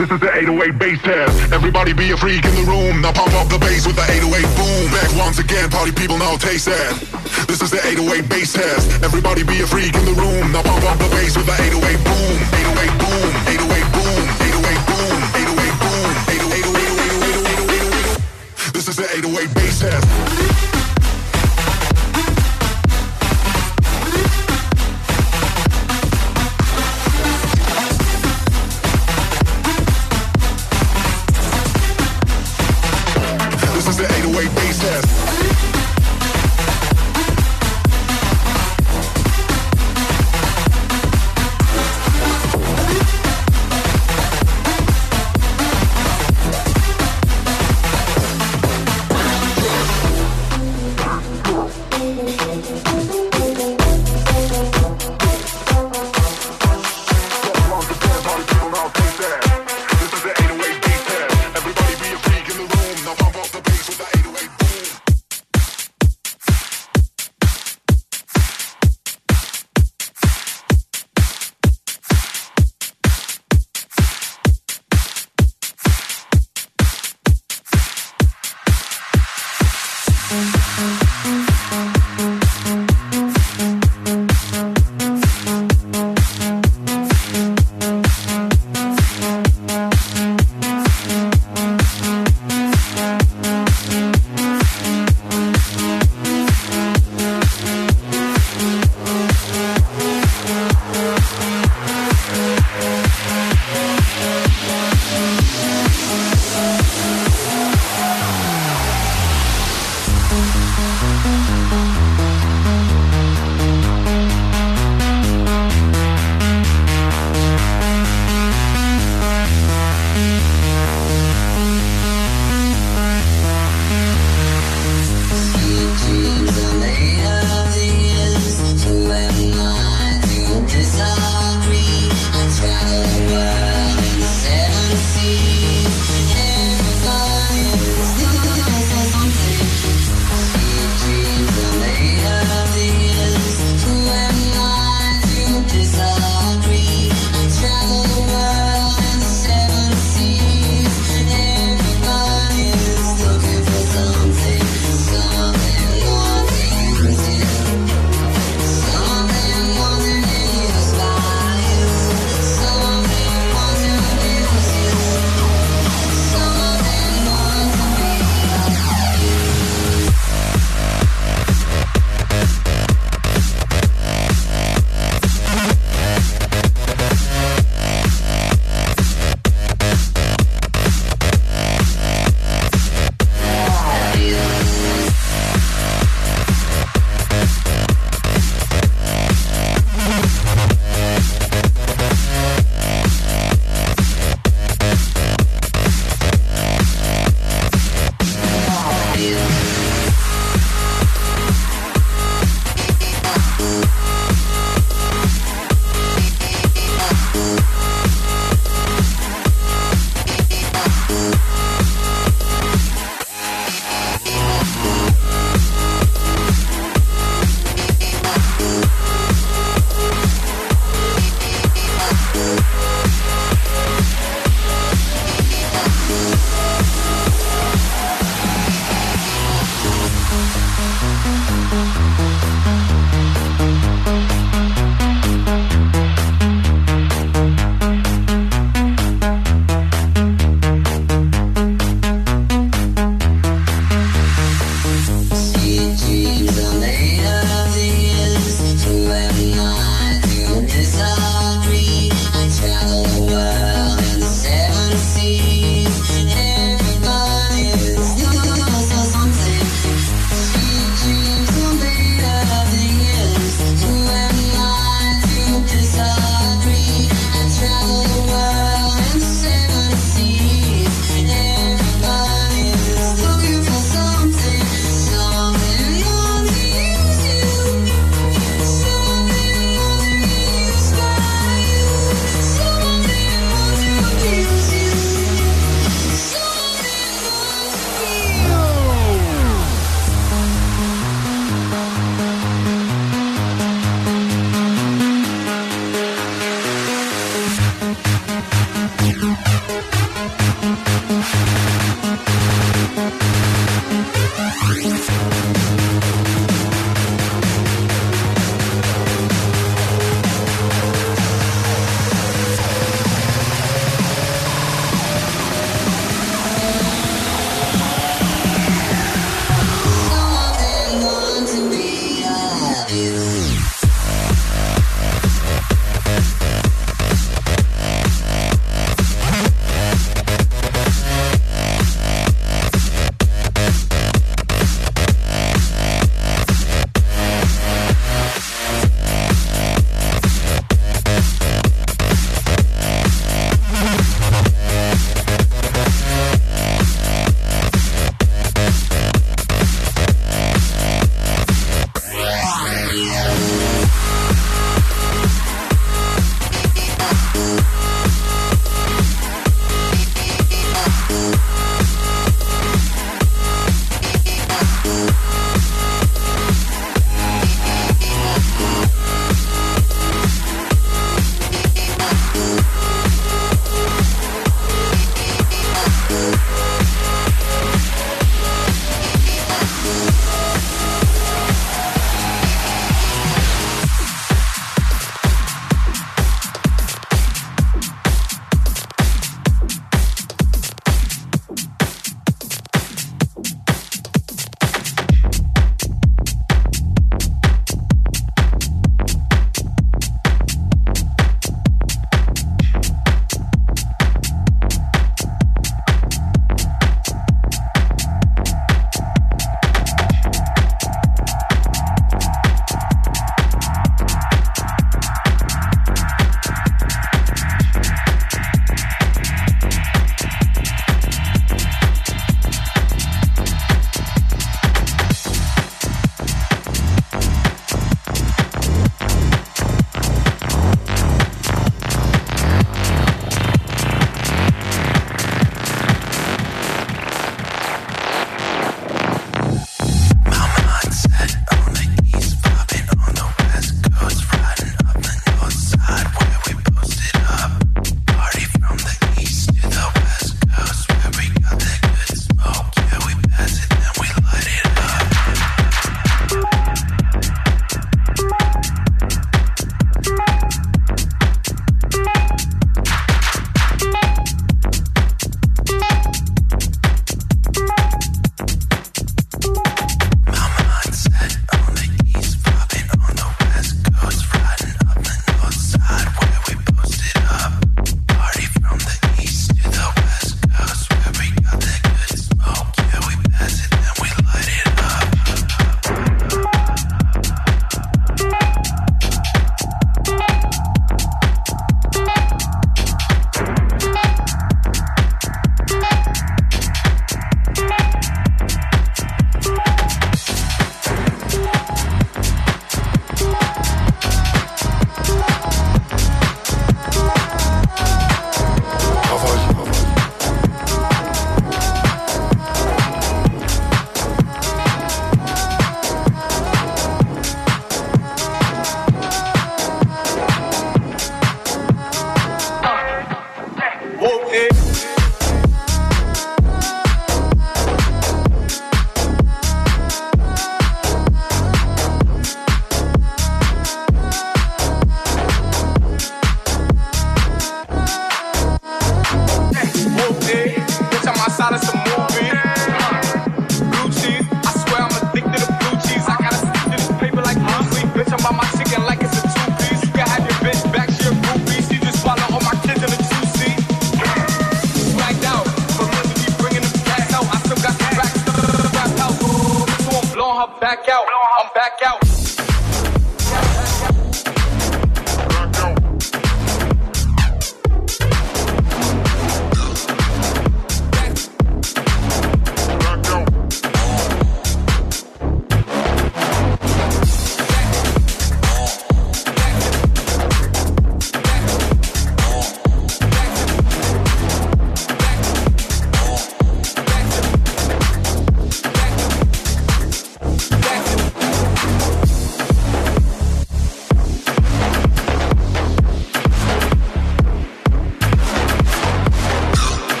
This 0.00 0.08
is 0.08 0.20
the 0.20 0.32
808 0.32 0.78
bass 0.78 1.00
test. 1.02 1.52
Everybody 1.52 1.92
be 1.92 2.10
a 2.12 2.16
freak 2.16 2.44
in 2.44 2.54
the 2.56 2.64
room. 2.64 3.02
Now 3.02 3.12
pump 3.12 3.34
up 3.36 3.48
the 3.52 3.58
bass 3.58 3.86
with 3.86 3.96
the 3.96 4.06
808 4.08 4.40
boom. 4.56 4.88
Back 4.88 5.10
once 5.20 5.38
again, 5.38 5.68
party 5.68 5.92
people 5.92 6.16
now 6.16 6.36
taste 6.36 6.64
that. 6.64 6.96
This 7.44 7.60
is 7.60 7.70
the 7.70 7.80
808 7.84 8.28
bass 8.28 8.54
test. 8.54 9.04
Everybody 9.04 9.44
be 9.44 9.60
a 9.60 9.66
freak 9.66 9.92
in 9.94 10.04
the 10.06 10.16
room. 10.16 10.50
Now 10.50 10.62
pump 10.62 10.84
up 10.88 10.96
the 10.96 11.12
bass 11.12 11.36
with 11.36 11.44
the 11.44 11.56
808 11.60 11.92
boom. 12.08 12.36
808 12.56 12.96
boom. 12.96 13.45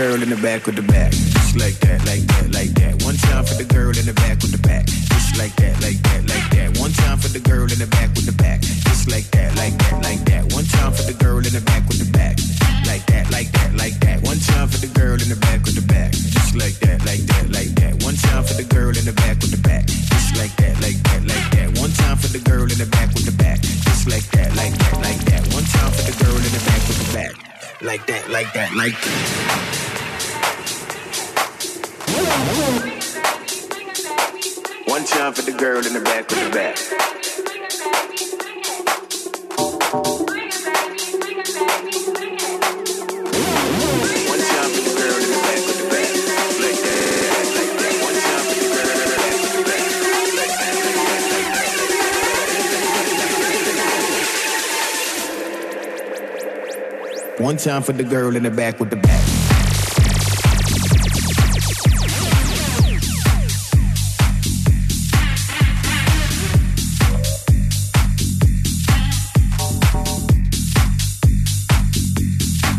girl 0.00 0.22
in 0.22 0.30
the 0.30 0.36
back 0.36 0.66
of 0.66 0.76
the 0.76 0.89
time 57.64 57.82
for 57.82 57.92
the 57.92 58.04
girl 58.04 58.36
in 58.36 58.42
the 58.42 58.50
back 58.50 58.80
with 58.80 58.88
the 58.88 58.96
back. 58.96 59.20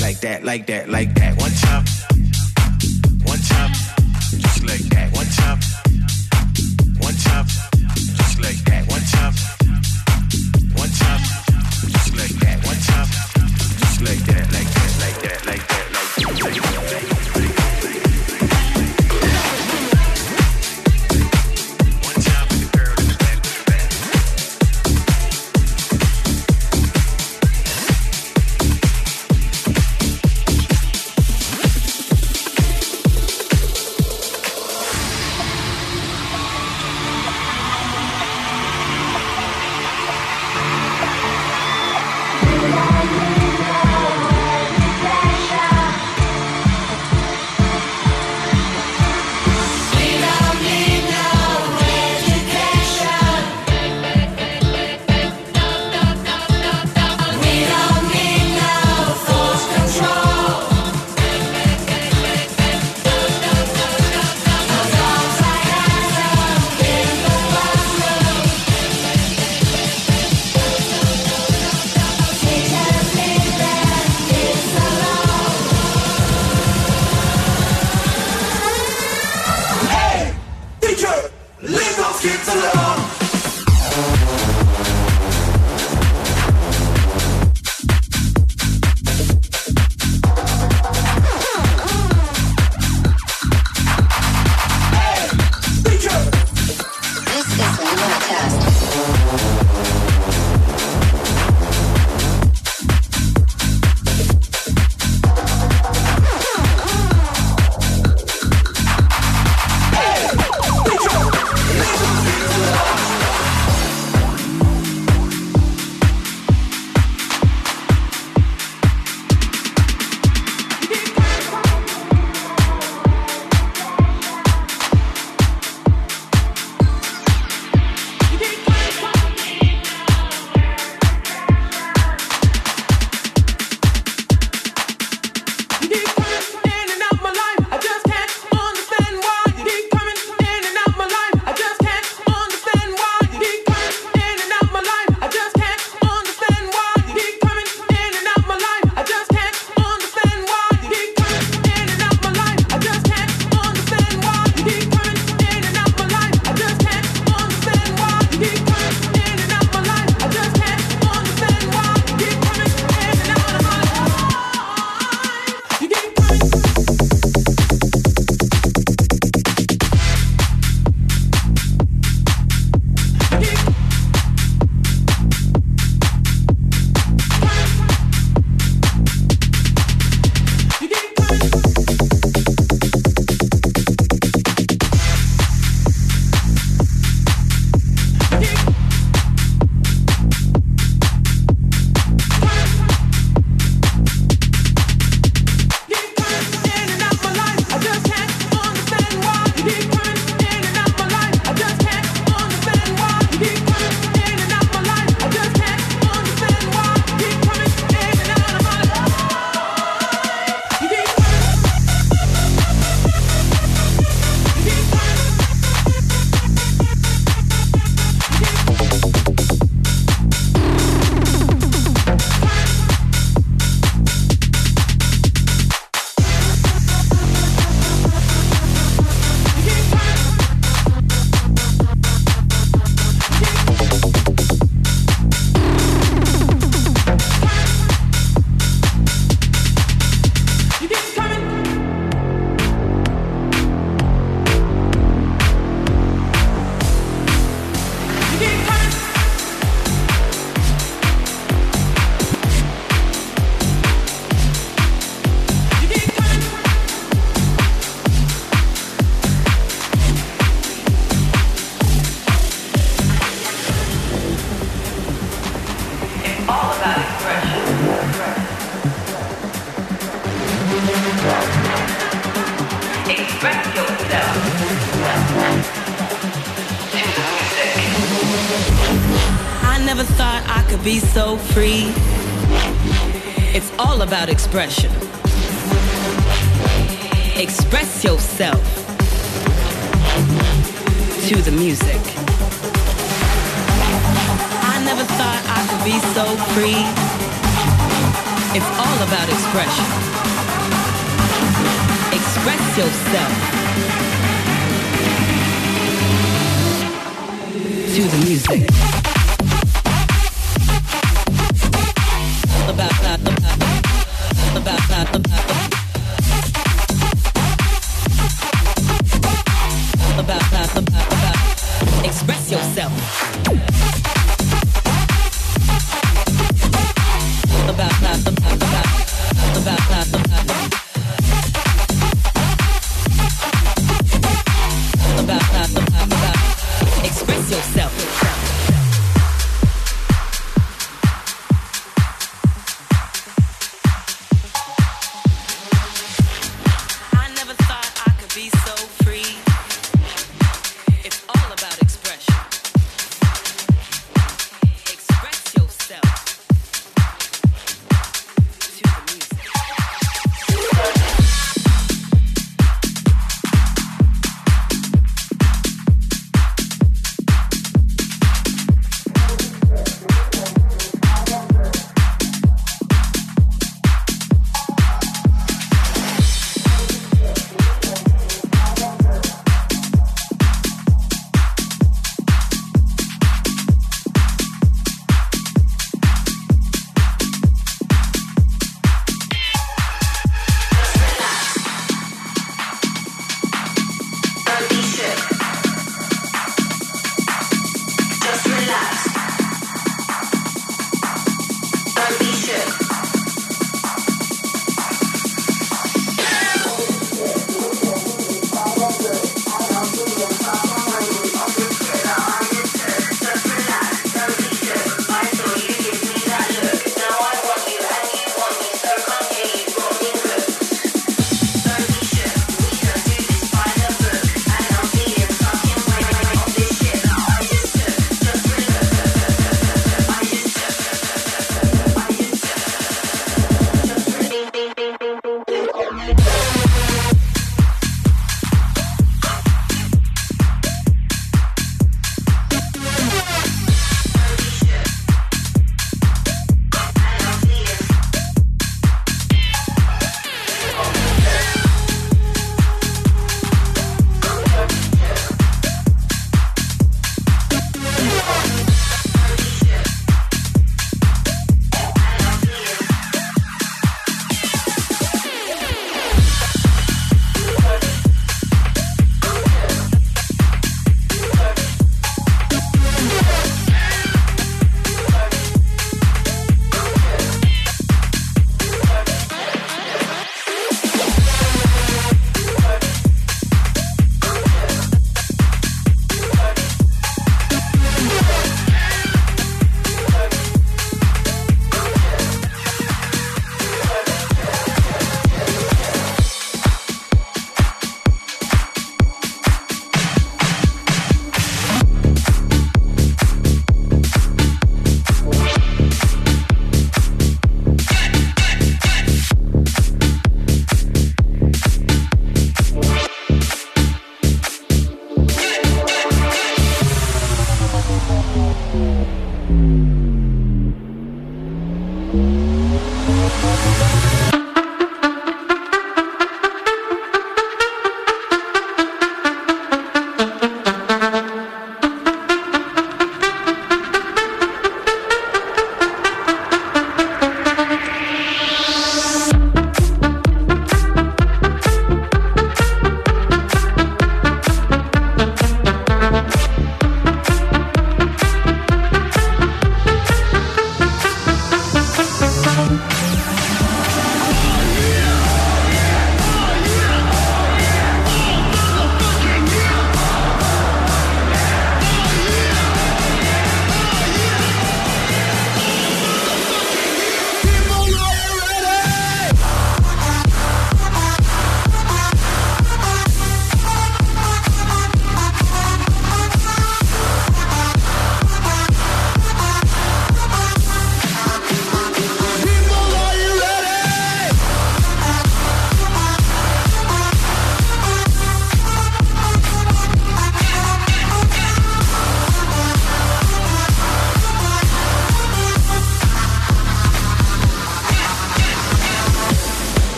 Like 0.00 0.20
that, 0.20 0.42
like 0.42 0.66
that, 0.66 0.88
like 0.88 1.11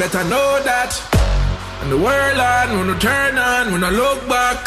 better 0.00 0.24
know 0.32 0.56
that. 0.64 0.96
And 1.84 1.92
the 1.92 2.00
world 2.00 2.38
on, 2.40 2.66
when 2.72 2.88
we 2.88 2.96
turn 2.96 3.36
on, 3.36 3.68
when 3.68 3.84
I 3.84 3.92
look 3.92 4.24
back. 4.32 4.64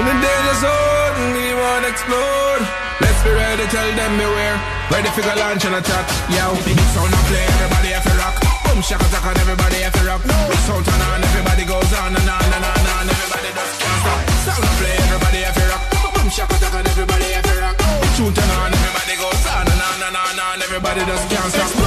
In 0.00 0.02
the 0.08 0.16
danger 0.16 0.56
zone, 0.64 1.36
we 1.36 1.52
wanna 1.52 1.92
explode. 1.92 2.64
Let's 3.04 3.20
be 3.20 3.36
ready, 3.36 3.68
tell 3.68 3.84
them 3.84 4.12
beware. 4.16 4.56
Ready 4.88 5.12
for 5.12 5.20
the 5.20 5.36
launch 5.36 5.68
and 5.68 5.76
attack. 5.76 6.08
Yo, 6.32 6.56
big 6.64 6.80
sound 6.96 7.12
and 7.12 7.24
play, 7.28 7.44
everybody 7.52 7.92
have 7.92 8.06
to 8.08 8.16
rock. 8.16 8.36
Boom, 8.64 8.80
shaka 8.80 9.04
attack 9.12 9.28
and 9.28 9.38
everybody 9.44 9.78
have 9.84 9.92
to 9.92 10.04
rock. 10.08 10.22
Big 10.24 10.62
sound 10.64 10.84
turn 10.88 11.02
on, 11.04 11.20
everybody 11.20 11.64
goes 11.68 11.92
on 12.00 12.16
and 12.16 12.30
on 12.32 12.40
and 12.40 12.64
on 12.64 12.80
and 12.80 12.90
on. 12.96 13.04
Everybody 13.12 13.48
just 13.52 13.74
can't 13.76 14.00
stop. 14.00 14.20
Sound 14.48 14.64
and 14.64 14.76
play, 14.80 14.96
everybody 15.04 15.40
have 15.44 15.56
to 15.60 15.64
rock. 15.68 15.84
Boom, 16.16 16.28
shaka 16.32 16.56
attack 16.56 16.74
and 16.80 16.88
everybody 16.88 17.28
have 17.36 17.44
to 17.44 17.54
rock. 17.60 17.76
Big 17.76 18.12
tune 18.16 18.32
turn 18.32 18.50
on, 18.56 18.72
everybody 18.72 19.14
goes 19.20 19.44
on 19.52 19.68
and 19.68 19.82
on 19.84 20.00
and 20.00 20.16
on 20.16 20.32
and 20.32 20.40
on. 20.48 20.56
Everybody 20.64 21.00
just 21.04 21.28
can't 21.28 21.52
stop. 21.52 21.79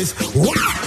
this. 0.00 0.34
Wow! 0.34 0.79